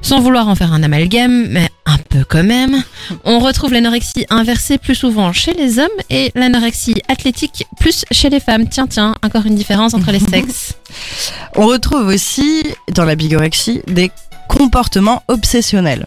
Sans 0.06 0.20
vouloir 0.20 0.48
en 0.48 0.54
faire 0.54 0.72
un 0.72 0.84
amalgame, 0.84 1.48
mais 1.50 1.68
un 1.88 1.98
peu 1.98 2.24
quand 2.24 2.44
même, 2.44 2.84
on 3.24 3.40
retrouve 3.40 3.74
l'anorexie 3.74 4.28
inversée 4.30 4.78
plus 4.78 4.94
souvent 4.94 5.34
chez 5.34 5.56
les 5.56 5.80
hommes 5.80 5.88
et 6.12 6.32
l'anorexie 6.36 7.02
athlétique 7.08 7.66
plus 7.80 8.06
chez 8.12 8.30
les 8.30 8.40
femmes. 8.40 8.70
Tiens, 8.70 8.86
tiens, 8.86 9.16
encore 9.24 9.48
une 9.48 9.56
différence 9.56 9.96
entre 9.96 10.12
les 10.12 10.20
sexes. 10.20 10.76
On 11.56 11.66
retrouve 11.66 12.06
aussi 12.06 12.62
dans 12.94 13.04
la 13.04 13.16
bigorexie 13.16 13.82
des 13.88 14.12
comportements 14.48 15.24
obsessionnels. 15.28 16.06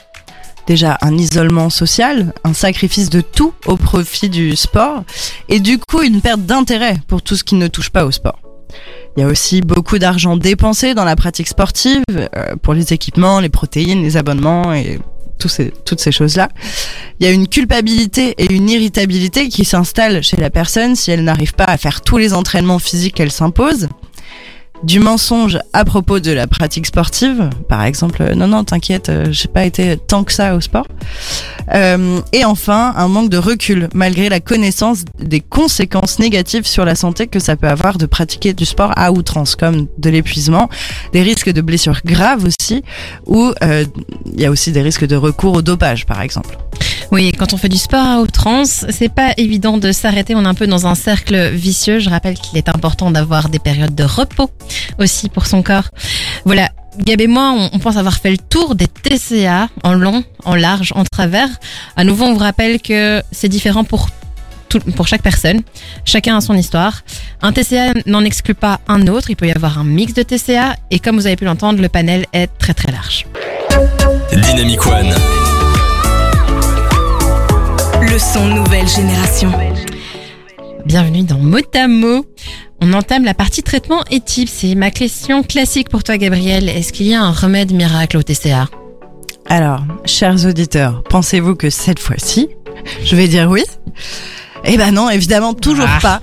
Déjà 0.69 0.97
un 1.03 1.19
isolement 1.19 1.69
social, 1.69 2.33
un 2.45 2.55
sacrifice 2.55 3.11
de 3.11 3.21
tout 3.21 3.53
au 3.67 3.77
profit 3.77 4.29
du 4.29 4.55
sport 4.55 5.03
et 5.49 5.59
du 5.59 5.77
coup 5.77 6.03
une 6.03 6.21
perte 6.21 6.43
d'intérêt 6.43 6.99
pour 7.09 7.21
tout 7.21 7.35
ce 7.35 7.43
qui 7.43 7.57
ne 7.57 7.67
touche 7.67 7.91
pas 7.91 8.05
au 8.05 8.13
sport. 8.13 8.39
Il 9.19 9.23
y 9.23 9.25
a 9.25 9.27
aussi 9.27 9.63
beaucoup 9.63 9.99
d'argent 9.99 10.37
dépensé 10.37 10.95
dans 10.95 11.05
la 11.05 11.17
pratique 11.17 11.49
sportive 11.49 12.05
euh, 12.13 12.55
pour 12.63 12.73
les 12.73 12.93
équipements, 12.93 13.41
les 13.41 13.49
protéines, 13.49 14.01
les 14.01 14.17
abonnements 14.17 14.73
et 14.73 15.01
toutes 15.39 16.01
ces 16.01 16.13
choses-là. 16.13 16.49
Il 17.19 17.27
y 17.27 17.29
a 17.29 17.33
une 17.33 17.49
culpabilité 17.49 18.37
et 18.39 18.53
une 18.55 18.71
irritabilité 18.71 19.49
qui 19.49 19.65
s'installent 19.65 20.23
chez 20.23 20.37
la 20.37 20.51
personne 20.51 20.95
si 20.95 21.11
elle 21.11 21.25
n'arrive 21.25 21.55
pas 21.55 21.65
à 21.65 21.77
faire 21.77 22.03
tous 22.03 22.17
les 22.17 22.33
entraînements 22.33 22.79
physiques 22.79 23.17
qu'elle 23.17 23.33
s'impose 23.33 23.89
du 24.83 25.01
mensonge 25.01 25.59
à 25.73 25.85
propos 25.85 26.21
de 26.21 26.31
la 26.31 26.47
pratique 26.47 26.87
sportive, 26.87 27.51
par 27.69 27.85
exemple, 27.85 28.23
euh, 28.23 28.35
non 28.35 28.49
non 28.49 28.65
t'inquiète, 28.65 29.09
euh, 29.09 29.27
j'ai 29.31 29.49
pas 29.49 29.65
été 29.65 29.97
tant 29.97 30.25
que 30.25 30.33
ça 30.33 30.55
au 30.55 30.61
sport. 30.61 30.87
Euh, 31.75 32.21
et 32.33 32.45
enfin, 32.45 32.95
un 32.97 33.09
manque 33.09 33.31
de 33.31 33.39
recul 33.39 33.89
malgré 33.93 34.29
la 34.29 34.41
connaissance 34.41 35.05
des 35.19 35.41
conséquences 35.41 36.19
négatives 36.19 36.67
sur 36.67 36.85
la 36.85 36.95
santé 36.95 37.27
que 37.27 37.41
ça 37.41 37.57
peut 37.57 37.69
avoir 37.69 37.99
de 37.99 38.07
pratiquer 38.07 38.55
du 38.55 38.65
sport 38.65 38.93
à 38.97 39.13
outrance, 39.13 39.57
comme 39.57 39.87
de 39.99 40.11
l'épuisement, 40.11 40.69
des 41.13 41.23
risques 41.23 41.51
de 41.51 41.61
blessures 41.61 42.01
graves 42.05 42.45
aussi, 42.45 42.83
ou 43.27 43.53
il 43.63 44.41
y 44.41 44.47
a 44.47 44.51
aussi 44.51 44.73
des 44.73 44.83
risques 44.83 45.07
de 45.07 45.17
recours 45.17 45.55
au 45.55 45.63
dopage, 45.63 46.07
par 46.07 46.23
exemple. 46.23 46.57
Oui, 47.11 47.33
quand 47.33 47.55
on 47.55 47.57
fait 47.57 47.71
du 47.71 47.79
sport 47.79 48.05
à 48.05 48.21
outrance, 48.21 48.85
c'est 48.91 49.13
pas 49.13 49.33
évident 49.39 49.79
de 49.79 49.93
s'arrêter. 49.93 50.35
On 50.35 50.45
est 50.45 50.49
un 50.49 50.55
peu 50.55 50.67
dans 50.67 50.87
un 50.87 50.95
cercle 50.95 51.51
vicieux. 51.51 52.01
Je 52.01 52.11
rappelle 52.11 52.35
qu'il 52.35 52.59
est 52.59 52.69
important 52.69 53.11
d'avoir 53.11 53.49
des 53.49 53.59
périodes 53.59 53.95
de 53.95 54.05
repos 54.05 54.51
aussi 54.99 55.29
pour 55.29 55.47
son 55.47 55.63
corps. 55.63 55.89
Voilà. 56.45 56.71
Gab 56.99 57.21
et 57.21 57.29
moi, 57.29 57.55
on, 57.73 57.79
pense 57.79 57.97
avoir 57.97 58.17
fait 58.17 58.31
le 58.33 58.39
tour 58.39 58.75
des 58.75 58.89
TCA 58.89 59.69
en 59.85 59.93
long, 59.95 60.25
en 60.45 60.57
large, 60.57 60.93
en 60.97 61.05
travers. 61.05 61.49
À 61.97 62.03
nouveau, 62.03 62.25
on 62.25 62.33
vous 62.33 62.41
rappelle 62.41 62.81
que 62.81 63.23
c'est 63.31 63.49
différent 63.49 63.85
pour 63.85 64.09
tout- 64.69 64.81
pour 64.81 65.07
chaque 65.07 65.23
personne. 65.23 65.61
Chacun 66.05 66.37
a 66.37 66.41
son 66.41 66.55
histoire. 66.55 67.03
Un 67.41 67.53
TCA 67.53 67.93
n'en 68.07 68.25
exclut 68.25 68.55
pas 68.55 68.81
un 68.89 69.07
autre. 69.07 69.31
Il 69.31 69.37
peut 69.37 69.47
y 69.47 69.53
avoir 69.53 69.79
un 69.79 69.85
mix 69.85 70.13
de 70.13 70.23
TCA. 70.25 70.75
Et 70.91 70.99
comme 70.99 71.15
vous 71.17 71.27
avez 71.29 71.37
pu 71.37 71.45
l'entendre, 71.45 71.81
le 71.81 71.89
panel 71.89 72.27
est 72.33 72.49
très 72.59 72.75
très 72.75 72.91
large. 72.91 73.27
Dynamic 74.33 74.85
One. 74.85 75.15
Le 78.01 78.19
son 78.19 78.47
nouvelle 78.47 78.89
génération. 78.89 79.53
Bienvenue 80.85 81.23
dans 81.23 81.39
Motamo. 81.39 82.25
On 82.81 82.93
entame 82.93 83.25
la 83.25 83.35
partie 83.35 83.63
traitement 83.63 84.03
et 84.11 84.21
type. 84.21 84.49
C'est 84.49 84.75
ma 84.75 84.91
question 84.91 85.43
classique 85.43 85.89
pour 85.89 86.05
toi, 86.05 86.17
Gabriel. 86.17 86.69
Est-ce 86.69 86.93
qu'il 86.93 87.07
y 87.07 87.15
a 87.15 87.23
un 87.23 87.33
remède 87.33 87.73
miracle 87.73 88.17
au 88.17 88.23
TCA 88.23 88.69
Alors, 89.49 89.81
chers 90.05 90.47
auditeurs, 90.47 91.03
pensez-vous 91.09 91.57
que 91.57 91.71
cette 91.71 91.99
fois-ci, 91.99 92.49
je 93.05 93.17
vais 93.17 93.27
dire 93.29 93.49
oui? 93.51 93.65
Eh 94.65 94.77
ben 94.77 94.93
non, 94.93 95.09
évidemment, 95.09 95.55
toujours 95.55 95.87
Ah. 95.89 95.99
pas. 96.01 96.21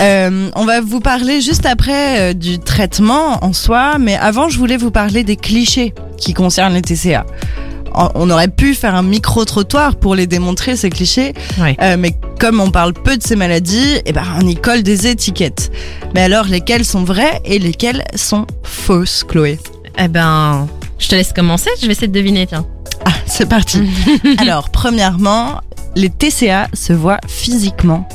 Euh, 0.00 0.50
on 0.56 0.64
va 0.64 0.80
vous 0.80 1.00
parler 1.00 1.40
juste 1.40 1.66
après 1.66 2.30
euh, 2.30 2.32
du 2.32 2.58
traitement 2.58 3.44
en 3.44 3.52
soi, 3.52 3.98
mais 3.98 4.16
avant, 4.16 4.48
je 4.48 4.58
voulais 4.58 4.76
vous 4.78 4.90
parler 4.90 5.22
des 5.22 5.36
clichés 5.36 5.94
qui 6.16 6.32
concernent 6.34 6.74
les 6.74 6.82
TCA. 6.82 7.24
On 7.94 8.28
aurait 8.30 8.48
pu 8.48 8.74
faire 8.74 8.94
un 8.94 9.02
micro-trottoir 9.02 9.96
pour 9.96 10.14
les 10.14 10.26
démontrer, 10.26 10.76
ces 10.76 10.90
clichés, 10.90 11.32
Oui. 11.60 11.76
euh, 11.80 11.96
mais 11.98 12.14
comme 12.40 12.60
on 12.60 12.70
parle 12.70 12.92
peu 12.92 13.16
de 13.16 13.22
ces 13.22 13.36
maladies, 13.36 14.00
eh 14.04 14.12
ben, 14.12 14.24
on 14.42 14.46
y 14.46 14.56
colle 14.56 14.82
des 14.82 15.06
étiquettes. 15.06 15.70
Mais 16.14 16.22
alors, 16.22 16.46
lesquelles 16.46 16.84
sont 16.84 17.04
vraies 17.04 17.40
et 17.44 17.58
lesquelles 17.58 18.04
sont 18.16 18.46
fausses, 18.64 19.24
Chloé? 19.28 19.58
Eh 19.98 20.08
ben, 20.08 20.66
je 20.98 21.08
te 21.08 21.14
laisse 21.14 21.32
commencer. 21.32 21.70
Je 21.80 21.86
vais 21.86 21.92
essayer 21.92 22.08
de 22.08 22.12
deviner, 22.12 22.46
tiens. 22.46 22.66
Ah, 23.04 23.10
c'est 23.26 23.48
parti. 23.48 23.82
Alors, 24.38 24.70
premièrement, 24.70 25.60
les 25.94 26.10
TCA 26.10 26.68
se 26.72 26.92
voient 26.92 27.20
physiquement. 27.28 28.08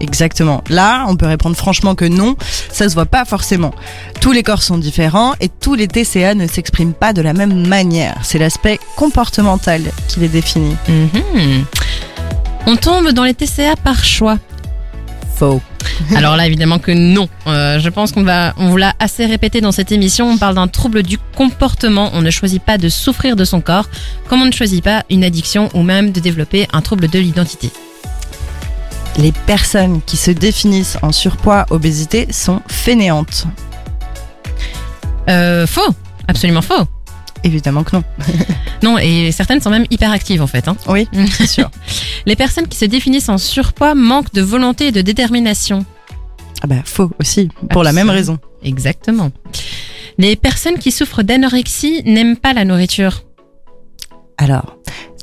Exactement. 0.00 0.62
Là, 0.68 1.06
on 1.08 1.16
peut 1.16 1.26
répondre 1.26 1.56
franchement 1.56 1.94
que 1.94 2.04
non, 2.04 2.36
ça 2.70 2.88
se 2.88 2.94
voit 2.94 3.06
pas 3.06 3.24
forcément. 3.24 3.72
Tous 4.20 4.32
les 4.32 4.42
corps 4.42 4.62
sont 4.62 4.78
différents 4.78 5.34
et 5.40 5.48
tous 5.48 5.74
les 5.74 5.88
TCA 5.88 6.34
ne 6.34 6.46
s'expriment 6.46 6.94
pas 6.94 7.12
de 7.12 7.22
la 7.22 7.32
même 7.32 7.66
manière. 7.66 8.16
C'est 8.22 8.38
l'aspect 8.38 8.78
comportemental 8.96 9.82
qui 10.08 10.20
les 10.20 10.28
définit. 10.28 10.76
Mhm. 10.88 11.64
On 12.66 12.76
tombe 12.76 13.10
dans 13.10 13.24
les 13.24 13.34
TCA 13.34 13.76
par 13.76 14.04
choix. 14.04 14.38
Faux. 15.36 15.60
Alors 16.16 16.36
là, 16.36 16.46
évidemment 16.46 16.78
que 16.78 16.90
non. 16.90 17.28
Euh, 17.46 17.78
je 17.78 17.88
pense 17.88 18.12
qu'on 18.12 18.22
va, 18.22 18.54
on 18.58 18.68
vous 18.70 18.76
l'a 18.76 18.94
assez 18.98 19.24
répété 19.26 19.60
dans 19.60 19.72
cette 19.72 19.92
émission. 19.92 20.28
On 20.30 20.38
parle 20.38 20.56
d'un 20.56 20.68
trouble 20.68 21.02
du 21.02 21.18
comportement. 21.36 22.10
On 22.14 22.22
ne 22.22 22.30
choisit 22.30 22.62
pas 22.62 22.78
de 22.78 22.88
souffrir 22.88 23.36
de 23.36 23.44
son 23.44 23.60
corps, 23.60 23.88
comme 24.28 24.42
on 24.42 24.46
ne 24.46 24.52
choisit 24.52 24.82
pas 24.82 25.04
une 25.10 25.24
addiction 25.24 25.68
ou 25.74 25.82
même 25.82 26.10
de 26.12 26.20
développer 26.20 26.66
un 26.72 26.80
trouble 26.80 27.08
de 27.08 27.18
l'identité. 27.18 27.70
Les 29.18 29.32
personnes 29.32 30.02
qui 30.02 30.16
se 30.16 30.30
définissent 30.30 30.98
en 31.02 31.10
surpoids, 31.10 31.64
obésité 31.70 32.28
sont 32.32 32.60
fainéantes. 32.68 33.46
Euh, 35.28 35.66
faux. 35.66 35.94
Absolument 36.28 36.62
faux. 36.62 36.84
Évidemment 37.42 37.82
que 37.84 37.96
non. 37.96 38.04
Non, 38.82 38.98
et 38.98 39.32
certaines 39.32 39.62
sont 39.62 39.70
même 39.70 39.86
hyperactives 39.90 40.42
en 40.42 40.46
fait. 40.46 40.68
Hein. 40.68 40.76
Oui, 40.86 41.08
c'est 41.30 41.46
sûr. 41.46 41.70
Les 42.26 42.36
personnes 42.36 42.68
qui 42.68 42.76
se 42.76 42.84
définissent 42.84 43.30
en 43.30 43.38
surpoids 43.38 43.94
manquent 43.94 44.34
de 44.34 44.42
volonté 44.42 44.88
et 44.88 44.92
de 44.92 45.00
détermination. 45.00 45.86
Ah 46.62 46.66
bah 46.66 46.76
faux 46.84 47.10
aussi, 47.18 47.48
pour 47.70 47.82
la 47.82 47.92
même 47.92 48.10
raison. 48.10 48.38
Exactement. 48.62 49.30
Les 50.18 50.36
personnes 50.36 50.78
qui 50.78 50.92
souffrent 50.92 51.22
d'anorexie 51.22 52.02
n'aiment 52.04 52.36
pas 52.36 52.52
la 52.52 52.64
nourriture. 52.64 53.22
Alors, 54.38 54.76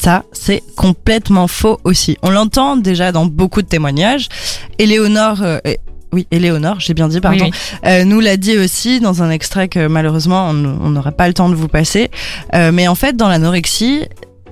ça, 0.04 0.24
c'est 0.34 0.62
complètement 0.76 1.47
faux 1.47 1.80
aussi. 1.86 2.18
On 2.24 2.30
l'entend 2.30 2.76
déjà 2.76 3.14
dans 3.14 3.26
beaucoup 3.26 3.62
de 3.62 3.68
témoignages. 3.68 4.28
Éléonore, 4.78 5.41
euh, 5.41 5.60
oui, 6.12 6.28
Éléonore, 6.30 6.82
j'ai 6.82 6.93
bien 6.93 7.08
dit, 7.08 7.22
pardon, 7.22 7.45
Oui, 7.45 7.51
euh, 7.86 8.04
nous 8.04 8.20
l'a 8.20 8.36
dit 8.36 8.58
aussi 8.58 8.99
dans 8.99 9.24
un 9.24 9.30
extrait 9.30 9.70
que 9.70 9.88
malheureusement 9.88 10.49
on 10.49 10.78
on 10.84 10.89
n'aura 10.89 11.14
pas 11.14 11.30
le 11.30 11.34
temps 11.34 11.47
de 11.47 11.56
vous 11.56 11.70
passer. 11.70 12.12
Euh, 12.54 12.74
mais 12.74 12.89
en 12.89 12.95
fait, 12.95 13.16
dans 13.16 13.30
l'anorexie, 13.30 14.01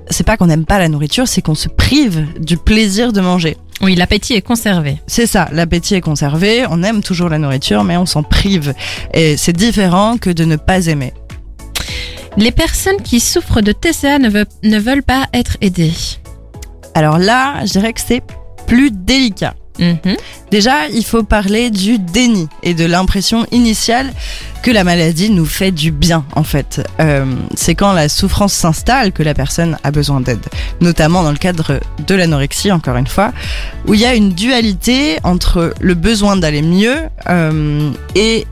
c'est 0.09 0.25
pas 0.25 0.37
qu'on 0.37 0.47
n'aime 0.47 0.65
pas 0.65 0.79
la 0.79 0.87
nourriture, 0.87 1.27
c'est 1.27 1.41
qu'on 1.41 1.55
se 1.55 1.67
prive 1.67 2.27
du 2.39 2.55
plaisir 2.55 3.11
de 3.11 3.19
manger. 3.19 3.57
Oui, 3.81 3.95
l'appétit 3.95 4.35
est 4.35 4.41
conservé. 4.41 4.99
C'est 5.07 5.25
ça, 5.25 5.49
l'appétit 5.51 5.95
est 5.95 6.01
conservé, 6.01 6.65
on 6.69 6.81
aime 6.83 7.01
toujours 7.01 7.27
la 7.27 7.39
nourriture, 7.39 7.83
mais 7.83 7.97
on 7.97 8.05
s'en 8.05 8.23
prive. 8.23 8.73
Et 9.13 9.35
c'est 9.35 9.53
différent 9.53 10.17
que 10.17 10.29
de 10.29 10.45
ne 10.45 10.55
pas 10.55 10.85
aimer. 10.85 11.13
Les 12.37 12.51
personnes 12.51 13.01
qui 13.03 13.19
souffrent 13.19 13.61
de 13.61 13.71
TCA 13.71 14.19
ne, 14.19 14.29
veulent- 14.29 14.45
ne 14.63 14.79
veulent 14.79 15.03
pas 15.03 15.27
être 15.33 15.57
aidées. 15.61 15.93
Alors 16.95 17.17
là, 17.17 17.65
je 17.65 17.71
dirais 17.71 17.93
que 17.93 18.01
c'est 18.05 18.21
plus 18.67 18.91
délicat. 18.91 19.53
Mhm. 19.79 20.15
Déjà, 20.51 20.87
il 20.89 21.03
faut 21.03 21.23
parler 21.23 21.71
du 21.71 21.97
déni 21.97 22.47
et 22.61 22.73
de 22.73 22.85
l'impression 22.85 23.45
initiale 23.51 24.11
que 24.61 24.69
la 24.69 24.83
maladie 24.83 25.29
nous 25.29 25.45
fait 25.45 25.71
du 25.71 25.91
bien, 25.91 26.23
en 26.35 26.43
fait. 26.43 26.85
Euh, 26.99 27.25
c'est 27.55 27.73
quand 27.73 27.93
la 27.93 28.07
souffrance 28.09 28.53
s'installe 28.53 29.11
que 29.11 29.23
la 29.23 29.33
personne 29.33 29.77
a 29.83 29.91
besoin 29.91 30.21
d'aide, 30.21 30.45
notamment 30.81 31.23
dans 31.23 31.31
le 31.31 31.37
cadre 31.37 31.79
de 32.05 32.15
l'anorexie, 32.15 32.71
encore 32.71 32.97
une 32.97 33.07
fois, 33.07 33.31
où 33.87 33.93
il 33.93 34.01
y 34.01 34.05
a 34.05 34.13
une 34.13 34.33
dualité 34.33 35.17
entre 35.23 35.73
le 35.79 35.93
besoin 35.95 36.35
d'aller 36.35 36.61
mieux 36.61 36.97
euh, 37.29 37.91
et 38.13 38.45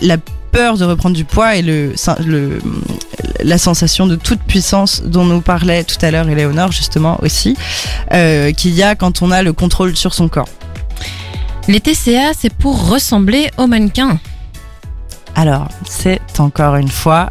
la 0.00 0.16
peur 0.52 0.76
de 0.76 0.84
reprendre 0.84 1.16
du 1.16 1.24
poids 1.24 1.56
et 1.56 1.62
le, 1.62 1.94
le, 2.24 2.60
la 3.42 3.58
sensation 3.58 4.06
de 4.06 4.16
toute 4.16 4.40
puissance 4.40 5.02
dont 5.02 5.24
nous 5.24 5.40
parlait 5.40 5.82
tout 5.82 5.96
à 6.02 6.10
l'heure 6.10 6.28
Éléonore, 6.28 6.70
justement, 6.70 7.18
aussi, 7.22 7.56
euh, 8.12 8.52
qu'il 8.52 8.72
y 8.72 8.82
a 8.82 8.94
quand 8.94 9.22
on 9.22 9.30
a 9.30 9.42
le 9.42 9.52
contrôle 9.52 9.96
sur 9.96 10.14
son 10.14 10.28
corps. 10.28 10.48
Les 11.68 11.80
TCA, 11.80 12.32
c'est 12.38 12.52
pour 12.52 12.88
ressembler 12.88 13.50
aux 13.56 13.66
mannequins. 13.66 14.18
Alors, 15.34 15.68
c'est 15.88 16.20
encore 16.38 16.76
une 16.76 16.90
fois 16.90 17.30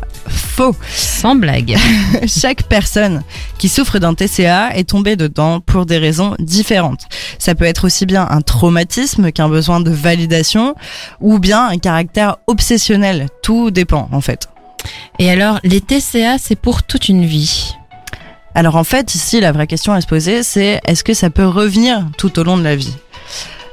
faux. 0.51 0.75
Sans 0.95 1.35
blague. 1.35 1.77
Chaque 2.27 2.63
personne 2.63 3.23
qui 3.57 3.69
souffre 3.69 3.99
d'un 3.99 4.13
TCA 4.13 4.75
est 4.75 4.89
tombée 4.89 5.15
dedans 5.15 5.59
pour 5.61 5.85
des 5.85 5.97
raisons 5.97 6.35
différentes. 6.39 7.07
Ça 7.39 7.55
peut 7.55 7.65
être 7.65 7.85
aussi 7.85 8.05
bien 8.05 8.27
un 8.29 8.41
traumatisme 8.41 9.31
qu'un 9.31 9.49
besoin 9.49 9.79
de 9.79 9.89
validation 9.89 10.75
ou 11.19 11.39
bien 11.39 11.67
un 11.67 11.77
caractère 11.77 12.37
obsessionnel. 12.47 13.27
Tout 13.41 13.71
dépend 13.71 14.09
en 14.11 14.21
fait. 14.21 14.49
Et 15.19 15.29
alors, 15.29 15.59
les 15.63 15.81
TCA, 15.81 16.37
c'est 16.37 16.55
pour 16.55 16.83
toute 16.83 17.07
une 17.09 17.25
vie. 17.25 17.73
Alors 18.53 18.75
en 18.75 18.83
fait, 18.83 19.15
ici, 19.15 19.39
la 19.39 19.51
vraie 19.51 19.67
question 19.67 19.93
à 19.93 20.01
se 20.01 20.07
poser, 20.07 20.43
c'est 20.43 20.81
est-ce 20.85 21.03
que 21.03 21.13
ça 21.13 21.29
peut 21.29 21.47
revenir 21.47 22.05
tout 22.17 22.37
au 22.39 22.43
long 22.43 22.57
de 22.57 22.63
la 22.63 22.75
vie? 22.75 22.93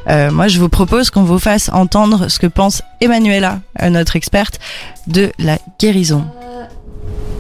Euh, 0.08 0.30
moi, 0.30 0.48
je 0.48 0.58
vous 0.58 0.68
propose 0.68 1.10
qu'on 1.10 1.24
vous 1.24 1.38
fasse 1.38 1.68
entendre 1.72 2.28
ce 2.28 2.38
que 2.38 2.46
pense 2.46 2.82
Emmanuela, 3.00 3.60
euh, 3.82 3.90
notre 3.90 4.16
experte, 4.16 4.58
de 5.06 5.32
la 5.38 5.58
guérison. 5.78 6.24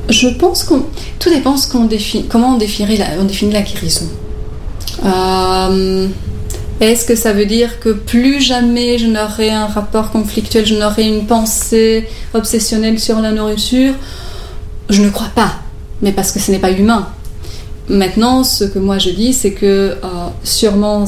Je 0.08 0.28
pense 0.28 0.64
qu'on. 0.64 0.84
Tout 1.18 1.30
dépend 1.30 1.56
ce 1.56 1.68
qu'on 1.68 1.84
définit, 1.84 2.26
comment 2.26 2.54
on 2.54 2.58
définit 2.58 2.96
la, 2.96 3.06
on 3.20 3.24
définit 3.24 3.52
la 3.52 3.62
guérison. 3.62 4.06
Euh, 5.04 6.08
Est-ce 6.80 7.04
que 7.04 7.14
ça 7.16 7.32
veut 7.32 7.46
dire 7.46 7.80
que 7.80 7.90
plus 7.90 8.40
jamais 8.40 8.98
je 8.98 9.06
n'aurai 9.06 9.50
un 9.50 9.66
rapport 9.66 10.10
conflictuel, 10.10 10.64
je 10.64 10.76
n'aurai 10.76 11.06
une 11.06 11.26
pensée 11.26 12.08
obsessionnelle 12.34 12.98
sur 12.98 13.20
la 13.20 13.32
nourriture? 13.32 13.94
Je 14.88 15.02
ne 15.02 15.10
crois 15.10 15.30
pas, 15.34 15.56
mais 16.02 16.12
parce 16.12 16.32
que 16.32 16.38
ce 16.38 16.50
n'est 16.50 16.60
pas 16.60 16.70
humain. 16.70 17.08
Maintenant, 17.88 18.44
ce 18.44 18.64
que 18.64 18.78
moi 18.78 18.98
je 18.98 19.10
dis, 19.10 19.32
c'est 19.32 19.52
que 19.52 19.66
euh, 19.66 19.96
sûrement. 20.44 21.04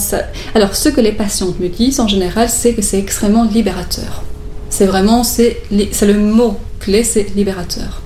Alors, 0.54 0.74
ce 0.74 0.88
que 0.88 1.00
les 1.00 1.12
patientes 1.12 1.58
me 1.60 1.68
disent 1.68 2.00
en 2.00 2.08
général, 2.08 2.48
c'est 2.48 2.74
que 2.74 2.82
c'est 2.82 2.98
extrêmement 2.98 3.44
libérateur. 3.44 4.22
C'est 4.70 4.86
vraiment, 4.86 5.24
c'est 5.24 5.58
le 5.70 6.14
mot 6.14 6.56
clé, 6.80 7.04
c'est 7.04 7.34
libérateur. 7.36 8.02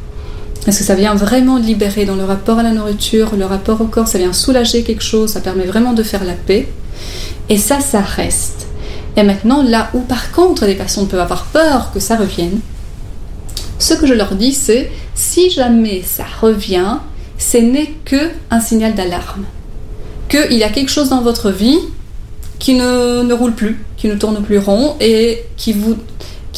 Parce 0.64 0.78
que 0.78 0.84
ça 0.84 0.94
vient 0.94 1.14
vraiment 1.14 1.58
libérer 1.58 2.06
dans 2.06 2.16
le 2.16 2.24
rapport 2.24 2.58
à 2.58 2.62
la 2.62 2.72
nourriture, 2.72 3.36
le 3.36 3.44
rapport 3.44 3.80
au 3.80 3.84
corps, 3.84 4.08
ça 4.08 4.18
vient 4.18 4.32
soulager 4.32 4.82
quelque 4.82 5.02
chose, 5.02 5.30
ça 5.30 5.40
permet 5.40 5.64
vraiment 5.64 5.92
de 5.92 6.02
faire 6.02 6.24
la 6.24 6.32
paix. 6.32 6.68
Et 7.50 7.58
ça, 7.58 7.80
ça 7.80 8.00
reste. 8.00 8.66
Et 9.16 9.22
maintenant, 9.22 9.62
là 9.62 9.90
où 9.94 10.00
par 10.00 10.32
contre 10.32 10.64
les 10.64 10.74
patients 10.74 11.04
peuvent 11.04 11.20
avoir 11.20 11.44
peur 11.46 11.92
que 11.92 12.00
ça 12.00 12.16
revienne, 12.16 12.60
ce 13.78 13.94
que 13.94 14.06
je 14.06 14.14
leur 14.14 14.34
dis, 14.34 14.54
c'est 14.54 14.90
si 15.14 15.50
jamais 15.50 16.02
ça 16.02 16.24
revient, 16.40 16.96
ce 17.38 17.58
n'est 17.58 17.92
que 18.04 18.30
un 18.50 18.60
signal 18.60 18.94
d'alarme. 18.94 19.44
Qu'il 20.28 20.54
y 20.54 20.64
a 20.64 20.70
quelque 20.70 20.90
chose 20.90 21.10
dans 21.10 21.20
votre 21.20 21.50
vie 21.50 21.78
qui 22.58 22.74
ne, 22.74 23.22
ne 23.22 23.34
roule 23.34 23.52
plus, 23.52 23.84
qui 23.98 24.08
ne 24.08 24.14
tourne 24.14 24.42
plus 24.42 24.58
rond 24.58 24.96
et 25.00 25.42
qui 25.56 25.74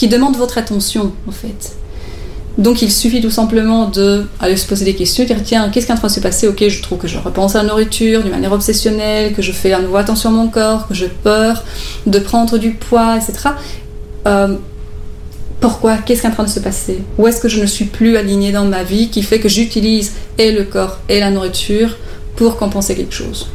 demande 0.09 0.37
votre 0.37 0.59
attention, 0.59 1.13
en 1.27 1.33
fait. 1.33 1.77
Donc 2.59 2.81
il 2.81 2.91
suffit 2.91 3.21
tout 3.21 3.31
simplement 3.31 3.89
de 3.89 4.25
aller 4.41 4.57
se 4.57 4.67
poser 4.67 4.85
des 4.87 4.95
questions, 4.95 5.25
dire 5.25 5.43
tiens, 5.45 5.69
qu'est-ce 5.69 5.87
qui 5.87 5.93
est 5.93 5.95
en 5.95 5.99
train 5.99 6.09
de 6.09 6.13
se 6.13 6.21
passer 6.21 6.49
Ok, 6.49 6.67
je 6.67 6.83
trouve 6.83 6.99
que 6.99 7.09
je 7.09 7.19
repense 7.19 7.55
à 7.55 7.63
la 7.63 7.69
nourriture 7.69 8.23
d'une 8.23 8.33
manière 8.33 8.53
obsessionnelle, 8.53 9.35
que 9.35 9.43
je 9.43 9.53
fais 9.53 9.73
à 9.73 9.81
nouveau 9.81 9.97
attention 9.97 10.31
à 10.31 10.33
mon 10.33 10.49
corps, 10.49 10.89
que 10.89 10.95
j'ai 10.95 11.09
peur 11.09 11.65
de 12.07 12.19
prendre 12.19 12.57
du 12.57 12.71
poids, 12.71 13.17
etc. 13.17 13.51
Euh, 14.27 14.57
pourquoi? 15.61 15.99
Qu'est-ce 15.99 16.23
qui 16.23 16.27
est 16.27 16.31
en 16.31 16.35
train 16.35 16.45
de 16.45 16.49
se 16.49 16.61
passer? 16.61 17.03
Où 17.19 17.27
est-ce 17.27 17.41
que 17.41 17.49
je 17.49 17.61
ne 17.61 17.67
suis 17.67 17.87
plus 17.87 18.17
alignée 18.17 18.53
dans 18.53 18.65
ma 18.65 18.83
vie 18.83 19.09
qui 19.09 19.23
fait 19.23 19.39
que 19.39 19.49
j'utilise 19.49 20.13
et 20.39 20.53
le 20.53 20.65
corps 20.65 20.99
et 21.09 21.21
la 21.21 21.31
nourriture 21.31 21.97
pour 22.37 22.57
compenser 22.57 22.95
quelque 22.95 23.15
chose? 23.15 23.49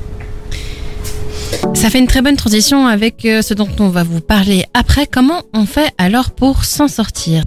Ça 1.73 1.89
fait 1.89 1.99
une 1.99 2.07
très 2.07 2.21
bonne 2.21 2.37
transition 2.37 2.85
avec 2.85 3.25
euh, 3.25 3.41
ce 3.41 3.53
dont 3.53 3.69
on 3.79 3.89
va 3.89 4.03
vous 4.03 4.21
parler 4.21 4.65
après. 4.73 5.07
Comment 5.07 5.41
on 5.53 5.65
fait 5.65 5.91
alors 5.97 6.31
pour 6.31 6.65
s'en 6.65 6.87
sortir? 6.87 7.43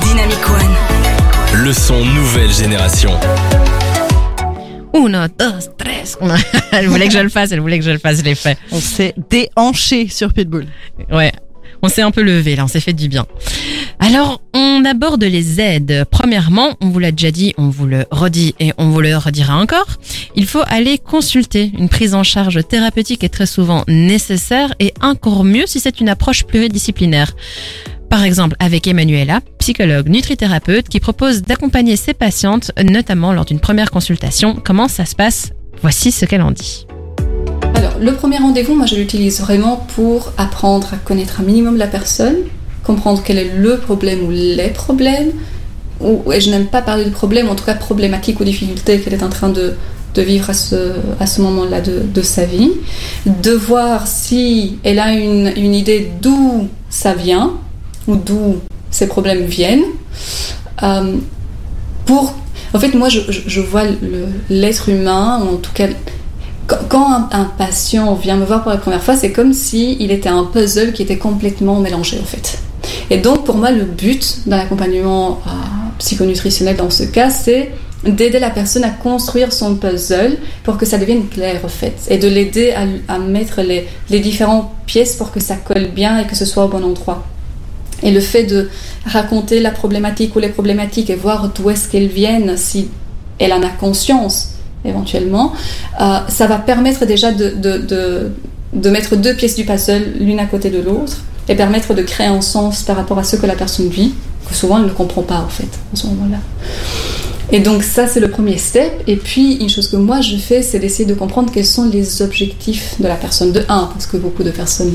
Dynamic 0.00 0.48
One. 0.48 1.64
Le 1.64 1.72
son 1.72 2.04
nouvelle 2.04 2.50
génération. 2.50 3.10
Uno, 4.94 5.28
dos, 5.28 5.68
tres. 5.78 6.18
Elle 6.72 6.88
voulait 6.88 7.08
que 7.08 7.12
je 7.14 7.18
le 7.18 7.28
fasse, 7.28 7.52
elle 7.52 7.60
voulait 7.60 7.78
que 7.78 7.84
je 7.84 7.90
le 7.90 7.98
fasse, 7.98 8.18
je 8.18 8.22
l'ai 8.22 8.34
fait. 8.34 8.56
On 8.72 8.80
s'est 8.80 9.14
déhanché 9.28 10.08
sur 10.08 10.32
Pitbull. 10.32 10.66
Ouais. 11.10 11.32
On 11.82 11.88
s'est 11.88 12.02
un 12.02 12.10
peu 12.10 12.22
levé 12.22 12.56
là, 12.56 12.64
on 12.64 12.68
s'est 12.68 12.80
fait 12.80 12.92
du 12.92 13.08
bien. 13.08 13.26
Alors, 13.98 14.40
on 14.54 14.84
aborde 14.84 15.22
les 15.22 15.60
aides. 15.60 16.04
Premièrement, 16.10 16.74
on 16.80 16.88
vous 16.88 16.98
l'a 16.98 17.12
déjà 17.12 17.30
dit, 17.30 17.54
on 17.58 17.68
vous 17.68 17.86
le 17.86 18.04
redit 18.10 18.54
et 18.60 18.72
on 18.78 18.88
vous 18.88 19.00
le 19.00 19.16
redira 19.16 19.56
encore. 19.56 19.86
Il 20.36 20.46
faut 20.46 20.62
aller 20.66 20.98
consulter. 20.98 21.70
Une 21.78 21.88
prise 21.88 22.14
en 22.14 22.22
charge 22.22 22.66
thérapeutique 22.66 23.24
est 23.24 23.28
très 23.28 23.46
souvent 23.46 23.84
nécessaire 23.88 24.74
et 24.78 24.92
encore 25.02 25.44
mieux 25.44 25.66
si 25.66 25.80
c'est 25.80 26.00
une 26.00 26.08
approche 26.08 26.44
pluridisciplinaire. 26.44 27.32
Par 28.10 28.24
exemple, 28.24 28.56
avec 28.58 28.88
Emmanuela, 28.88 29.40
psychologue 29.58 30.08
nutrithérapeute, 30.08 30.88
qui 30.88 30.98
propose 30.98 31.42
d'accompagner 31.42 31.94
ses 31.94 32.12
patientes, 32.12 32.72
notamment 32.82 33.32
lors 33.32 33.44
d'une 33.44 33.60
première 33.60 33.92
consultation. 33.92 34.56
Comment 34.56 34.88
ça 34.88 35.04
se 35.04 35.14
passe? 35.14 35.50
Voici 35.80 36.10
ce 36.10 36.24
qu'elle 36.24 36.42
en 36.42 36.50
dit. 36.50 36.88
Alors, 37.76 38.00
le 38.00 38.12
premier 38.12 38.38
rendez-vous, 38.38 38.74
moi 38.74 38.86
je 38.86 38.96
l'utilise 38.96 39.40
vraiment 39.40 39.86
pour 39.94 40.32
apprendre 40.38 40.88
à 40.92 40.96
connaître 40.96 41.40
un 41.40 41.44
minimum 41.44 41.76
la 41.76 41.86
personne, 41.86 42.34
comprendre 42.82 43.22
quel 43.24 43.38
est 43.38 43.54
le 43.56 43.78
problème 43.78 44.26
ou 44.26 44.30
les 44.32 44.70
problèmes, 44.70 45.30
ou, 46.00 46.32
et 46.32 46.40
je 46.40 46.50
n'aime 46.50 46.66
pas 46.66 46.82
parler 46.82 47.04
de 47.04 47.10
problème, 47.10 47.48
en 47.48 47.54
tout 47.54 47.64
cas 47.64 47.74
problématique 47.74 48.40
ou 48.40 48.44
difficulté 48.44 48.98
qu'elle 48.98 49.14
est 49.14 49.22
en 49.22 49.28
train 49.28 49.50
de, 49.50 49.74
de 50.16 50.22
vivre 50.22 50.50
à 50.50 50.54
ce, 50.54 50.94
à 51.20 51.26
ce 51.26 51.40
moment-là 51.42 51.80
de, 51.80 52.02
de 52.12 52.22
sa 52.22 52.44
vie, 52.44 52.72
de 53.24 53.52
voir 53.52 54.08
si 54.08 54.80
elle 54.82 54.98
a 54.98 55.12
une, 55.12 55.52
une 55.56 55.74
idée 55.74 56.10
d'où 56.20 56.66
ça 56.88 57.14
vient, 57.14 57.52
ou 58.06 58.16
d'où 58.16 58.56
ces 58.90 59.06
problèmes 59.06 59.44
viennent, 59.44 59.84
euh, 60.82 61.16
pour... 62.06 62.34
En 62.72 62.78
fait, 62.78 62.94
moi, 62.94 63.08
je, 63.08 63.60
vois 63.60 63.82
l'être 64.48 64.88
humain, 64.88 65.42
ou 65.44 65.54
en 65.54 65.56
tout 65.56 65.72
cas 65.72 65.88
quand- 66.88 67.28
un, 67.32 67.44
patient 67.44 68.14
vient 68.14 68.36
me 68.36 68.44
voir 68.44 68.62
pour 68.62 68.70
la 68.70 68.78
première 68.78 69.02
fois, 69.02 69.16
c'est 69.16 69.32
comme 69.32 69.52
si 69.52 69.96
il 69.98 70.12
était 70.12 70.28
un 70.28 70.44
puzzle 70.44 70.92
qui 70.92 71.02
était 71.02 71.18
complètement 71.18 71.80
mélangé 71.80 72.18
en 72.20 72.24
fait. 72.24 72.60
Et 73.10 73.18
donc 73.18 73.44
pour 73.44 73.56
moi, 73.56 73.72
le 73.72 73.84
but 73.84 74.46
d'un 74.46 74.58
accompagnement 74.58 75.40
euh, 75.46 75.50
psychonutritionnel 75.98 76.76
dans 76.76 76.90
ce 76.90 77.02
cas, 77.02 77.30
c'est 77.30 77.72
d'aider 78.04 78.38
la 78.38 78.50
personne 78.50 78.84
à 78.84 78.90
construire 78.90 79.52
son 79.52 79.74
puzzle 79.74 80.38
pour 80.62 80.78
que 80.78 80.86
ça 80.86 80.96
devienne 80.96 81.28
clair 81.28 81.60
en 81.64 81.68
fait, 81.68 81.96
et 82.08 82.18
de 82.18 82.28
l'aider 82.28 82.72
à, 83.08 83.18
mettre 83.18 83.60
les 83.62 84.20
différentes 84.20 84.70
pièces 84.86 85.16
pour 85.16 85.32
que 85.32 85.40
ça 85.40 85.56
colle 85.56 85.88
bien 85.88 86.18
et 86.18 86.26
que 86.26 86.36
ce 86.36 86.44
soit 86.44 86.64
au 86.64 86.68
bon 86.68 86.84
endroit. 86.84 87.24
Et 88.02 88.10
le 88.10 88.20
fait 88.20 88.44
de 88.44 88.68
raconter 89.04 89.60
la 89.60 89.70
problématique 89.70 90.34
ou 90.36 90.38
les 90.38 90.48
problématiques 90.48 91.10
et 91.10 91.16
voir 91.16 91.50
d'où 91.54 91.70
est-ce 91.70 91.88
qu'elles 91.88 92.08
viennent, 92.08 92.56
si 92.56 92.88
elle 93.38 93.52
en 93.52 93.62
a 93.62 93.68
conscience 93.68 94.54
éventuellement, 94.84 95.52
euh, 96.00 96.18
ça 96.28 96.46
va 96.46 96.56
permettre 96.56 97.04
déjà 97.04 97.32
de, 97.32 97.50
de, 97.50 98.30
de, 98.72 98.90
mettre 98.90 99.16
deux 99.16 99.34
pièces 99.34 99.56
du 99.56 99.64
puzzle 99.64 100.14
l'une 100.18 100.38
à 100.38 100.46
côté 100.46 100.70
de 100.70 100.80
l'autre 100.80 101.18
et 101.48 101.54
permettre 101.54 101.94
de 101.94 102.02
créer 102.02 102.28
un 102.28 102.40
sens 102.40 102.82
par 102.82 102.96
rapport 102.96 103.18
à 103.18 103.24
ce 103.24 103.36
que 103.36 103.46
la 103.46 103.54
personne 103.54 103.88
vit, 103.88 104.14
que 104.48 104.54
souvent 104.54 104.78
elle 104.78 104.86
ne 104.86 104.90
comprend 104.90 105.22
pas 105.22 105.40
en 105.40 105.48
fait 105.48 105.68
en 105.92 105.96
ce 105.96 106.06
moment-là. 106.06 106.38
Et 107.52 107.60
donc 107.60 107.82
ça 107.82 108.06
c'est 108.06 108.20
le 108.20 108.30
premier 108.30 108.56
step. 108.56 109.02
Et 109.06 109.16
puis 109.16 109.56
une 109.56 109.68
chose 109.68 109.88
que 109.88 109.96
moi 109.96 110.20
je 110.20 110.36
fais, 110.36 110.62
c'est 110.62 110.78
d'essayer 110.78 111.04
de 111.04 111.14
comprendre 111.14 111.50
quels 111.52 111.66
sont 111.66 111.88
les 111.88 112.22
objectifs 112.22 112.94
de 113.00 113.08
la 113.08 113.16
personne. 113.16 113.52
De 113.52 113.64
un, 113.68 113.86
parce 113.92 114.06
que 114.06 114.16
beaucoup 114.16 114.44
de 114.44 114.50
personnes, 114.50 114.92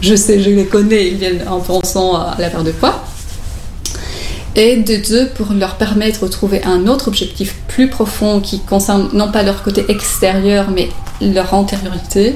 je 0.00 0.14
sais, 0.14 0.40
je 0.40 0.50
les 0.50 0.66
connais, 0.66 1.08
ils 1.08 1.16
viennent 1.16 1.46
en 1.48 1.60
pensant 1.60 2.16
à 2.16 2.36
la 2.38 2.48
perte 2.48 2.64
de 2.64 2.72
poids 2.72 3.04
et 4.56 4.76
de 4.76 4.96
deux, 4.96 5.28
pour 5.28 5.52
leur 5.52 5.76
permettre 5.76 6.26
de 6.26 6.28
trouver 6.28 6.62
un 6.64 6.86
autre 6.88 7.08
objectif 7.08 7.54
plus 7.68 7.88
profond 7.88 8.40
qui 8.40 8.60
concerne 8.60 9.08
non 9.12 9.30
pas 9.30 9.42
leur 9.42 9.62
côté 9.62 9.84
extérieur, 9.88 10.70
mais 10.74 10.88
leur 11.20 11.54
antériorité. 11.54 12.34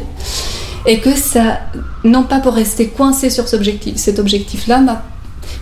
Et 0.86 1.00
que 1.00 1.16
ça, 1.16 1.60
non 2.04 2.22
pas 2.22 2.40
pour 2.40 2.54
rester 2.54 2.88
coincé 2.88 3.30
sur 3.30 3.48
cet 3.48 3.58
objectif, 3.58 3.96
cet 3.96 4.18
objectif-là, 4.18 5.02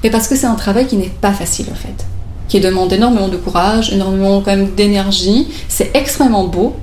mais 0.03 0.11
parce 0.11 0.28
que 0.28 0.36
c'est 0.36 0.46
un 0.46 0.57
travail 0.57 0.86
qui 0.86 0.96
n'est 0.96 1.12
pas 1.20 1.32
facile 1.32 1.66
en 1.70 1.76
fait, 1.76 2.05
qui 2.48 2.61
demande 2.61 2.92
énormément 2.92 3.28
de 3.28 3.36
courage, 3.36 3.92
énormément 3.92 4.40
quand 4.40 4.50
même 4.50 4.74
d'énergie. 4.74 5.46
C'est 5.68 5.92
extrêmement 5.94 6.44
beau 6.44 6.76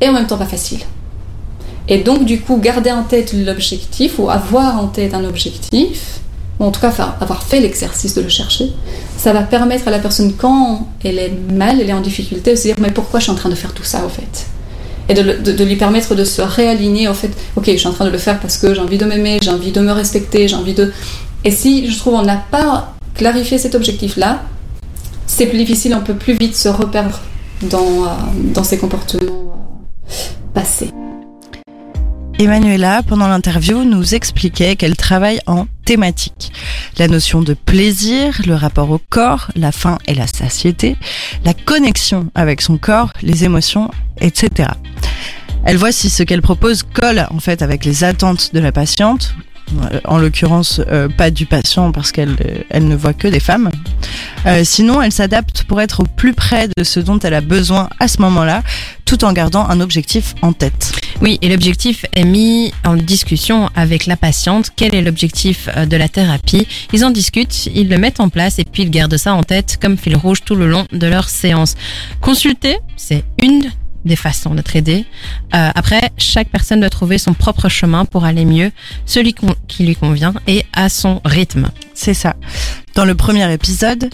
et 0.00 0.08
en 0.08 0.12
même 0.12 0.26
temps 0.26 0.36
pas 0.36 0.44
facile. 0.44 0.80
Et 1.90 1.98
donc 1.98 2.24
du 2.24 2.40
coup, 2.40 2.56
garder 2.56 2.92
en 2.92 3.02
tête 3.02 3.34
l'objectif 3.34 4.20
ou 4.20 4.30
avoir 4.30 4.80
en 4.80 4.86
tête 4.86 5.12
un 5.12 5.24
objectif, 5.24 6.20
ou 6.60 6.64
en 6.64 6.70
tout 6.70 6.80
cas 6.80 6.92
avoir 7.20 7.42
fait 7.42 7.58
l'exercice 7.58 8.14
de 8.14 8.22
le 8.22 8.28
chercher, 8.28 8.70
ça 9.18 9.32
va 9.32 9.42
permettre 9.42 9.88
à 9.88 9.90
la 9.90 9.98
personne, 9.98 10.34
quand 10.34 10.86
elle 11.04 11.18
est 11.18 11.32
mal, 11.52 11.80
elle 11.80 11.90
est 11.90 11.92
en 11.92 12.00
difficulté, 12.00 12.52
de 12.52 12.56
se 12.56 12.62
dire 12.62 12.76
mais 12.80 12.92
pourquoi 12.92 13.18
je 13.18 13.24
suis 13.24 13.32
en 13.32 13.34
train 13.34 13.48
de 13.48 13.56
faire 13.56 13.74
tout 13.74 13.82
ça 13.82 14.06
au 14.06 14.08
fait? 14.08 14.46
Et 15.08 15.14
de, 15.14 15.64
lui 15.64 15.74
permettre 15.74 16.14
de 16.14 16.22
se 16.22 16.40
réaligner 16.40 17.08
en 17.08 17.14
fait, 17.14 17.32
ok, 17.56 17.64
je 17.66 17.76
suis 17.76 17.88
en 17.88 17.92
train 17.92 18.04
de 18.04 18.10
le 18.10 18.18
faire 18.18 18.38
parce 18.38 18.56
que 18.56 18.72
j'ai 18.72 18.80
envie 18.80 18.98
de 18.98 19.04
m'aimer, 19.04 19.40
j'ai 19.42 19.50
envie 19.50 19.72
de 19.72 19.80
me 19.80 19.90
respecter, 19.90 20.46
j'ai 20.46 20.54
envie 20.54 20.74
de... 20.74 20.92
Et 21.44 21.50
si 21.50 21.90
je 21.90 21.98
trouve 21.98 22.14
on 22.14 22.22
n'a 22.22 22.36
pas 22.36 22.94
clarifié 23.14 23.58
cet 23.58 23.74
objectif-là, 23.74 24.44
c'est 25.26 25.46
plus 25.46 25.58
difficile, 25.58 25.96
on 25.98 26.04
peut 26.04 26.14
plus 26.14 26.34
vite 26.34 26.54
se 26.54 26.68
reperdre 26.68 27.18
dans, 27.62 28.04
euh, 28.04 28.08
dans 28.54 28.62
ces 28.62 28.78
comportements 28.78 29.56
euh, 30.08 30.12
passés. 30.54 30.90
Emmanuela, 32.40 33.02
pendant 33.06 33.28
l'interview, 33.28 33.84
nous 33.84 34.14
expliquait 34.14 34.74
qu'elle 34.74 34.96
travaille 34.96 35.40
en 35.46 35.66
thématique. 35.84 36.52
La 36.96 37.06
notion 37.06 37.42
de 37.42 37.52
plaisir, 37.52 38.40
le 38.46 38.54
rapport 38.54 38.90
au 38.90 38.98
corps, 38.98 39.50
la 39.56 39.72
faim 39.72 39.98
et 40.06 40.14
la 40.14 40.26
satiété, 40.26 40.96
la 41.44 41.52
connexion 41.52 42.30
avec 42.34 42.62
son 42.62 42.78
corps, 42.78 43.12
les 43.20 43.44
émotions, 43.44 43.90
etc. 44.22 44.70
Elle 45.66 45.76
voit 45.76 45.92
si 45.92 46.08
ce 46.08 46.22
qu'elle 46.22 46.40
propose 46.40 46.82
colle 46.82 47.26
en 47.30 47.40
fait 47.40 47.60
avec 47.60 47.84
les 47.84 48.04
attentes 48.04 48.54
de 48.54 48.60
la 48.60 48.72
patiente 48.72 49.34
en 50.04 50.18
l'occurrence 50.18 50.80
euh, 50.88 51.08
pas 51.08 51.30
du 51.30 51.46
patient 51.46 51.92
parce 51.92 52.12
qu'elle 52.12 52.36
euh, 52.44 52.62
elle 52.70 52.88
ne 52.88 52.96
voit 52.96 53.14
que 53.14 53.28
des 53.28 53.40
femmes. 53.40 53.70
Euh, 54.46 54.62
sinon, 54.64 55.02
elle 55.02 55.12
s'adapte 55.12 55.64
pour 55.64 55.80
être 55.80 56.00
au 56.00 56.04
plus 56.04 56.34
près 56.34 56.68
de 56.76 56.84
ce 56.84 57.00
dont 57.00 57.18
elle 57.18 57.34
a 57.34 57.40
besoin 57.40 57.88
à 57.98 58.08
ce 58.08 58.20
moment-là, 58.22 58.62
tout 59.04 59.24
en 59.24 59.32
gardant 59.32 59.68
un 59.68 59.80
objectif 59.80 60.34
en 60.42 60.52
tête. 60.52 60.92
Oui, 61.20 61.38
et 61.42 61.48
l'objectif 61.48 62.06
est 62.14 62.24
mis 62.24 62.72
en 62.84 62.96
discussion 62.96 63.68
avec 63.74 64.06
la 64.06 64.16
patiente. 64.16 64.70
Quel 64.74 64.94
est 64.94 65.02
l'objectif 65.02 65.68
de 65.86 65.96
la 65.96 66.08
thérapie? 66.08 66.66
Ils 66.92 67.04
en 67.04 67.10
discutent, 67.10 67.66
ils 67.74 67.88
le 67.88 67.98
mettent 67.98 68.20
en 68.20 68.30
place 68.30 68.58
et 68.58 68.64
puis 68.64 68.84
ils 68.84 68.90
gardent 68.90 69.16
ça 69.16 69.34
en 69.34 69.42
tête 69.42 69.78
comme 69.80 69.98
fil 69.98 70.16
rouge 70.16 70.42
tout 70.44 70.54
le 70.54 70.66
long 70.66 70.86
de 70.92 71.06
leur 71.06 71.28
séance. 71.28 71.74
Consulter, 72.20 72.78
c'est 72.96 73.24
une 73.42 73.70
des 74.04 74.16
façons 74.16 74.54
d'être 74.54 74.74
aidé. 74.76 75.04
Euh, 75.54 75.70
après, 75.74 76.10
chaque 76.16 76.48
personne 76.48 76.80
doit 76.80 76.90
trouver 76.90 77.18
son 77.18 77.34
propre 77.34 77.68
chemin 77.68 78.04
pour 78.04 78.24
aller 78.24 78.44
mieux, 78.44 78.70
celui 79.06 79.34
qui 79.68 79.84
lui 79.84 79.96
convient 79.96 80.34
et 80.46 80.64
à 80.72 80.88
son 80.88 81.20
rythme. 81.24 81.70
C'est 81.94 82.14
ça. 82.14 82.36
Dans 82.94 83.04
le 83.04 83.14
premier 83.14 83.52
épisode, 83.52 84.10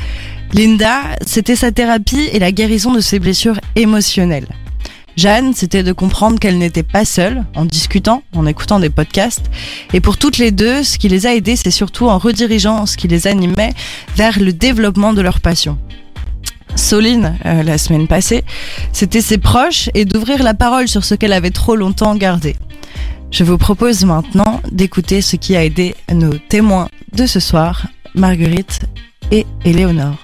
Linda, 0.53 1.03
c'était 1.27 1.57
sa 1.57 1.73
thérapie 1.73 2.29
et 2.33 2.39
la 2.39 2.53
guérison 2.53 2.93
de 2.93 3.01
ses 3.01 3.19
blessures 3.19 3.59
émotionnelles. 3.75 4.49
Jeanne, 5.17 5.55
c'était 5.55 5.83
de 5.83 5.93
comprendre 5.93 6.39
qu'elle 6.39 6.59
n'était 6.59 6.83
pas 6.83 7.07
seule, 7.07 7.45
en 7.55 7.65
discutant, 7.65 8.23
en 8.35 8.45
écoutant 8.45 8.81
des 8.81 8.91
podcasts. 8.91 9.47
Et 9.95 10.01
pour 10.01 10.19
toutes 10.19 10.37
les 10.37 10.51
deux, 10.51 10.83
ce 10.83 10.99
qui 10.99 11.09
les 11.09 11.27
a 11.27 11.35
aidées, 11.35 11.57
c'est 11.57 11.71
surtout 11.71 12.09
en 12.09 12.19
redirigeant 12.19 12.85
ce 12.85 12.99
qui 12.99 13.09
les 13.09 13.27
animait 13.27 13.73
vers 14.15 14.39
le 14.39 14.53
développement 14.53 15.15
de 15.15 15.23
leur 15.23 15.41
passion. 15.41 15.79
Soline 16.77 17.39
euh, 17.45 17.63
la 17.63 17.79
semaine 17.79 18.07
passée, 18.07 18.45
c'était 18.93 19.21
ses 19.21 19.39
proches 19.39 19.89
et 19.95 20.05
d'ouvrir 20.05 20.43
la 20.43 20.55
parole 20.55 20.89
sur 20.89 21.05
ce 21.05 21.15
qu'elle 21.15 21.33
avait 21.33 21.51
trop 21.51 21.75
longtemps 21.75 22.15
gardé. 22.15 22.57
Je 23.31 23.45
vous 23.45 23.59
propose 23.59 24.05
maintenant 24.05 24.61
d'écouter 24.71 25.21
ce 25.21 25.37
qui 25.37 25.57
a 25.57 25.65
aidé 25.65 25.95
nos 26.13 26.35
témoins 26.39 26.89
de 27.13 27.27
ce 27.27 27.41
soir, 27.41 27.87
Marguerite 28.15 28.81
et 29.31 29.47
Éléonore. 29.65 30.17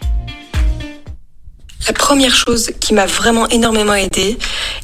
La 1.86 1.92
première 1.92 2.34
chose 2.34 2.70
qui 2.78 2.94
m'a 2.94 3.06
vraiment 3.06 3.48
énormément 3.48 3.94
aidée, 3.94 4.38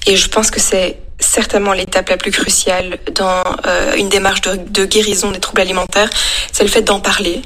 et 0.06 0.16
je 0.16 0.28
pense 0.28 0.50
que 0.50 0.58
c'est 0.60 0.98
certainement 1.20 1.72
l'étape 1.72 2.08
la 2.08 2.16
plus 2.16 2.30
cruciale 2.30 2.98
dans 3.14 3.42
euh, 3.66 3.94
une 3.96 4.08
démarche 4.08 4.40
de, 4.42 4.84
guérison 4.84 5.30
des 5.30 5.40
troubles 5.40 5.60
alimentaires, 5.60 6.08
c'est 6.52 6.62
le 6.62 6.70
fait 6.70 6.82
d'en 6.82 7.00
parler, 7.00 7.42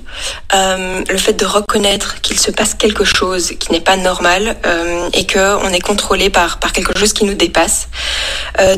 euh, 0.55 1.03
le 1.09 1.19
fait 1.19 1.33
de 1.33 1.47
reconnaître 1.47 2.21
qu'il 2.21 2.39
se 2.39 2.51
passe 2.51 2.75
quelque 2.75 3.05
chose 3.05 3.53
qui 3.59 3.73
n'est 3.73 3.81
pas 3.81 3.97
normal 3.97 4.57
euh, 4.67 5.09
et 5.15 5.27
que 5.27 5.57
on 5.65 5.73
est 5.73 5.81
contrôlé 5.81 6.31
par 6.31 6.59
par 6.59 6.73
quelque 6.73 6.97
chose 6.99 7.13
qui 7.13 7.25
nous 7.25 7.35
dépasse. 7.35 7.89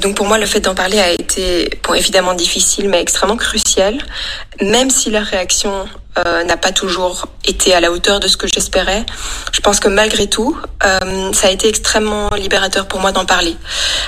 donc 0.01 0.15
pour 0.15 0.27
moi, 0.27 0.39
le 0.39 0.47
fait 0.47 0.61
d'en 0.61 0.75
parler 0.75 1.01
a 1.01 1.11
été 1.11 1.71
évidemment 1.95 2.35
difficile, 2.35 2.89
mais 2.89 3.01
extrêmement 3.01 3.37
crucial, 3.37 3.99
même 4.61 4.91
si 4.91 5.11
la 5.11 5.21
réaction 5.21 5.87
n'a 6.17 6.57
pas 6.57 6.73
toujours 6.73 7.27
été 7.45 7.75
à 7.75 7.81
la 7.81 7.91
hauteur 7.91 8.21
de 8.21 8.29
ce 8.29 8.37
que 8.37 8.47
j'espérais. 8.47 9.05
Je 9.53 9.61
pense 9.61 9.81
que 9.81 9.89
malgré 9.89 10.29
tout, 10.29 10.57
ça 11.33 11.49
a 11.49 11.51
été 11.51 11.69
extrêmement 11.69 12.31
libérateur 12.31 12.87
pour 12.87 13.01
moi 13.01 13.13
d'en 13.13 13.25
parler. 13.25 13.57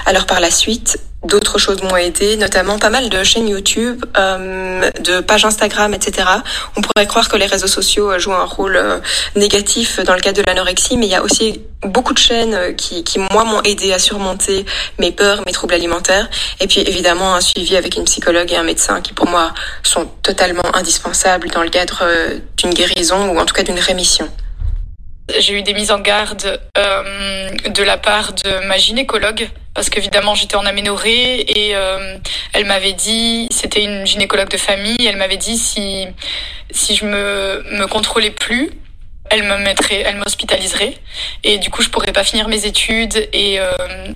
Alors 0.07 0.27
par 0.27 0.41
la 0.41 0.51
suite, 0.51 0.99
d'autres 1.27 1.59
choses 1.59 1.83
m'ont 1.83 1.97
aidé, 1.97 2.37
notamment 2.37 2.79
pas 2.79 2.91
mal 2.91 3.09
de 3.09 3.23
chaînes 3.23 3.49
YouTube, 3.49 4.05
euh, 4.17 4.91
de 5.01 5.21
pages 5.21 5.45
Instagram, 5.45 5.93
etc. 5.95 6.29
On 6.77 6.81
pourrait 6.81 7.07
croire 7.07 7.29
que 7.29 7.37
les 7.37 7.47
réseaux 7.47 7.67
sociaux 7.67 8.19
jouent 8.19 8.35
un 8.35 8.45
rôle 8.45 8.77
euh, 8.77 8.99
négatif 9.35 10.01
dans 10.01 10.15
le 10.15 10.21
cas 10.21 10.33
de 10.33 10.43
l'anorexie, 10.43 10.97
mais 10.97 11.07
il 11.07 11.13
y 11.13 11.15
a 11.15 11.23
aussi 11.23 11.61
beaucoup 11.83 12.15
de 12.15 12.19
chaînes 12.19 12.75
qui, 12.77 13.05
qui 13.05 13.19
moi, 13.19 13.45
m'ont 13.45 13.63
aidé 13.63 13.93
à 13.93 13.99
surmonter 13.99 14.65
mes 14.99 15.13
peurs, 15.13 15.43
mes 15.47 15.53
troubles 15.53 15.75
alimentaires. 15.75 16.29
Et 16.61 16.67
puis 16.67 16.81
évidemment, 16.81 17.35
un 17.35 17.41
suivi 17.41 17.77
avec 17.77 17.97
une 17.97 18.05
psychologue 18.05 18.53
et 18.53 18.57
un 18.57 18.63
médecin 18.63 19.01
qui, 19.01 19.13
pour 19.13 19.29
moi, 19.29 19.53
sont 19.83 20.07
totalement 20.23 20.75
indispensables 20.75 21.51
dans 21.51 21.63
le 21.63 21.71
cadre 21.71 22.01
euh, 22.03 22.39
d'une 22.57 22.71
guérison 22.71 23.31
ou 23.31 23.39
en 23.39 23.45
tout 23.45 23.55
cas 23.55 23.63
d'une 23.63 23.79
rémission. 23.79 24.29
J'ai 25.39 25.55
eu 25.55 25.63
des 25.63 25.75
mises 25.75 25.91
en 25.91 25.99
garde 25.99 26.61
euh, 26.79 27.51
de 27.69 27.83
la 27.83 27.99
part 27.99 28.33
de 28.33 28.67
ma 28.67 28.77
gynécologue 28.77 29.49
parce 29.75 29.91
qu'évidemment 29.91 30.35
j'étais 30.35 30.55
en 30.57 30.65
aménorrhée 30.65 31.41
et 31.41 31.75
euh, 31.75 32.17
elle 32.53 32.65
m'avait 32.65 32.93
dit, 32.93 33.49
c'était 33.51 33.83
une 33.83 34.07
gynécologue 34.07 34.49
de 34.49 34.57
famille, 34.57 35.05
elle 35.05 35.17
m'avait 35.17 35.37
dit 35.37 35.59
si 35.59 36.07
si 36.71 36.95
je 36.95 37.05
me 37.05 37.65
me 37.73 37.87
contrôlais 37.87 38.31
plus, 38.31 38.71
elle 39.31 39.43
me 39.43 39.59
mettrait, 39.59 40.03
elle 40.07 40.17
m'hospitaliserait 40.17 40.95
et 41.45 41.59
du 41.59 41.71
coup 41.71 41.83
je 41.83 41.89
pourrais 41.89 42.13
pas 42.13 42.25
finir 42.25 42.49
mes 42.49 42.67
études 42.67 43.29
et 43.33 43.61
euh, 43.61 43.71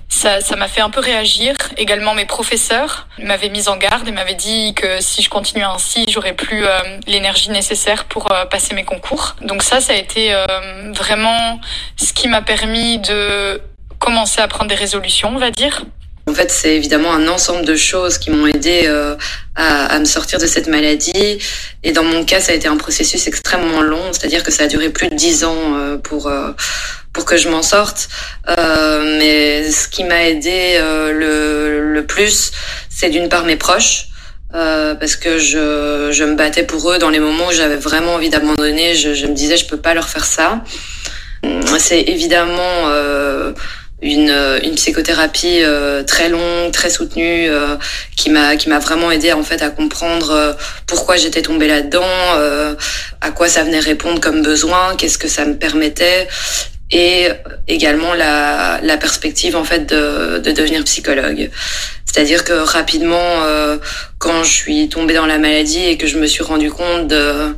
ça 0.09 0.41
ça 0.41 0.55
m'a 0.55 0.67
fait 0.67 0.81
un 0.81 0.89
peu 0.89 0.99
réagir. 0.99 1.55
Également 1.77 2.13
mes 2.13 2.25
professeurs 2.25 3.07
m'avaient 3.19 3.49
mise 3.49 3.67
en 3.69 3.77
garde 3.77 4.07
et 4.07 4.11
m'avaient 4.11 4.35
dit 4.35 4.73
que 4.73 5.01
si 5.01 5.21
je 5.21 5.29
continuais 5.29 5.63
ainsi, 5.63 6.05
j'aurais 6.09 6.33
plus 6.33 6.65
euh, 6.65 6.79
l'énergie 7.07 7.49
nécessaire 7.49 8.05
pour 8.05 8.29
passer 8.49 8.73
mes 8.73 8.83
concours. 8.83 9.35
Donc 9.41 9.63
ça 9.63 9.81
ça 9.81 9.93
a 9.93 9.95
été 9.95 10.33
vraiment 10.93 11.59
ce 11.97 12.13
qui 12.13 12.27
m'a 12.27 12.41
permis 12.41 12.99
de 12.99 13.61
commencer 13.99 14.41
à 14.41 14.47
prendre 14.47 14.69
des 14.69 14.75
résolutions, 14.75 15.29
on 15.33 15.37
va 15.37 15.51
dire. 15.51 15.83
En 16.27 16.33
fait, 16.33 16.51
c'est 16.51 16.75
évidemment 16.75 17.13
un 17.13 17.27
ensemble 17.27 17.65
de 17.65 17.75
choses 17.75 18.17
qui 18.17 18.29
m'ont 18.29 18.45
aidé 18.45 18.83
euh, 18.85 19.15
à, 19.55 19.97
me 19.99 20.05
sortir 20.05 20.39
de 20.39 20.45
cette 20.45 20.67
maladie. 20.67 21.39
Et 21.83 21.91
dans 21.91 22.03
mon 22.03 22.23
cas, 22.25 22.39
ça 22.39 22.51
a 22.51 22.55
été 22.55 22.67
un 22.67 22.77
processus 22.77 23.27
extrêmement 23.27 23.81
long, 23.81 24.03
c'est-à-dire 24.11 24.43
que 24.43 24.51
ça 24.51 24.63
a 24.63 24.67
duré 24.67 24.89
plus 24.89 25.09
de 25.09 25.15
dix 25.15 25.43
ans 25.43 25.75
euh, 25.75 25.97
pour 25.97 26.27
euh, 26.27 26.51
pour 27.11 27.25
que 27.25 27.35
je 27.35 27.49
m'en 27.49 27.63
sorte. 27.63 28.07
mais 28.47 29.69
ce 29.69 29.87
qui 29.89 30.05
m'a 30.05 30.29
aidé 30.29 30.79
le, 30.79 31.91
le 31.93 32.05
plus, 32.05 32.51
c'est 32.89 33.09
d'une 33.09 33.27
part 33.27 33.43
mes 33.43 33.57
proches. 33.57 34.07
parce 34.53 35.17
que 35.17 35.37
je, 35.37 36.09
je 36.13 36.23
me 36.23 36.35
battais 36.35 36.63
pour 36.63 36.89
eux 36.89 36.99
dans 36.99 37.09
les 37.09 37.19
moments 37.19 37.47
où 37.47 37.51
j'avais 37.51 37.75
vraiment 37.75 38.13
envie 38.13 38.29
d'abandonner. 38.29 38.95
Je, 38.95 39.13
je 39.13 39.25
me 39.25 39.33
disais, 39.33 39.57
je 39.57 39.65
peux 39.65 39.75
pas 39.75 39.93
leur 39.93 40.07
faire 40.07 40.23
ça. 40.23 40.63
C'est 41.79 42.01
évidemment 42.01 42.87
une, 44.01 44.59
une 44.63 44.75
psychothérapie 44.75 45.61
euh, 45.61 46.03
très 46.03 46.29
longue, 46.29 46.71
très 46.71 46.89
soutenue, 46.89 47.49
euh, 47.49 47.75
qui 48.15 48.29
m'a 48.29 48.55
qui 48.55 48.69
m'a 48.69 48.79
vraiment 48.79 49.11
aidé 49.11 49.31
en 49.33 49.43
fait 49.43 49.61
à 49.61 49.69
comprendre 49.69 50.31
euh, 50.31 50.53
pourquoi 50.87 51.17
j'étais 51.17 51.41
tombée 51.41 51.67
là-dedans, 51.67 52.01
à 53.21 53.31
quoi 53.31 53.47
ça 53.47 53.63
venait 53.63 53.79
répondre 53.79 54.19
comme 54.19 54.41
besoin, 54.41 54.95
qu'est-ce 54.97 55.17
que 55.17 55.27
ça 55.27 55.45
me 55.45 55.55
permettait, 55.55 56.27
et 56.89 57.27
également 57.67 58.13
la, 58.13 58.79
la 58.81 58.97
perspective 58.97 59.55
en 59.55 59.63
fait 59.63 59.85
de, 59.85 60.39
de 60.39 60.51
devenir 60.51 60.83
psychologue. 60.83 61.49
C'est-à-dire 62.05 62.43
que 62.43 62.53
rapidement, 62.53 63.45
quand 64.17 64.43
je 64.43 64.51
suis 64.51 64.89
tombée 64.89 65.13
dans 65.13 65.25
la 65.25 65.37
maladie 65.37 65.85
et 65.85 65.97
que 65.97 66.07
je 66.07 66.17
me 66.17 66.27
suis 66.27 66.43
rendu 66.43 66.69
compte 66.69 67.07
de 67.07 67.55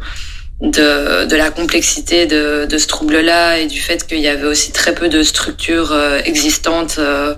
de, 0.61 1.25
de 1.25 1.35
la 1.35 1.51
complexité 1.51 2.25
de, 2.25 2.65
de 2.65 2.77
ce 2.77 2.87
trouble-là 2.87 3.59
et 3.59 3.67
du 3.67 3.81
fait 3.81 4.07
qu'il 4.07 4.19
y 4.19 4.27
avait 4.27 4.45
aussi 4.45 4.71
très 4.71 4.95
peu 4.95 5.09
de 5.09 5.21
structures 5.23 5.91
euh, 5.91 6.21
existantes 6.23 6.95
euh, 6.99 7.35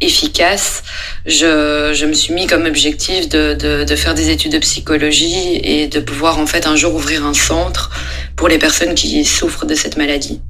efficaces, 0.00 0.82
je, 1.24 1.92
je 1.94 2.04
me 2.04 2.12
suis 2.12 2.34
mis 2.34 2.46
comme 2.46 2.66
objectif 2.66 3.28
de, 3.28 3.54
de, 3.54 3.84
de, 3.84 3.96
faire 3.96 4.14
des 4.14 4.28
études 4.28 4.52
de 4.52 4.58
psychologie 4.58 5.58
et 5.62 5.86
de 5.88 6.00
pouvoir 6.00 6.38
en 6.38 6.46
fait 6.46 6.66
un 6.66 6.76
jour 6.76 6.94
ouvrir 6.94 7.24
un 7.24 7.32
centre 7.32 7.90
pour 8.36 8.48
les 8.48 8.58
personnes 8.58 8.94
qui 8.94 9.24
souffrent 9.24 9.64
de 9.64 9.74
cette 9.74 9.96
maladie. 9.96 10.42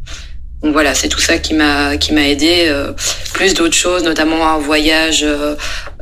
Donc 0.62 0.72
voilà, 0.72 0.94
c'est 0.94 1.08
tout 1.08 1.20
ça 1.20 1.38
qui 1.38 1.54
m'a 1.54 1.96
qui 1.98 2.12
m'a 2.12 2.26
aidé, 2.26 2.64
euh, 2.68 2.92
plus 3.34 3.52
d'autres 3.54 3.76
choses, 3.76 4.04
notamment 4.04 4.48
un 4.48 4.58
voyage 4.58 5.22
euh, 5.22 5.54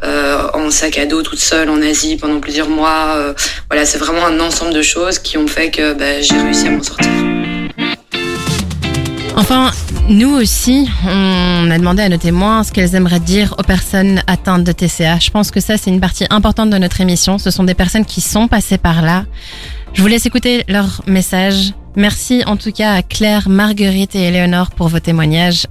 euh, 0.04 0.48
en 0.54 0.70
sac 0.70 0.96
à 0.96 1.06
dos 1.06 1.22
toute 1.22 1.40
seule 1.40 1.68
en 1.68 1.82
Asie 1.82 2.16
pendant 2.16 2.38
plusieurs 2.38 2.68
mois. 2.68 3.34
voilà, 3.68 3.84
c'est 3.84 3.98
vraiment 3.98 4.24
un 4.24 4.38
ensemble 4.40 4.72
de 4.72 4.82
choses 4.82 5.18
qui 5.18 5.36
ont 5.38 5.48
fait 5.48 5.70
que 5.70 5.92
bah, 5.94 6.22
j'ai 6.22 6.40
réussi 6.40 6.68
à 6.68 6.70
m'en 6.70 6.82
sortir. 6.82 7.10
Enfin, 9.36 9.72
nous 10.08 10.32
aussi, 10.36 10.88
on 11.04 11.70
a 11.70 11.78
demandé 11.78 12.02
à 12.02 12.08
nos 12.08 12.16
témoins 12.16 12.62
ce 12.62 12.70
qu'elles 12.70 12.94
aimeraient 12.94 13.18
dire 13.18 13.56
aux 13.58 13.64
personnes 13.64 14.22
atteintes 14.28 14.62
de 14.62 14.70
TCA. 14.70 15.18
Je 15.18 15.30
pense 15.30 15.50
que 15.50 15.58
ça, 15.58 15.76
c'est 15.76 15.90
une 15.90 16.00
partie 16.00 16.26
importante 16.30 16.70
de 16.70 16.78
notre 16.78 17.00
émission. 17.00 17.38
Ce 17.38 17.50
sont 17.50 17.64
des 17.64 17.74
personnes 17.74 18.04
qui 18.04 18.20
sont 18.20 18.46
passées 18.46 18.78
par 18.78 19.02
là. 19.02 19.24
Je 19.94 20.02
vous 20.02 20.08
laisse 20.08 20.26
écouter 20.26 20.64
leur 20.68 21.02
message. 21.06 21.72
Merci 21.96 22.42
en 22.46 22.56
tout 22.56 22.72
cas 22.72 22.92
à 22.92 23.02
Claire, 23.02 23.48
Marguerite 23.48 24.14
et 24.14 24.28
Éléonore 24.28 24.70
pour 24.70 24.88
vos 24.88 25.00
témoignages. 25.00 25.66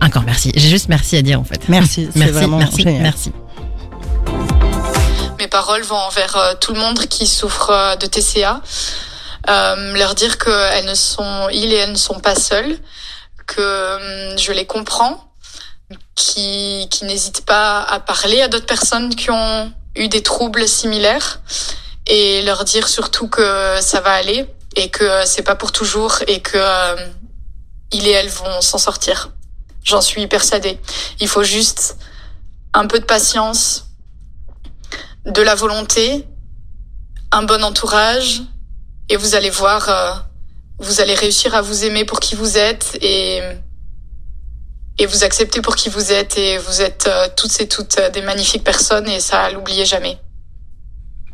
Encore 0.00 0.22
merci. 0.22 0.52
J'ai 0.54 0.68
juste 0.68 0.88
merci 0.88 1.16
à 1.16 1.22
dire 1.22 1.40
en 1.40 1.44
fait. 1.44 1.68
Merci. 1.68 2.08
merci, 2.14 2.32
vraiment 2.32 2.58
merci, 2.58 2.82
génial. 2.82 3.02
merci. 3.02 3.32
Mes 5.38 5.48
paroles 5.48 5.82
vont 5.82 5.96
envers 5.96 6.36
euh, 6.36 6.54
tout 6.60 6.72
le 6.72 6.80
monde 6.80 6.98
qui 7.06 7.26
souffre 7.26 7.70
euh, 7.70 7.96
de 7.96 8.06
TCA. 8.06 8.62
Euh, 9.48 9.94
leur 9.94 10.14
dire 10.14 10.38
que 10.38 10.50
elles 10.72 10.86
ne 10.86 10.94
sont, 10.94 11.48
ils 11.52 11.72
et 11.72 11.76
elles 11.76 11.92
ne 11.92 11.96
sont 11.96 12.18
pas 12.18 12.34
seuls, 12.34 12.78
que 13.46 13.60
euh, 13.60 14.36
je 14.36 14.52
les 14.52 14.66
comprends, 14.66 15.30
qui, 16.14 16.88
qui 16.90 17.04
n'hésitent 17.04 17.44
pas 17.44 17.82
à 17.82 18.00
parler 18.00 18.42
à 18.42 18.48
d'autres 18.48 18.66
personnes 18.66 19.14
qui 19.14 19.30
ont 19.30 19.72
eu 19.94 20.08
des 20.08 20.22
troubles 20.22 20.66
similaires 20.66 21.40
et 22.08 22.42
leur 22.42 22.64
dire 22.64 22.88
surtout 22.88 23.28
que 23.28 23.78
ça 23.80 24.00
va 24.00 24.12
aller 24.12 24.46
et 24.76 24.90
que 24.90 25.24
c'est 25.24 25.42
pas 25.42 25.56
pour 25.56 25.72
toujours 25.72 26.18
et 26.28 26.40
que 26.40 26.58
euh, 26.58 26.96
il 27.92 28.06
et 28.06 28.12
elles 28.12 28.28
vont 28.28 28.60
s'en 28.60 28.78
sortir. 28.78 29.32
J'en 29.82 30.00
suis 30.00 30.26
persuadée. 30.26 30.78
Il 31.20 31.28
faut 31.28 31.42
juste 31.42 31.96
un 32.74 32.86
peu 32.86 32.98
de 32.98 33.04
patience, 33.04 33.86
de 35.24 35.40
la 35.42 35.54
volonté, 35.54 36.26
un 37.32 37.42
bon 37.42 37.64
entourage 37.64 38.42
et 39.08 39.16
vous 39.16 39.34
allez 39.34 39.50
voir, 39.50 39.88
euh, 39.88 40.12
vous 40.78 41.00
allez 41.00 41.14
réussir 41.14 41.54
à 41.54 41.62
vous 41.62 41.84
aimer 41.84 42.04
pour 42.04 42.20
qui 42.20 42.34
vous 42.34 42.58
êtes 42.58 42.98
et 43.00 43.40
et 44.98 45.04
vous 45.04 45.24
accepter 45.24 45.60
pour 45.60 45.76
qui 45.76 45.90
vous 45.90 46.10
êtes 46.10 46.38
et 46.38 46.56
vous 46.56 46.80
êtes 46.80 47.06
euh, 47.06 47.28
toutes 47.36 47.60
et 47.60 47.68
toutes 47.68 48.00
des 48.14 48.22
magnifiques 48.22 48.64
personnes 48.64 49.08
et 49.08 49.20
ça 49.20 49.50
l'oubliez 49.50 49.84
jamais. 49.84 50.18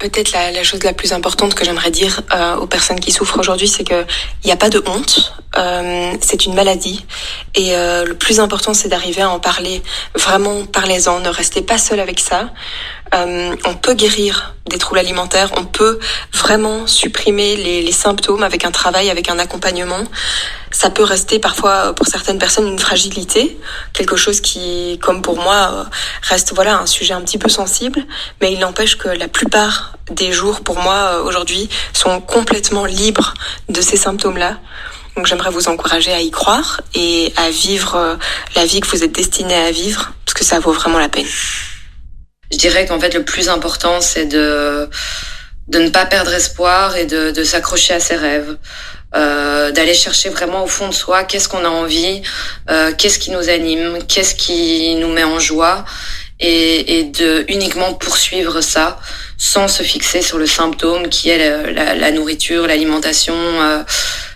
Peut-être 0.02 0.32
la, 0.32 0.50
la, 0.50 0.64
chose 0.64 0.82
la 0.82 0.94
plus 0.94 1.12
importante 1.12 1.54
que 1.54 1.64
j'aimerais 1.64 1.92
dire 1.92 2.22
euh, 2.34 2.56
aux 2.56 2.66
personnes 2.66 2.98
qui 2.98 3.12
souffrent 3.12 3.38
aujourd'hui, 3.38 3.68
c'est 3.68 3.84
que 3.84 4.04
il 4.42 4.46
n'y 4.46 4.52
a 4.52 4.56
pas 4.56 4.68
de 4.68 4.82
honte. 4.84 5.32
Euh, 5.56 6.12
c'est 6.20 6.44
une 6.44 6.54
maladie 6.54 7.06
et 7.54 7.76
euh, 7.76 8.04
le 8.04 8.14
plus 8.14 8.40
important, 8.40 8.74
c'est 8.74 8.88
d'arriver 8.88 9.22
à 9.22 9.30
en 9.30 9.38
parler. 9.38 9.80
Vraiment, 10.16 10.64
parlez-en. 10.66 11.20
Ne 11.20 11.28
restez 11.28 11.62
pas 11.62 11.78
seul 11.78 12.00
avec 12.00 12.18
ça. 12.18 12.50
Euh, 13.14 13.54
on 13.64 13.74
peut 13.74 13.94
guérir 13.94 14.54
des 14.68 14.78
troubles 14.78 15.00
alimentaires. 15.00 15.50
On 15.56 15.64
peut 15.64 15.98
vraiment 16.32 16.86
supprimer 16.86 17.56
les, 17.56 17.82
les 17.82 17.92
symptômes 17.92 18.42
avec 18.42 18.64
un 18.64 18.70
travail, 18.70 19.10
avec 19.10 19.28
un 19.28 19.38
accompagnement 19.38 20.04
ça 20.72 20.90
peut 20.90 21.04
rester 21.04 21.38
parfois 21.38 21.94
pour 21.94 22.06
certaines 22.06 22.38
personnes 22.38 22.66
une 22.66 22.78
fragilité, 22.78 23.56
quelque 23.92 24.16
chose 24.16 24.40
qui, 24.40 24.98
comme 25.02 25.22
pour 25.22 25.36
moi, 25.36 25.86
reste 26.22 26.54
voilà 26.54 26.78
un 26.78 26.86
sujet 26.86 27.14
un 27.14 27.20
petit 27.20 27.38
peu 27.38 27.48
sensible, 27.48 28.04
mais 28.40 28.52
il 28.52 28.58
n'empêche 28.58 28.96
que 28.96 29.08
la 29.08 29.28
plupart 29.28 29.96
des 30.10 30.32
jours 30.32 30.62
pour 30.62 30.80
moi 30.80 31.22
aujourd'hui 31.24 31.68
sont 31.92 32.20
complètement 32.20 32.84
libres 32.84 33.34
de 33.68 33.80
ces 33.80 33.96
symptômes-là. 33.96 34.58
Donc 35.16 35.26
j'aimerais 35.26 35.50
vous 35.50 35.68
encourager 35.68 36.12
à 36.12 36.20
y 36.20 36.30
croire 36.30 36.80
et 36.94 37.32
à 37.36 37.50
vivre 37.50 38.18
la 38.56 38.64
vie 38.64 38.80
que 38.80 38.88
vous 38.88 39.04
êtes 39.04 39.12
destiné 39.12 39.54
à 39.54 39.70
vivre, 39.70 40.12
parce 40.24 40.34
que 40.34 40.44
ça 40.44 40.58
vaut 40.58 40.72
vraiment 40.72 40.98
la 40.98 41.10
peine. 41.10 41.26
Je 42.52 42.58
dirais 42.58 42.86
qu'en 42.86 43.00
fait 43.00 43.14
le 43.14 43.24
plus 43.24 43.48
important 43.48 44.00
c'est 44.00 44.26
de 44.26 44.88
de 45.68 45.78
ne 45.78 45.88
pas 45.88 46.04
perdre 46.04 46.34
espoir 46.34 46.96
et 46.96 47.06
de, 47.06 47.30
de 47.30 47.44
s'accrocher 47.44 47.94
à 47.94 48.00
ses 48.00 48.16
rêves 48.16 48.56
euh, 49.14 49.70
d'aller 49.72 49.94
chercher 49.94 50.28
vraiment 50.30 50.64
au 50.64 50.66
fond 50.66 50.88
de 50.88 50.94
soi 50.94 51.24
qu'est-ce 51.24 51.48
qu'on 51.48 51.64
a 51.64 51.68
envie, 51.68 52.22
euh, 52.70 52.92
qu'est-ce 52.96 53.18
qui 53.18 53.30
nous 53.30 53.50
anime, 53.50 53.98
qu'est-ce 54.08 54.34
qui 54.34 54.94
nous 54.94 55.08
met 55.08 55.24
en 55.24 55.38
joie 55.38 55.84
et, 56.40 56.98
et, 56.98 57.04
de 57.04 57.44
uniquement 57.48 57.92
poursuivre 57.94 58.62
ça 58.62 58.98
sans 59.36 59.68
se 59.68 59.82
fixer 59.82 60.22
sur 60.22 60.38
le 60.38 60.46
symptôme 60.46 61.08
qui 61.08 61.28
est 61.28 61.72
la, 61.72 61.94
la, 61.94 62.10
nourriture, 62.10 62.66
l'alimentation. 62.66 63.34
Euh, 63.36 63.82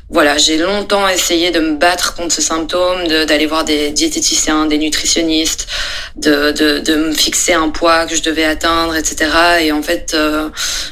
voilà, 0.09 0.39
j'ai 0.39 0.57
longtemps 0.57 1.09
essayé 1.09 1.51
de 1.51 1.59
me 1.59 1.75
battre 1.75 2.15
contre 2.15 2.33
ce 2.33 2.41
symptôme, 2.41 3.09
d'aller 3.09 3.47
voir 3.47 3.65
des 3.65 3.91
diététiciens, 3.91 4.67
des 4.67 4.79
nutritionnistes, 4.79 5.67
de, 6.15 6.53
de, 6.53 6.79
de, 6.79 6.95
me 6.95 7.13
fixer 7.13 7.55
un 7.55 7.71
poids 7.71 8.07
que 8.07 8.15
je 8.15 8.23
devais 8.23 8.45
atteindre, 8.45 8.95
etc. 8.95 9.29
Et 9.63 9.73
en 9.73 9.83
fait, 9.83 10.13
euh, 10.15 10.49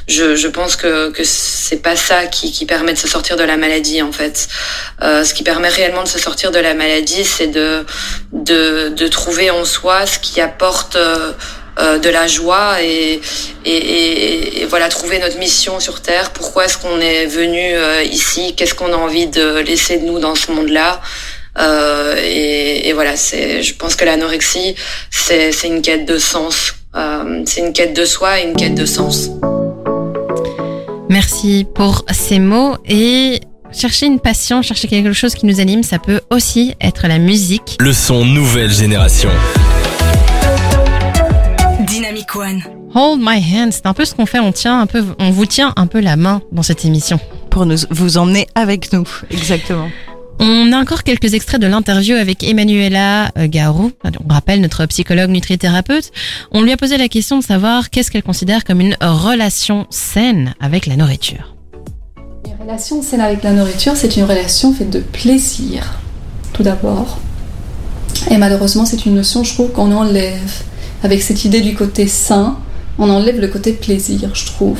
je, 0.09 0.35
je 0.35 0.47
pense 0.49 0.75
que, 0.75 1.11
que 1.11 1.23
c'est 1.23 1.81
pas 1.81 1.95
ça 1.95 2.25
qui, 2.25 2.51
qui 2.51 2.65
permet 2.65 2.91
de 2.91 2.97
se 2.97 3.07
sortir 3.07 3.37
de 3.37 3.43
la 3.43 3.55
maladie, 3.55 4.01
en 4.01 4.11
fait. 4.11 4.49
Euh, 5.01 5.23
ce 5.23 5.33
qui 5.33 5.43
permet 5.43 5.69
réellement 5.69 6.03
de 6.03 6.09
se 6.09 6.19
sortir 6.19 6.51
de 6.51 6.59
la 6.59 6.73
maladie, 6.73 7.23
c'est 7.23 7.47
de, 7.47 7.85
de, 8.33 8.89
de 8.89 9.07
trouver 9.07 9.49
en 9.49 9.63
soi 9.63 10.05
ce 10.05 10.19
qui 10.19 10.41
apporte... 10.41 10.97
Euh, 10.97 11.31
euh, 11.79 11.99
de 11.99 12.09
la 12.09 12.27
joie 12.27 12.81
et, 12.81 13.19
et, 13.65 13.71
et, 13.71 14.61
et, 14.61 14.65
voilà 14.65 14.87
trouver 14.89 15.19
notre 15.19 15.37
mission 15.37 15.79
sur 15.79 16.01
terre. 16.01 16.31
Pourquoi 16.31 16.65
est-ce 16.65 16.77
qu'on 16.77 16.99
est 16.99 17.25
venu 17.25 17.59
euh, 17.61 18.03
ici? 18.03 18.53
Qu'est-ce 18.55 18.73
qu'on 18.73 18.93
a 18.93 18.97
envie 18.97 19.27
de 19.27 19.59
laisser 19.59 19.97
de 19.97 20.05
nous 20.05 20.19
dans 20.19 20.35
ce 20.35 20.51
monde-là? 20.51 21.01
Euh, 21.57 22.15
et, 22.23 22.91
voilà, 22.93 23.15
c'est. 23.15 23.61
Je 23.63 23.75
pense 23.75 23.95
que 23.95 24.05
l'anorexie, 24.05 24.75
c'est 25.09 25.51
une 25.63 25.81
quête 25.81 26.05
de 26.05 26.17
sens. 26.17 26.75
Euh, 26.95 27.43
c'est 27.45 27.61
une 27.61 27.73
quête 27.73 27.95
de 27.95 28.05
soi 28.05 28.39
et 28.39 28.43
une 28.43 28.55
quête 28.55 28.75
de 28.75 28.85
sens. 28.85 29.29
Merci 31.09 31.65
pour 31.75 32.05
ces 32.11 32.39
mots 32.39 32.75
et 32.87 33.39
chercher 33.71 34.05
une 34.07 34.19
passion, 34.19 34.61
chercher 34.61 34.87
quelque 34.87 35.13
chose 35.13 35.35
qui 35.35 35.45
nous 35.45 35.59
anime, 35.59 35.83
ça 35.83 35.99
peut 35.99 36.21
aussi 36.31 36.73
être 36.81 37.07
la 37.07 37.19
musique. 37.19 37.77
Le 37.79 37.93
son 37.93 38.25
nouvelle 38.25 38.71
génération. 38.71 39.29
Dynamic 42.15 42.35
One. 42.35 42.61
Hold 42.93 43.19
my 43.21 43.39
hand, 43.41 43.73
c'est 43.73 43.85
un 43.85 43.93
peu 43.93 44.05
ce 44.05 44.15
qu'on 44.15 44.25
fait, 44.25 44.39
on 44.39 44.53
tient 44.53 44.79
un 44.79 44.85
peu, 44.85 45.03
on 45.19 45.31
vous 45.31 45.45
tient 45.45 45.73
un 45.75 45.85
peu 45.85 45.99
la 45.99 46.15
main 46.15 46.41
dans 46.53 46.63
cette 46.63 46.85
émission. 46.85 47.19
Pour 47.49 47.65
nous, 47.65 47.75
vous 47.89 48.17
emmener 48.17 48.47
avec 48.55 48.93
nous, 48.93 49.05
exactement. 49.31 49.89
On 50.39 50.71
a 50.71 50.77
encore 50.77 51.03
quelques 51.03 51.33
extraits 51.33 51.59
de 51.59 51.67
l'interview 51.67 52.15
avec 52.15 52.43
Emanuela 52.43 53.31
Garou, 53.35 53.91
on 54.03 54.33
rappelle 54.33 54.61
notre 54.61 54.85
psychologue 54.85 55.29
nutrithérapeute. 55.29 56.11
On 56.51 56.61
lui 56.61 56.71
a 56.71 56.77
posé 56.77 56.97
la 56.97 57.09
question 57.09 57.39
de 57.39 57.43
savoir 57.43 57.89
qu'est-ce 57.89 58.11
qu'elle 58.11 58.23
considère 58.23 58.63
comme 58.63 58.79
une 58.79 58.97
relation 59.01 59.85
saine 59.89 60.53
avec 60.61 60.85
la 60.85 60.95
nourriture. 60.95 61.53
Une 62.45 62.65
relation 62.65 63.01
saine 63.01 63.21
avec 63.21 63.43
la 63.43 63.51
nourriture, 63.51 63.95
c'est 63.95 64.15
une 64.15 64.23
relation 64.23 64.73
faite 64.73 64.89
de 64.89 64.99
plaisir, 64.99 65.99
tout 66.53 66.63
d'abord. 66.63 67.19
Et 68.29 68.37
malheureusement, 68.37 68.85
c'est 68.85 69.05
une 69.05 69.15
notion, 69.15 69.43
je 69.43 69.53
trouve, 69.53 69.71
qu'on 69.71 69.91
enlève 69.91 70.63
avec 71.05 71.21
cette 71.21 71.45
idée 71.45 71.61
du 71.61 71.75
côté 71.75 72.07
sain, 72.07 72.57
on 72.97 73.09
enlève 73.11 73.39
le 73.39 73.47
côté 73.47 73.73
plaisir, 73.73 74.31
je 74.33 74.47
trouve. 74.47 74.79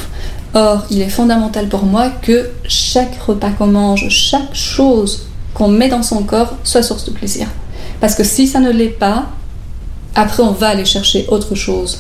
Or, 0.56 0.84
il 0.90 1.00
est 1.02 1.10
fondamental 1.10 1.68
pour 1.68 1.84
moi 1.84 2.10
que 2.10 2.50
chaque 2.68 3.22
repas 3.22 3.52
qu'on 3.52 3.68
mange, 3.68 4.10
chaque 4.10 4.54
chose 4.54 5.28
qu'on 5.54 5.68
met 5.68 5.88
dans 5.88 6.02
son 6.02 6.24
corps 6.24 6.56
soit 6.64 6.82
source 6.82 7.06
de 7.06 7.12
plaisir. 7.12 7.48
Parce 8.02 8.16
que 8.16 8.24
si 8.24 8.48
ça 8.48 8.60
ne 8.60 8.72
l'est 8.72 8.88
pas, 8.88 9.28
après 10.16 10.42
on 10.42 10.52
va 10.52 10.70
aller 10.70 10.86
chercher 10.86 11.26
autre 11.28 11.54
chose. 11.54 12.00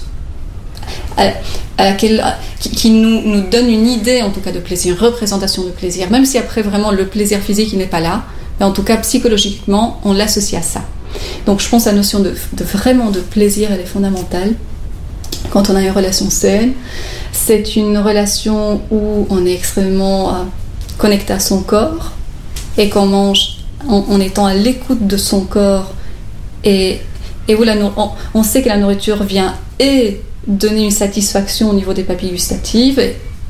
À, 1.17 1.31
laquelle, 1.77 2.23
qui, 2.59 2.89
nous, 2.89 3.21
nous, 3.21 3.47
donne 3.49 3.69
une 3.69 3.87
idée 3.87 4.23
en 4.23 4.31
tout 4.31 4.39
cas 4.39 4.51
de 4.51 4.59
plaisir, 4.59 4.97
représentation 4.99 5.63
de 5.63 5.69
plaisir, 5.69 6.09
même 6.09 6.25
si 6.25 6.37
après 6.39 6.63
vraiment 6.63 6.91
le 6.91 7.05
plaisir 7.05 7.39
physique 7.41 7.73
n'est 7.73 7.85
pas 7.85 7.99
là, 7.99 8.23
mais 8.59 8.65
en 8.65 8.71
tout 8.71 8.83
cas 8.83 8.97
psychologiquement 8.97 9.99
on 10.03 10.13
l'associe 10.13 10.59
à 10.59 10.63
ça. 10.63 10.81
Donc 11.45 11.61
je 11.61 11.69
pense 11.69 11.85
que 11.85 11.89
la 11.89 11.95
notion 11.95 12.19
de, 12.19 12.33
vraiment 12.73 13.11
de 13.11 13.19
plaisir, 13.19 13.69
elle 13.71 13.81
est 13.81 13.85
fondamentale 13.85 14.53
quand 15.51 15.69
on 15.69 15.75
a 15.75 15.81
une 15.81 15.91
relation 15.91 16.29
saine. 16.29 16.73
C'est 17.31 17.75
une 17.75 17.97
relation 17.97 18.81
où 18.91 19.27
on 19.29 19.45
est 19.45 19.53
extrêmement 19.53 20.29
euh, 20.29 20.33
connecté 20.97 21.33
à 21.33 21.39
son 21.39 21.61
corps 21.61 22.13
et 22.77 22.89
qu'on 22.89 23.05
mange 23.05 23.57
en, 23.87 24.19
étant 24.19 24.45
à 24.45 24.53
l'écoute 24.53 25.05
de 25.05 25.17
son 25.17 25.41
corps 25.41 25.93
et, 26.63 26.99
et 27.47 27.55
où 27.55 27.63
on, 27.63 28.11
on, 28.33 28.43
sait 28.43 28.63
que 28.63 28.69
la 28.69 28.77
nourriture 28.77 29.23
vient 29.23 29.53
et 29.79 30.21
donner 30.47 30.85
une 30.85 30.91
satisfaction 30.91 31.69
au 31.69 31.73
niveau 31.73 31.93
des 31.93 32.03
papilles 32.03 32.31
gustatives 32.31 33.01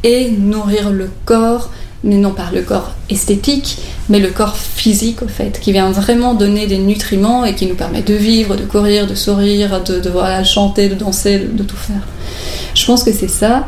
et 0.03 0.29
nourrir 0.31 0.91
le 0.91 1.09
corps 1.25 1.69
mais 2.05 2.15
non 2.15 2.31
par 2.31 2.53
le 2.53 2.61
corps 2.61 2.91
esthétique, 3.09 3.77
mais 4.09 4.19
le 4.19 4.29
corps 4.29 4.55
physique 4.55 5.21
au 5.23 5.27
fait, 5.27 5.59
qui 5.59 5.71
vient 5.71 5.91
vraiment 5.91 6.35
donner 6.35 6.67
des 6.67 6.77
nutriments 6.77 7.43
et 7.43 7.55
qui 7.55 7.65
nous 7.65 7.75
permet 7.75 8.03
de 8.03 8.13
vivre, 8.13 8.55
de 8.55 8.63
courir, 8.63 9.07
de 9.07 9.15
sourire, 9.15 9.81
de, 9.83 10.01
chanter, 10.43 10.87
de 10.87 10.95
danser, 10.95 11.39
de, 11.39 11.63
tout 11.63 11.75
faire. 11.75 12.01
Je 12.75 12.85
pense 12.85 13.03
que 13.03 13.11
c'est 13.11 13.27
ça. 13.27 13.67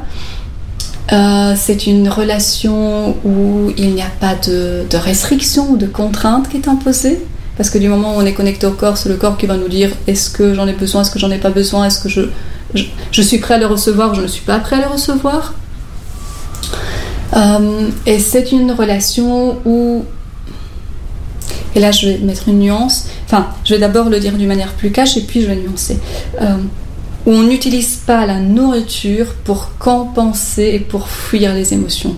Euh, 1.11 1.53
c'est 1.57 1.87
une 1.87 2.09
relation 2.09 3.15
où 3.25 3.71
il 3.77 3.95
n'y 3.95 4.01
a 4.01 4.11
pas 4.19 4.35
de, 4.35 4.83
de 4.89 4.97
restriction 4.97 5.71
ou 5.71 5.77
de 5.77 5.87
contrainte 5.87 6.47
qui 6.49 6.57
est 6.57 6.67
imposée. 6.67 7.19
Parce 7.57 7.71
que 7.71 7.79
du 7.79 7.89
moment 7.89 8.15
où 8.15 8.19
on 8.19 8.25
est 8.25 8.33
connecté 8.33 8.67
au 8.67 8.71
corps, 8.71 8.97
c'est 8.97 9.09
le 9.09 9.15
corps 9.15 9.35
qui 9.35 9.47
va 9.47 9.57
nous 9.57 9.67
dire 9.67 9.89
est-ce 10.05 10.29
que 10.29 10.53
j'en 10.53 10.67
ai 10.67 10.73
besoin, 10.73 11.01
est-ce 11.01 11.09
que 11.09 11.17
j'en 11.17 11.31
ai 11.31 11.39
pas 11.39 11.49
besoin, 11.49 11.85
est-ce 11.85 11.99
que 11.99 12.07
je, 12.07 12.21
je, 12.75 12.83
je, 13.09 13.21
suis 13.23 13.39
prêt 13.39 13.55
à 13.55 13.57
le 13.57 13.65
recevoir 13.65 14.13
je 14.13 14.21
ne 14.21 14.27
suis 14.27 14.43
pas 14.43 14.59
prêt 14.59 14.75
à 14.75 14.81
le 14.81 14.93
recevoir. 14.93 15.55
Euh, 17.35 17.89
et 18.05 18.19
c'est 18.19 18.51
une 18.51 18.71
relation 18.71 19.57
où, 19.65 20.05
et 21.75 21.79
là 21.79 21.91
je 21.91 22.07
vais 22.07 22.17
mettre 22.19 22.47
une 22.47 22.59
nuance, 22.59 23.07
enfin 23.25 23.47
je 23.65 23.73
vais 23.73 23.79
d'abord 23.79 24.09
le 24.09 24.19
dire 24.19 24.33
d'une 24.33 24.47
manière 24.47 24.73
plus 24.73 24.91
cash 24.91 25.17
et 25.17 25.21
puis 25.21 25.41
je 25.41 25.47
vais 25.47 25.55
nuancer, 25.55 25.99
euh, 26.41 26.55
où 27.25 27.31
on 27.31 27.43
n'utilise 27.43 27.97
pas 27.97 28.25
la 28.25 28.39
nourriture 28.39 29.33
pour 29.43 29.77
compenser 29.77 30.71
et 30.73 30.79
pour 30.79 31.09
fuir 31.09 31.53
les 31.53 31.73
émotions. 31.73 32.15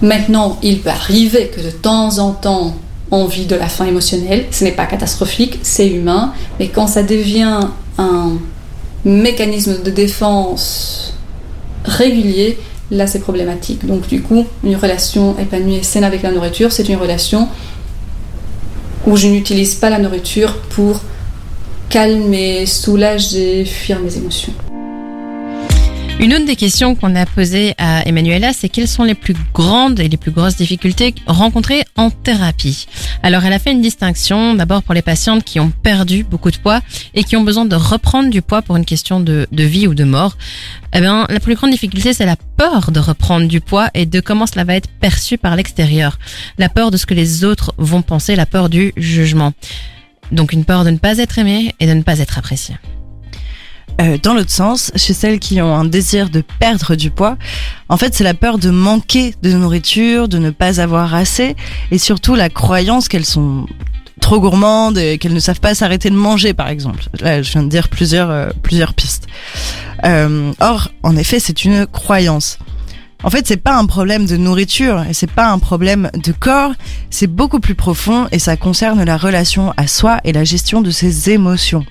Maintenant, 0.00 0.58
il 0.64 0.80
peut 0.80 0.90
arriver 0.90 1.52
que 1.54 1.60
de 1.60 1.70
temps 1.70 2.18
en 2.18 2.32
temps 2.32 2.74
on 3.12 3.26
vit 3.26 3.44
de 3.44 3.54
la 3.54 3.68
faim 3.68 3.84
émotionnelle, 3.84 4.46
ce 4.50 4.64
n'est 4.64 4.72
pas 4.72 4.86
catastrophique, 4.86 5.60
c'est 5.62 5.86
humain, 5.86 6.32
mais 6.58 6.68
quand 6.68 6.86
ça 6.86 7.02
devient 7.02 7.60
un 7.98 8.38
mécanisme 9.04 9.82
de 9.82 9.90
défense 9.90 11.14
régulier, 11.84 12.58
là 12.92 13.06
c'est 13.06 13.18
problématique. 13.18 13.84
Donc 13.86 14.06
du 14.06 14.22
coup, 14.22 14.46
une 14.62 14.76
relation 14.76 15.36
épanouie 15.38 15.76
et 15.76 15.82
saine 15.82 16.04
avec 16.04 16.22
la 16.22 16.30
nourriture, 16.30 16.70
c'est 16.70 16.88
une 16.88 16.96
relation 16.96 17.48
où 19.06 19.16
je 19.16 19.26
n'utilise 19.26 19.74
pas 19.74 19.90
la 19.90 19.98
nourriture 19.98 20.58
pour 20.70 21.00
calmer, 21.88 22.66
soulager, 22.66 23.64
fuir 23.64 23.98
mes 23.98 24.16
émotions. 24.16 24.52
Une 26.22 26.34
autre 26.34 26.46
des 26.46 26.54
questions 26.54 26.94
qu'on 26.94 27.16
a 27.16 27.26
posées 27.26 27.74
à 27.78 28.06
Emmanuela, 28.06 28.52
c'est 28.52 28.68
quelles 28.68 28.86
sont 28.86 29.02
les 29.02 29.16
plus 29.16 29.34
grandes 29.52 29.98
et 29.98 30.06
les 30.06 30.16
plus 30.16 30.30
grosses 30.30 30.54
difficultés 30.54 31.16
rencontrées 31.26 31.82
en 31.96 32.10
thérapie? 32.10 32.86
Alors, 33.24 33.44
elle 33.44 33.52
a 33.52 33.58
fait 33.58 33.72
une 33.72 33.82
distinction 33.82 34.54
d'abord 34.54 34.84
pour 34.84 34.94
les 34.94 35.02
patientes 35.02 35.42
qui 35.42 35.58
ont 35.58 35.72
perdu 35.82 36.22
beaucoup 36.22 36.52
de 36.52 36.58
poids 36.58 36.80
et 37.14 37.24
qui 37.24 37.34
ont 37.34 37.42
besoin 37.42 37.64
de 37.64 37.74
reprendre 37.74 38.30
du 38.30 38.40
poids 38.40 38.62
pour 38.62 38.76
une 38.76 38.84
question 38.84 39.18
de, 39.18 39.48
de 39.50 39.64
vie 39.64 39.88
ou 39.88 39.94
de 39.94 40.04
mort. 40.04 40.36
Eh 40.92 41.00
bien, 41.00 41.26
la 41.28 41.40
plus 41.40 41.56
grande 41.56 41.72
difficulté, 41.72 42.12
c'est 42.12 42.24
la 42.24 42.36
peur 42.36 42.92
de 42.92 43.00
reprendre 43.00 43.48
du 43.48 43.60
poids 43.60 43.90
et 43.92 44.06
de 44.06 44.20
comment 44.20 44.46
cela 44.46 44.62
va 44.62 44.76
être 44.76 44.90
perçu 45.00 45.38
par 45.38 45.56
l'extérieur. 45.56 46.20
La 46.56 46.68
peur 46.68 46.92
de 46.92 46.98
ce 46.98 47.06
que 47.06 47.14
les 47.14 47.42
autres 47.42 47.74
vont 47.78 48.02
penser, 48.02 48.36
la 48.36 48.46
peur 48.46 48.68
du 48.68 48.92
jugement. 48.96 49.54
Donc, 50.30 50.52
une 50.52 50.64
peur 50.64 50.84
de 50.84 50.90
ne 50.90 50.98
pas 50.98 51.18
être 51.18 51.40
aimé 51.40 51.74
et 51.80 51.88
de 51.88 51.94
ne 51.94 52.02
pas 52.02 52.20
être 52.20 52.38
apprécié. 52.38 52.76
Euh, 54.00 54.16
dans 54.22 54.34
l'autre 54.34 54.50
sens, 54.50 54.90
chez 54.96 55.12
celles 55.12 55.38
qui 55.38 55.60
ont 55.60 55.74
un 55.74 55.84
désir 55.84 56.30
de 56.30 56.42
perdre 56.58 56.94
du 56.94 57.10
poids, 57.10 57.36
en 57.88 57.96
fait, 57.96 58.14
c'est 58.14 58.24
la 58.24 58.34
peur 58.34 58.58
de 58.58 58.70
manquer 58.70 59.34
de 59.42 59.52
nourriture, 59.52 60.28
de 60.28 60.38
ne 60.38 60.50
pas 60.50 60.80
avoir 60.80 61.14
assez, 61.14 61.56
et 61.90 61.98
surtout 61.98 62.34
la 62.34 62.48
croyance 62.48 63.08
qu'elles 63.08 63.26
sont 63.26 63.66
trop 64.20 64.40
gourmandes 64.40 64.98
et 64.98 65.18
qu'elles 65.18 65.34
ne 65.34 65.40
savent 65.40 65.60
pas 65.60 65.74
s'arrêter 65.74 66.08
de 66.08 66.14
manger, 66.14 66.54
par 66.54 66.68
exemple. 66.68 67.04
Là, 67.20 67.42
je 67.42 67.52
viens 67.52 67.62
de 67.62 67.68
dire 67.68 67.88
plusieurs, 67.88 68.30
euh, 68.30 68.50
plusieurs 68.62 68.94
pistes. 68.94 69.26
Euh, 70.04 70.52
or, 70.60 70.90
en 71.02 71.16
effet, 71.16 71.38
c'est 71.38 71.64
une 71.64 71.86
croyance. 71.86 72.58
En 73.24 73.30
fait, 73.30 73.46
c'est 73.46 73.56
pas 73.56 73.76
un 73.76 73.86
problème 73.86 74.26
de 74.26 74.36
nourriture 74.36 75.04
et 75.08 75.14
c'est 75.14 75.30
pas 75.30 75.48
un 75.50 75.58
problème 75.58 76.10
de 76.14 76.32
corps, 76.32 76.72
c'est 77.10 77.28
beaucoup 77.28 77.60
plus 77.60 77.76
profond 77.76 78.26
et 78.32 78.40
ça 78.40 78.56
concerne 78.56 79.04
la 79.04 79.16
relation 79.16 79.72
à 79.76 79.86
soi 79.86 80.18
et 80.24 80.32
la 80.32 80.42
gestion 80.42 80.80
de 80.80 80.90
ses 80.90 81.30
émotions. 81.30 81.84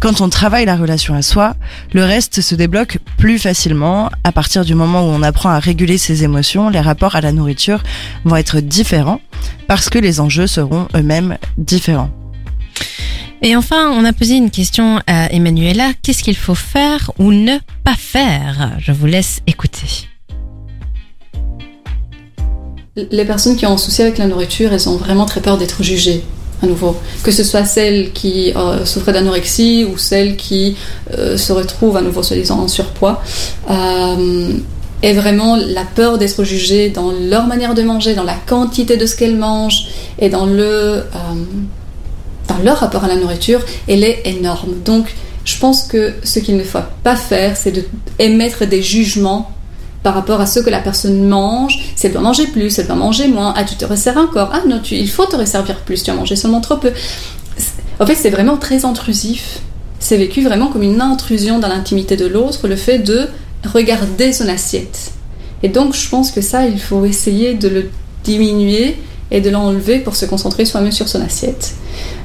Quand 0.00 0.20
on 0.20 0.28
travaille 0.28 0.66
la 0.66 0.76
relation 0.76 1.14
à 1.14 1.22
soi, 1.22 1.54
le 1.92 2.04
reste 2.04 2.40
se 2.40 2.54
débloque 2.54 2.98
plus 3.16 3.38
facilement. 3.38 4.10
À 4.24 4.32
partir 4.32 4.64
du 4.64 4.74
moment 4.74 5.02
où 5.02 5.10
on 5.10 5.22
apprend 5.22 5.50
à 5.50 5.58
réguler 5.58 5.98
ses 5.98 6.22
émotions, 6.22 6.68
les 6.68 6.80
rapports 6.80 7.16
à 7.16 7.20
la 7.20 7.32
nourriture 7.32 7.82
vont 8.24 8.36
être 8.36 8.60
différents 8.60 9.20
parce 9.68 9.88
que 9.88 9.98
les 9.98 10.20
enjeux 10.20 10.46
seront 10.46 10.88
eux-mêmes 10.94 11.38
différents. 11.56 12.10
Et 13.42 13.56
enfin, 13.56 13.90
on 13.90 14.04
a 14.04 14.12
posé 14.12 14.34
une 14.34 14.50
question 14.50 15.00
à 15.06 15.32
Emmanuela. 15.32 15.90
Qu'est-ce 16.02 16.22
qu'il 16.22 16.36
faut 16.36 16.54
faire 16.54 17.10
ou 17.18 17.32
ne 17.32 17.58
pas 17.84 17.94
faire? 17.96 18.72
Je 18.78 18.92
vous 18.92 19.06
laisse 19.06 19.40
écouter. 19.46 20.08
Les 22.96 23.26
personnes 23.26 23.56
qui 23.56 23.66
ont 23.66 23.72
un 23.72 23.78
souci 23.78 24.02
avec 24.02 24.16
la 24.16 24.26
nourriture, 24.26 24.72
elles 24.72 24.88
ont 24.88 24.96
vraiment 24.96 25.26
très 25.26 25.42
peur 25.42 25.58
d'être 25.58 25.82
jugées 25.82 26.24
à 26.62 26.66
nouveau. 26.66 26.96
Que 27.22 27.30
ce 27.30 27.44
soit 27.44 27.64
celle 27.64 28.12
qui 28.12 28.52
euh, 28.56 29.12
d'anorexie 29.12 29.84
ou 29.84 29.98
celle 29.98 30.36
qui 30.36 30.76
euh, 31.16 31.36
se 31.36 31.52
retrouve 31.52 31.96
à 31.96 32.00
nouveau 32.00 32.22
soi-disant 32.22 32.60
en 32.60 32.68
surpoids. 32.68 33.22
Euh, 33.70 34.52
est 35.02 35.12
vraiment 35.12 35.56
la 35.56 35.84
peur 35.84 36.18
d'être 36.18 36.42
jugée 36.44 36.88
dans 36.88 37.12
leur 37.12 37.46
manière 37.46 37.74
de 37.74 37.82
manger, 37.82 38.14
dans 38.14 38.24
la 38.24 38.36
quantité 38.46 38.96
de 38.96 39.06
ce 39.06 39.16
qu'elles 39.16 39.36
mangent 39.36 39.88
et 40.18 40.28
dans, 40.28 40.46
le, 40.46 40.62
euh, 40.62 41.04
dans 42.48 42.58
leur 42.64 42.78
rapport 42.78 43.04
à 43.04 43.08
la 43.08 43.16
nourriture, 43.16 43.60
elle 43.88 44.04
est 44.04 44.22
énorme. 44.24 44.74
Donc 44.84 45.14
je 45.44 45.58
pense 45.58 45.82
que 45.82 46.14
ce 46.24 46.38
qu'il 46.38 46.56
ne 46.56 46.64
faut 46.64 46.78
pas 47.02 47.16
faire, 47.16 47.56
c'est 47.56 47.72
d'émettre 48.18 48.66
des 48.66 48.82
jugements 48.82 49.50
par 50.06 50.14
rapport 50.14 50.40
à 50.40 50.46
ce 50.46 50.60
que 50.60 50.70
la 50.70 50.78
personne 50.78 51.26
mange, 51.26 51.80
si 51.96 52.06
elle 52.06 52.12
doit 52.12 52.22
manger 52.22 52.46
plus, 52.46 52.78
elle 52.78 52.86
doit 52.86 52.94
manger 52.94 53.26
moins, 53.26 53.52
ah 53.56 53.64
tu 53.64 53.74
te 53.74 53.84
resserres 53.84 54.18
encore, 54.18 54.50
ah 54.52 54.62
non, 54.64 54.78
tu, 54.78 54.94
il 54.94 55.10
faut 55.10 55.26
te 55.26 55.34
resservir 55.34 55.80
plus, 55.80 56.04
tu 56.04 56.12
as 56.12 56.14
mangé 56.14 56.36
seulement 56.36 56.60
trop 56.60 56.76
peu. 56.76 56.92
En 57.98 58.06
fait, 58.06 58.14
c'est 58.14 58.30
vraiment 58.30 58.56
très 58.56 58.84
intrusif. 58.84 59.58
C'est 59.98 60.16
vécu 60.16 60.44
vraiment 60.44 60.68
comme 60.68 60.84
une 60.84 61.00
intrusion 61.00 61.58
dans 61.58 61.66
l'intimité 61.66 62.14
de 62.14 62.24
l'autre, 62.24 62.68
le 62.68 62.76
fait 62.76 63.00
de 63.00 63.26
regarder 63.74 64.32
son 64.32 64.48
assiette. 64.48 65.10
Et 65.64 65.68
donc, 65.68 65.96
je 65.96 66.08
pense 66.08 66.30
que 66.30 66.40
ça, 66.40 66.68
il 66.68 66.78
faut 66.78 67.04
essayer 67.04 67.54
de 67.54 67.66
le 67.66 67.90
diminuer 68.22 68.98
et 69.32 69.40
de 69.40 69.50
l'enlever 69.50 69.98
pour 69.98 70.14
se 70.14 70.24
concentrer 70.24 70.66
soi-même 70.66 70.92
sur 70.92 71.08
son 71.08 71.20
assiette. 71.20 71.74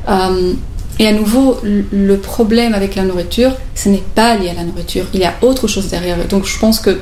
Euh, 0.07 0.53
et 0.99 1.07
à 1.07 1.13
nouveau, 1.13 1.57
le 1.63 2.17
problème 2.17 2.75
avec 2.75 2.93
la 2.93 3.05
nourriture, 3.05 3.53
ce 3.73 3.89
n'est 3.89 4.03
pas 4.13 4.37
lié 4.37 4.49
à 4.49 4.53
la 4.53 4.65
nourriture, 4.65 5.05
il 5.15 5.21
y 5.21 5.25
a 5.25 5.33
autre 5.41 5.67
chose 5.67 5.87
derrière. 5.87 6.23
Donc, 6.27 6.45
je 6.45 6.59
pense 6.59 6.79
que 6.79 6.99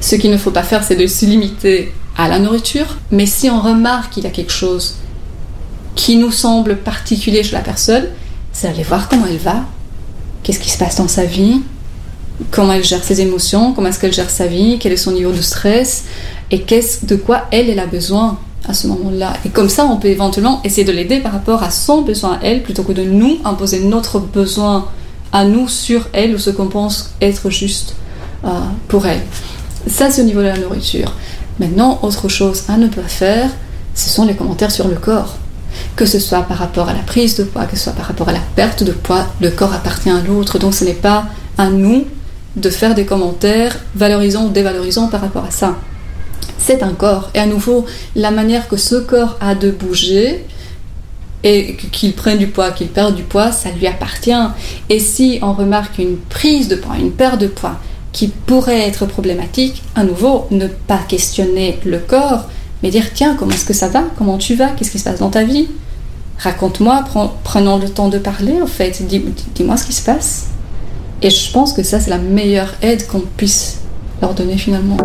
ce 0.00 0.16
qu'il 0.16 0.30
ne 0.30 0.38
faut 0.38 0.50
pas 0.50 0.62
faire, 0.62 0.82
c'est 0.82 0.96
de 0.96 1.06
se 1.06 1.26
limiter 1.26 1.92
à 2.16 2.28
la 2.28 2.38
nourriture. 2.38 2.96
Mais 3.10 3.26
si 3.26 3.50
on 3.50 3.60
remarque 3.60 4.14
qu'il 4.14 4.24
y 4.24 4.26
a 4.26 4.30
quelque 4.30 4.52
chose 4.52 4.96
qui 5.94 6.16
nous 6.16 6.32
semble 6.32 6.76
particulier 6.76 7.42
chez 7.42 7.52
la 7.52 7.60
personne, 7.60 8.06
c'est 8.52 8.68
aller 8.68 8.82
voir 8.82 9.08
comment 9.08 9.26
elle 9.26 9.38
va, 9.38 9.64
qu'est-ce 10.42 10.60
qui 10.60 10.70
se 10.70 10.78
passe 10.78 10.96
dans 10.96 11.08
sa 11.08 11.24
vie, 11.24 11.60
comment 12.50 12.72
elle 12.72 12.84
gère 12.84 13.04
ses 13.04 13.20
émotions, 13.20 13.72
comment 13.72 13.88
est-ce 13.88 14.00
qu'elle 14.00 14.12
gère 14.12 14.30
sa 14.30 14.46
vie, 14.46 14.78
quel 14.78 14.92
est 14.92 14.96
son 14.96 15.12
niveau 15.12 15.32
de 15.32 15.42
stress, 15.42 16.04
et 16.50 16.62
qu'est-ce 16.62 17.06
de 17.06 17.16
quoi 17.16 17.46
elle, 17.50 17.78
a 17.78 17.86
besoin 17.86 18.38
à 18.68 18.74
ce 18.74 18.86
moment-là. 18.88 19.34
Et 19.44 19.50
comme 19.50 19.68
ça, 19.68 19.84
on 19.84 19.96
peut 19.96 20.08
éventuellement 20.08 20.60
essayer 20.64 20.84
de 20.84 20.92
l'aider 20.92 21.20
par 21.20 21.32
rapport 21.32 21.62
à 21.62 21.70
son 21.70 22.02
besoin 22.02 22.34
à 22.34 22.46
elle, 22.46 22.62
plutôt 22.62 22.82
que 22.82 22.92
de 22.92 23.02
nous 23.02 23.38
imposer 23.44 23.80
notre 23.80 24.18
besoin 24.18 24.88
à 25.32 25.44
nous 25.44 25.68
sur 25.68 26.08
elle 26.12 26.34
ou 26.34 26.38
ce 26.38 26.50
qu'on 26.50 26.66
pense 26.66 27.14
être 27.20 27.50
juste 27.50 27.94
euh, 28.44 28.48
pour 28.88 29.06
elle. 29.06 29.20
Ça, 29.86 30.10
c'est 30.10 30.22
au 30.22 30.24
niveau 30.24 30.40
de 30.40 30.46
la 30.46 30.58
nourriture. 30.58 31.12
Maintenant, 31.58 31.98
autre 32.02 32.28
chose 32.28 32.64
à 32.68 32.76
ne 32.76 32.88
pas 32.88 33.02
faire, 33.02 33.50
ce 33.94 34.08
sont 34.08 34.24
les 34.24 34.34
commentaires 34.34 34.70
sur 34.70 34.88
le 34.88 34.96
corps. 34.96 35.36
Que 35.96 36.06
ce 36.06 36.18
soit 36.18 36.42
par 36.42 36.58
rapport 36.58 36.88
à 36.88 36.92
la 36.92 37.00
prise 37.00 37.36
de 37.36 37.44
poids, 37.44 37.64
que 37.66 37.76
ce 37.76 37.84
soit 37.84 37.92
par 37.92 38.06
rapport 38.06 38.28
à 38.28 38.32
la 38.32 38.40
perte 38.56 38.82
de 38.82 38.92
poids, 38.92 39.26
le 39.40 39.50
corps 39.50 39.72
appartient 39.72 40.10
à 40.10 40.20
l'autre. 40.20 40.58
Donc 40.58 40.74
ce 40.74 40.84
n'est 40.84 40.92
pas 40.92 41.26
à 41.58 41.68
nous 41.70 42.04
de 42.56 42.70
faire 42.70 42.94
des 42.94 43.04
commentaires 43.04 43.78
valorisants 43.94 44.46
ou 44.46 44.50
dévalorisants 44.50 45.08
par 45.08 45.20
rapport 45.20 45.44
à 45.44 45.50
ça. 45.50 45.76
C'est 46.58 46.82
un 46.82 46.92
corps. 46.92 47.30
Et 47.34 47.38
à 47.38 47.46
nouveau, 47.46 47.86
la 48.16 48.30
manière 48.30 48.68
que 48.68 48.76
ce 48.76 48.96
corps 48.96 49.36
a 49.40 49.54
de 49.54 49.70
bouger, 49.70 50.44
et 51.42 51.76
qu'il 51.92 52.12
prenne 52.12 52.38
du 52.38 52.48
poids, 52.48 52.70
qu'il 52.70 52.88
perde 52.88 53.14
du 53.14 53.22
poids, 53.22 53.50
ça 53.52 53.70
lui 53.70 53.86
appartient. 53.86 54.32
Et 54.88 54.98
si 54.98 55.38
on 55.42 55.52
remarque 55.52 55.98
une 55.98 56.18
prise 56.18 56.68
de 56.68 56.76
poids, 56.76 56.96
une 56.98 57.12
perte 57.12 57.40
de 57.40 57.46
poids, 57.46 57.76
qui 58.12 58.28
pourrait 58.28 58.88
être 58.88 59.06
problématique, 59.06 59.82
à 59.94 60.04
nouveau, 60.04 60.46
ne 60.50 60.66
pas 60.66 60.98
questionner 61.08 61.78
le 61.84 61.98
corps, 61.98 62.46
mais 62.82 62.90
dire 62.90 63.12
tiens, 63.14 63.36
comment 63.38 63.52
est-ce 63.52 63.64
que 63.64 63.72
ça 63.72 63.88
va? 63.88 64.04
Comment 64.18 64.38
tu 64.38 64.54
vas? 64.54 64.68
Qu'est-ce 64.68 64.90
qui 64.90 64.98
se 64.98 65.04
passe 65.04 65.20
dans 65.20 65.30
ta 65.30 65.44
vie? 65.44 65.68
Raconte-moi, 66.38 67.04
prenons 67.44 67.78
le 67.78 67.88
temps 67.88 68.08
de 68.08 68.18
parler, 68.18 68.62
en 68.62 68.66
fait, 68.66 69.02
dis-moi 69.06 69.76
ce 69.76 69.84
qui 69.84 69.92
se 69.92 70.02
passe. 70.02 70.46
Et 71.22 71.28
je 71.28 71.52
pense 71.52 71.74
que 71.74 71.82
ça, 71.82 72.00
c'est 72.00 72.10
la 72.10 72.18
meilleure 72.18 72.74
aide 72.80 73.06
qu'on 73.06 73.20
puisse 73.20 73.80
leur 74.22 74.32
donner 74.34 74.56
finalement. 74.56 74.96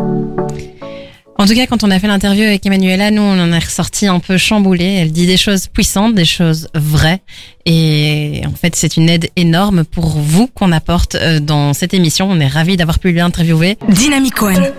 En 1.37 1.45
tout 1.45 1.53
cas, 1.53 1.67
quand 1.67 1.83
on 1.83 1.91
a 1.91 1.99
fait 1.99 2.07
l'interview 2.07 2.43
avec 2.43 2.65
Emmanuela, 2.65 3.11
nous, 3.11 3.21
on 3.21 3.37
en 3.37 3.51
est 3.51 3.59
ressorti 3.59 4.07
un 4.07 4.19
peu 4.19 4.37
chamboulé. 4.37 4.85
Elle 4.85 5.11
dit 5.11 5.27
des 5.27 5.35
choses 5.35 5.67
puissantes, 5.67 6.15
des 6.15 6.23
choses 6.23 6.69
vraies. 6.73 7.21
Et 7.65 8.41
en 8.47 8.55
fait, 8.55 8.73
c'est 8.75 8.95
une 8.95 9.09
aide 9.09 9.29
énorme 9.35 9.83
pour 9.83 10.07
vous 10.07 10.47
qu'on 10.47 10.71
apporte 10.71 11.15
euh, 11.15 11.41
dans 11.41 11.73
cette 11.73 11.93
émission. 11.93 12.29
On 12.31 12.39
est 12.39 12.47
ravis 12.47 12.77
d'avoir 12.77 12.99
pu 12.99 13.11
l'interviewer. 13.11 13.77
Dynamic 13.89 14.41
One. 14.41 14.71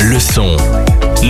Le 0.00 0.18
son. 0.18 0.56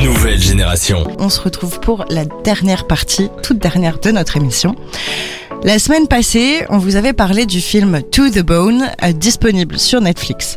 Nouvelle 0.03 0.41
génération. 0.41 1.07
On 1.19 1.29
se 1.29 1.41
retrouve 1.41 1.79
pour 1.81 2.07
la 2.09 2.25
dernière 2.45 2.87
partie, 2.87 3.29
toute 3.43 3.59
dernière 3.59 3.99
de 3.99 4.11
notre 4.11 4.39
émission. 4.39 4.75
La 5.65 5.79
semaine 5.79 6.07
passée, 6.07 6.65
on 6.71 6.79
vous 6.79 6.97
avait 6.97 7.13
parlé 7.13 7.45
du 7.45 7.61
film 7.61 8.03
To 8.11 8.29
the 8.31 8.41
Bone, 8.41 8.91
euh, 9.03 9.13
disponible 9.13 9.79
sur 9.79 10.01
Netflix. 10.01 10.57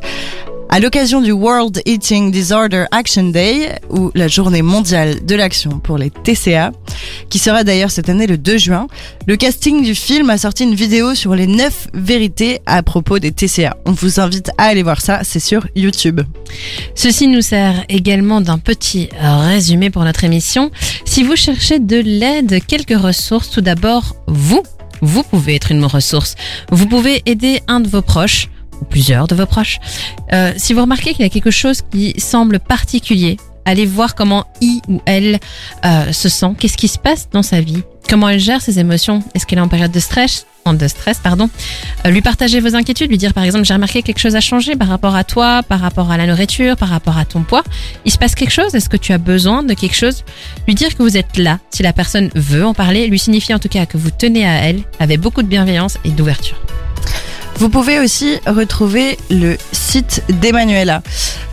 À 0.71 0.79
l'occasion 0.79 1.19
du 1.19 1.31
World 1.31 1.81
Eating 1.87 2.31
Disorder 2.31 2.85
Action 2.91 3.29
Day, 3.29 3.79
ou 3.89 4.11
la 4.13 4.27
journée 4.27 4.61
mondiale 4.61 5.25
de 5.25 5.33
l'action 5.33 5.79
pour 5.79 5.97
les 5.97 6.11
TCA, 6.11 6.71
qui 7.31 7.39
sera 7.39 7.63
d'ailleurs 7.63 7.89
cette 7.89 8.07
année 8.07 8.27
le 8.27 8.37
2 8.37 8.57
juin, 8.59 8.85
le 9.25 9.35
casting 9.35 9.83
du 9.83 9.95
film 9.95 10.29
a 10.29 10.37
sorti 10.37 10.65
une 10.65 10.75
vidéo 10.75 11.15
sur 11.15 11.33
les 11.33 11.47
9 11.47 11.87
vérités 11.95 12.61
à 12.67 12.83
propos 12.83 13.17
des 13.17 13.31
TCA. 13.31 13.77
On 13.87 13.93
vous 13.93 14.19
invite 14.19 14.51
à 14.59 14.65
aller 14.65 14.83
voir 14.83 15.01
ça, 15.01 15.21
c'est 15.23 15.39
sur 15.39 15.65
YouTube. 15.75 16.21
Ceci 16.93 17.27
nous 17.27 17.41
sert 17.41 17.83
également 17.89 18.39
d'un 18.39 18.59
petit 18.59 19.09
résumé 19.19 19.89
pour 19.89 20.03
notre 20.03 20.23
émission. 20.23 20.69
Si 21.03 21.23
vous 21.23 21.35
cherchez 21.35 21.79
de 21.79 21.97
l'aide, 21.97 22.63
quelques 22.67 22.97
ressources. 22.97 23.49
Tout 23.49 23.61
d'abord, 23.61 24.17
vous, 24.27 24.61
vous 25.01 25.23
pouvez 25.23 25.55
être 25.55 25.71
une 25.71 25.83
ressource. 25.85 26.35
Vous 26.71 26.85
pouvez 26.85 27.23
aider 27.25 27.61
un 27.67 27.79
de 27.79 27.87
vos 27.87 28.03
proches 28.03 28.49
ou 28.81 28.85
plusieurs 28.85 29.27
de 29.27 29.35
vos 29.35 29.45
proches. 29.45 29.79
Euh, 30.33 30.53
si 30.57 30.73
vous 30.73 30.81
remarquez 30.81 31.13
qu'il 31.13 31.21
y 31.21 31.25
a 31.25 31.29
quelque 31.29 31.51
chose 31.51 31.81
qui 31.91 32.13
semble 32.19 32.59
particulier, 32.59 33.37
allez 33.65 33.85
voir 33.85 34.15
comment 34.15 34.45
il 34.61 34.81
ou 34.87 35.01
elle 35.05 35.39
euh, 35.85 36.11
se 36.11 36.29
sent, 36.29 36.53
qu'est-ce 36.59 36.77
qui 36.77 36.87
se 36.87 36.97
passe 36.97 37.29
dans 37.31 37.43
sa 37.43 37.61
vie, 37.61 37.83
comment 38.09 38.29
elle 38.29 38.39
gère 38.39 38.61
ses 38.61 38.79
émotions, 38.79 39.23
est-ce 39.35 39.45
qu'elle 39.45 39.59
est 39.59 39.63
en 39.63 39.67
période 39.67 39.91
de 39.91 39.99
stress, 39.99 40.45
de 40.73 40.87
stress, 40.87 41.19
pardon? 41.19 41.49
Euh, 42.05 42.09
lui 42.09 42.21
partager 42.21 42.59
vos 42.59 42.75
inquiétudes, 42.75 43.09
lui 43.09 43.17
dire 43.17 43.33
par 43.33 43.43
exemple 43.43 43.65
j'ai 43.65 43.73
remarqué 43.73 44.01
quelque 44.01 44.19
chose 44.19 44.35
a 44.35 44.41
changé 44.41 44.75
par 44.75 44.87
rapport 44.87 45.15
à 45.15 45.23
toi, 45.23 45.63
par 45.63 45.79
rapport 45.79 46.11
à 46.11 46.17
la 46.17 46.27
nourriture, 46.27 46.75
par 46.75 46.89
rapport 46.89 47.17
à 47.17 47.25
ton 47.25 47.41
poids. 47.41 47.63
Il 48.05 48.11
se 48.11 48.17
passe 48.17 48.35
quelque 48.35 48.51
chose, 48.51 48.75
est-ce 48.75 48.89
que 48.89 48.97
tu 48.97 49.13
as 49.13 49.17
besoin 49.17 49.63
de 49.63 49.73
quelque 49.73 49.95
chose? 49.95 50.23
Lui 50.67 50.75
dire 50.75 50.95
que 50.95 51.03
vous 51.03 51.17
êtes 51.17 51.37
là, 51.37 51.59
si 51.71 51.83
la 51.83 51.93
personne 51.93 52.29
veut 52.35 52.65
en 52.65 52.73
parler, 52.73 53.07
lui 53.07 53.19
signifie 53.19 53.53
en 53.53 53.59
tout 53.59 53.69
cas 53.69 53.85
que 53.85 53.97
vous 53.97 54.11
tenez 54.11 54.45
à 54.45 54.63
elle 54.63 54.81
avec 54.99 55.19
beaucoup 55.19 55.41
de 55.41 55.47
bienveillance 55.47 55.97
et 56.03 56.09
d'ouverture. 56.09 56.57
Vous 57.59 57.67
pouvez 57.67 57.99
aussi 57.99 58.39
retrouver 58.47 59.17
le 59.29 59.57
site 59.73 60.23
d'Emmanuela. 60.29 61.03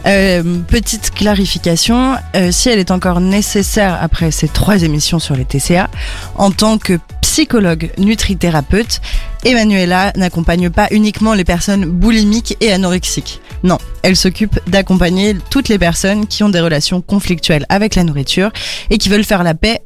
Euh, 0.07 0.61
petite 0.69 1.11
clarification, 1.11 2.15
euh, 2.37 2.53
si 2.53 2.69
elle 2.69 2.79
est 2.79 2.93
encore 2.93 3.19
nécessaire 3.19 3.99
après 4.01 4.31
ces 4.31 4.47
trois 4.47 4.85
émissions 4.85 5.19
sur 5.19 5.35
les 5.35 5.45
TCA, 5.45 5.91
en 6.37 6.53
tant 6.53 6.79
que 6.79 7.01
psychologue 7.23 7.91
nutrithérapeute, 7.99 9.01
Emmanuela 9.45 10.13
n'accompagne 10.15 10.71
pas 10.71 10.87
uniquement 10.93 11.35
les 11.35 11.45
personnes 11.45 11.87
boulimiques 11.87 12.57
et 12.61 12.73
anorexiques. 12.73 13.41
Non, 13.65 13.79
elle 14.05 14.15
s'occupe 14.15 14.61
d'accompagner 14.69 15.35
toutes 15.51 15.69
les 15.69 15.79
personnes 15.79 16.29
qui 16.29 16.45
ont 16.45 16.51
des 16.51 16.61
relations 16.61 17.01
conflictuelles 17.01 17.67
avec 17.69 17.97
la 17.97 18.05
nourriture 18.05 18.53
et 18.91 18.99
qui 18.99 19.09
veulent 19.09 19.25
faire 19.25 19.43
la 19.43 19.55
paix 19.55 19.81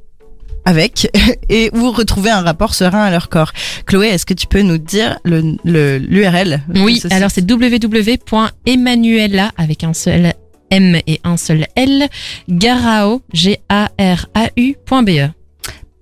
avec 0.64 1.10
et 1.48 1.70
ou 1.74 1.90
retrouver 1.90 2.30
un 2.30 2.42
rapport 2.42 2.74
serein 2.74 3.04
à 3.04 3.10
leur 3.10 3.28
corps. 3.28 3.52
Chloé, 3.86 4.08
est-ce 4.08 4.26
que 4.26 4.34
tu 4.34 4.46
peux 4.46 4.62
nous 4.62 4.78
dire 4.78 5.18
le 5.24 5.56
l'URL 5.64 6.60
Oui, 6.76 7.02
alors 7.10 7.30
c'est 7.30 7.50
www.emmanuela 7.50 9.50
avec 9.56 9.84
un 9.84 9.94
seul 9.94 10.34
M 10.70 10.98
et 11.06 11.20
un 11.24 11.36
seul 11.36 11.66
L 11.76 12.08
garao 12.48 13.22
g 13.32 13.60
a 13.68 13.90
r 13.98 14.26
a 14.34 14.48
u.be. 14.56 15.30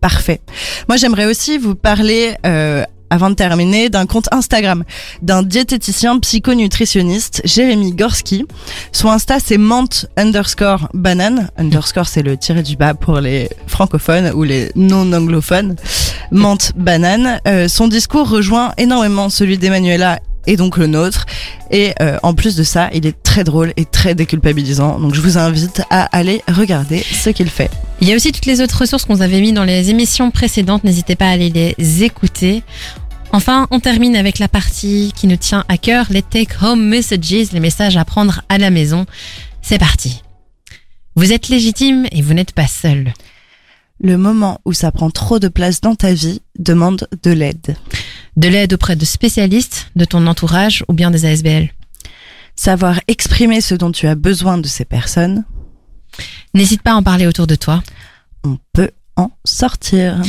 Parfait. 0.01 0.41
Moi, 0.89 0.97
j'aimerais 0.97 1.27
aussi 1.27 1.59
vous 1.59 1.75
parler 1.75 2.35
euh, 2.47 2.85
avant 3.11 3.31
de 3.31 3.35
terminer, 3.35 3.89
d'un 3.89 4.07
compte 4.07 4.29
Instagram 4.33 4.85
d'un 5.23 5.43
diététicien 5.43 6.19
psychonutritionniste, 6.19 7.43
Jérémy 7.45 7.93
Gorski. 7.93 8.47
Son 8.93 9.09
Insta, 9.11 9.39
c'est 9.41 9.59
ment 9.59 9.89
underscore 10.17 10.89
banane. 10.95 11.51
Underscore, 11.57 12.09
c'est 12.09 12.23
le 12.23 12.37
tiré 12.37 12.63
du 12.63 12.77
bas 12.77 12.95
pour 12.95 13.21
les 13.21 13.49
francophones 13.67 14.33
ou 14.35 14.43
les 14.43 14.71
non-anglophones. 14.75 15.77
Ment 16.31 16.59
banane. 16.77 17.41
Euh, 17.47 17.69
son 17.69 17.89
discours 17.89 18.29
rejoint 18.29 18.73
énormément 18.77 19.29
celui 19.29 19.59
d'Emmanuela 19.59 20.21
et 20.49 20.57
donc 20.57 20.76
le 20.76 20.88
nôtre. 20.88 21.26
Et 21.70 21.92
euh, 22.01 22.18
en 22.24 22.34
plus 22.34 22.57
de 22.57 22.64
ça, 22.64 22.90
il 22.92 23.07
est 23.07 23.22
très 23.22 23.44
drôle 23.44 23.72
et 23.76 23.84
très 23.84 24.16
déculpabilisant. 24.16 24.99
Donc 24.99 25.14
je 25.14 25.20
vous 25.20 25.38
invite 25.38 25.82
à 25.90 26.05
aller 26.16 26.42
regarder 26.49 26.99
ce 26.99 27.30
qu'il 27.30 27.49
fait. 27.49 27.70
Il 28.01 28.09
y 28.09 28.12
a 28.12 28.16
aussi 28.16 28.32
toutes 28.32 28.46
les 28.46 28.61
autres 28.61 28.80
ressources 28.80 29.05
qu'on 29.05 29.20
avait 29.20 29.40
mis 29.40 29.53
dans 29.53 29.64
les 29.64 29.90
émissions 29.90 30.30
précédentes. 30.32 30.82
N'hésitez 30.82 31.14
pas 31.14 31.26
à 31.26 31.30
aller 31.30 31.51
les 31.51 32.03
écouter. 32.03 32.64
Enfin, 33.32 33.68
on 33.70 33.78
termine 33.78 34.16
avec 34.16 34.38
la 34.38 34.49
partie 34.49 35.12
qui 35.14 35.26
nous 35.26 35.36
tient 35.36 35.64
à 35.68 35.76
cœur, 35.76 36.07
les 36.09 36.22
take 36.22 36.55
home 36.62 36.82
messages, 36.82 37.53
les 37.53 37.61
messages 37.61 37.99
à 37.99 38.05
prendre 38.05 38.40
à 38.49 38.57
la 38.57 38.70
maison. 38.70 39.05
C'est 39.61 39.78
parti. 39.78 40.22
Vous 41.14 41.32
êtes 41.32 41.49
légitime 41.49 42.07
et 42.11 42.22
vous 42.22 42.32
n'êtes 42.32 42.53
pas 42.53 42.66
seul. 42.66 43.12
Le 44.01 44.16
moment 44.16 44.61
où 44.64 44.72
ça 44.72 44.92
prend 44.92 45.11
trop 45.11 45.38
de 45.38 45.49
place 45.49 45.80
dans 45.80 45.94
ta 45.94 46.12
vie 46.12 46.40
demande 46.59 47.09
de 47.22 47.30
l'aide. 47.32 47.76
De 48.36 48.49
l'aide 48.49 48.74
auprès 48.74 48.96
de 48.96 49.05
spécialistes, 49.05 49.90
de 49.96 50.05
ton 50.05 50.26
entourage 50.26 50.84
ou 50.88 50.92
bien 50.92 51.11
des 51.11 51.24
ASBL. 51.24 51.70
Savoir 52.55 53.01
exprimer 53.09 53.61
ce 53.61 53.74
dont 53.74 53.90
tu 53.90 54.07
as 54.07 54.14
besoin 54.14 54.59
de 54.59 54.68
ces 54.68 54.84
personnes. 54.84 55.44
N'hésite 56.55 56.82
pas 56.82 56.92
à 56.92 56.96
en 56.96 57.03
parler 57.03 57.26
autour 57.26 57.46
de 57.46 57.57
toi. 57.57 57.82
On 58.44 58.59
peut 58.72 58.90
en 59.16 59.30
sortir. 59.44 60.22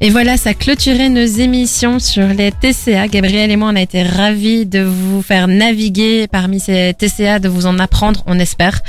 Et 0.00 0.10
voilà, 0.10 0.36
ça 0.36 0.54
clôturait 0.54 1.08
nos 1.08 1.24
émissions 1.24 1.98
sur 1.98 2.26
les 2.26 2.50
TCA. 2.50 3.06
Gabriel 3.08 3.50
et 3.50 3.56
moi, 3.56 3.70
on 3.72 3.76
a 3.76 3.80
été 3.80 4.02
ravis 4.02 4.66
de 4.66 4.80
vous 4.80 5.22
faire 5.22 5.46
naviguer 5.46 6.26
parmi 6.26 6.58
ces 6.58 6.94
TCA, 6.98 7.38
de 7.38 7.48
vous 7.48 7.66
en 7.66 7.78
apprendre, 7.78 8.22
on 8.26 8.38
espère. 8.38 8.80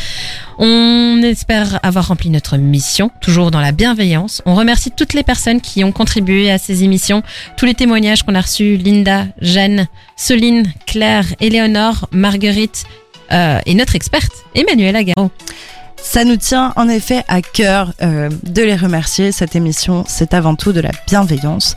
On 0.58 1.22
espère 1.24 1.80
avoir 1.84 2.08
rempli 2.08 2.30
notre 2.30 2.58
mission, 2.58 3.12
toujours 3.22 3.52
dans 3.52 3.60
la 3.60 3.72
bienveillance. 3.72 4.42
On 4.46 4.56
remercie 4.56 4.92
toutes 4.92 5.14
les 5.14 5.24
personnes 5.24 5.62
qui 5.62 5.84
ont 5.84 5.92
contribué 5.92 6.50
à 6.50 6.58
ces 6.58 6.84
émissions, 6.84 7.24
tous 7.58 7.66
les 7.66 7.76
témoignages 7.76 8.24
qu'on 8.24 8.36
a 8.36 8.42
reçus, 8.42 8.78
Linda, 8.78 9.28
Jeanne, 9.42 9.88
Soline, 10.16 10.72
Claire, 10.86 11.26
Éléonore, 11.40 12.08
Marguerite 12.12 12.86
euh, 13.32 13.60
et 13.66 13.76
notre 13.76 13.96
experte, 13.96 14.32
Emmanuelle 14.56 14.96
Agaro. 14.96 15.30
Ça 16.06 16.24
nous 16.24 16.38
tient 16.38 16.72
en 16.78 16.88
effet 16.88 17.26
à 17.28 17.42
cœur 17.42 17.92
euh, 18.02 18.30
de 18.44 18.62
les 18.62 18.76
remercier. 18.76 19.34
Cette 19.34 19.56
émission, 19.56 20.06
c'est 20.08 20.34
avant 20.34 20.56
tout 20.56 20.72
de 20.72 20.80
la 20.80 20.92
bienveillance. 21.08 21.76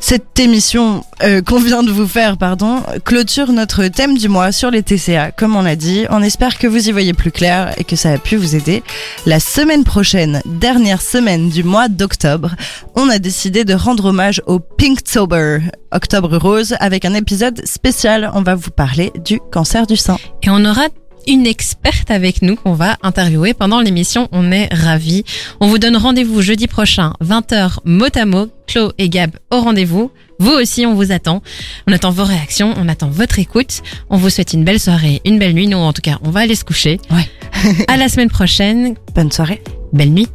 Cette 0.00 0.40
émission 0.40 1.04
euh, 1.22 1.42
qu'on 1.42 1.60
vient 1.60 1.84
de 1.84 1.92
vous 1.92 2.08
faire, 2.08 2.38
pardon, 2.38 2.82
clôture 3.04 3.52
notre 3.52 3.86
thème 3.86 4.18
du 4.18 4.28
mois 4.28 4.50
sur 4.50 4.72
les 4.72 4.82
TCA. 4.82 5.30
Comme 5.30 5.54
on 5.54 5.62
l'a 5.62 5.76
dit, 5.76 6.06
on 6.10 6.22
espère 6.22 6.58
que 6.58 6.66
vous 6.66 6.88
y 6.88 6.92
voyez 6.92 7.12
plus 7.12 7.30
clair 7.30 7.72
et 7.76 7.84
que 7.84 7.94
ça 7.94 8.10
a 8.10 8.18
pu 8.18 8.36
vous 8.36 8.56
aider. 8.56 8.82
La 9.26 9.38
semaine 9.38 9.84
prochaine, 9.84 10.42
dernière 10.44 11.00
semaine 11.00 11.50
du 11.50 11.62
mois 11.62 11.86
d'octobre, 11.88 12.56
on 12.96 13.08
a 13.10 13.20
décidé 13.20 13.64
de 13.64 13.74
rendre 13.74 14.06
hommage 14.06 14.42
au 14.46 14.58
Pinktober, 14.58 15.60
Octobre 15.92 16.36
Rose, 16.36 16.74
avec 16.80 17.04
un 17.04 17.14
épisode 17.14 17.64
spécial. 17.64 18.32
On 18.34 18.42
va 18.42 18.56
vous 18.56 18.70
parler 18.70 19.12
du 19.24 19.38
cancer 19.52 19.86
du 19.86 19.96
sein. 19.96 20.16
Et 20.42 20.50
on 20.50 20.64
aura 20.64 20.88
une 21.26 21.46
experte 21.46 22.10
avec 22.10 22.42
nous 22.42 22.56
qu'on 22.56 22.74
va 22.74 22.96
interviewer 23.02 23.54
pendant 23.54 23.80
l'émission. 23.80 24.28
On 24.32 24.52
est 24.52 24.72
ravis. 24.72 25.24
On 25.60 25.68
vous 25.68 25.78
donne 25.78 25.96
rendez-vous 25.96 26.42
jeudi 26.42 26.66
prochain, 26.66 27.14
20h, 27.22 27.78
mot 27.84 28.06
à 28.14 28.24
mot. 28.24 28.48
Chlo 28.66 28.92
et 28.98 29.08
Gab 29.08 29.32
au 29.50 29.60
rendez-vous. 29.60 30.10
Vous 30.38 30.52
aussi, 30.52 30.86
on 30.86 30.94
vous 30.94 31.12
attend. 31.12 31.42
On 31.86 31.92
attend 31.92 32.10
vos 32.10 32.24
réactions, 32.24 32.74
on 32.76 32.88
attend 32.88 33.08
votre 33.08 33.38
écoute. 33.38 33.82
On 34.10 34.16
vous 34.16 34.30
souhaite 34.30 34.52
une 34.52 34.64
belle 34.64 34.80
soirée, 34.80 35.20
une 35.24 35.38
belle 35.38 35.54
nuit. 35.54 35.68
Nous, 35.68 35.76
en 35.76 35.92
tout 35.92 36.02
cas, 36.02 36.18
on 36.22 36.30
va 36.30 36.40
aller 36.40 36.54
se 36.54 36.64
coucher. 36.64 37.00
Ouais. 37.10 37.84
à 37.88 37.96
la 37.96 38.08
semaine 38.08 38.30
prochaine. 38.30 38.94
Bonne 39.14 39.30
soirée. 39.30 39.62
Belle 39.92 40.10
nuit. 40.10 40.28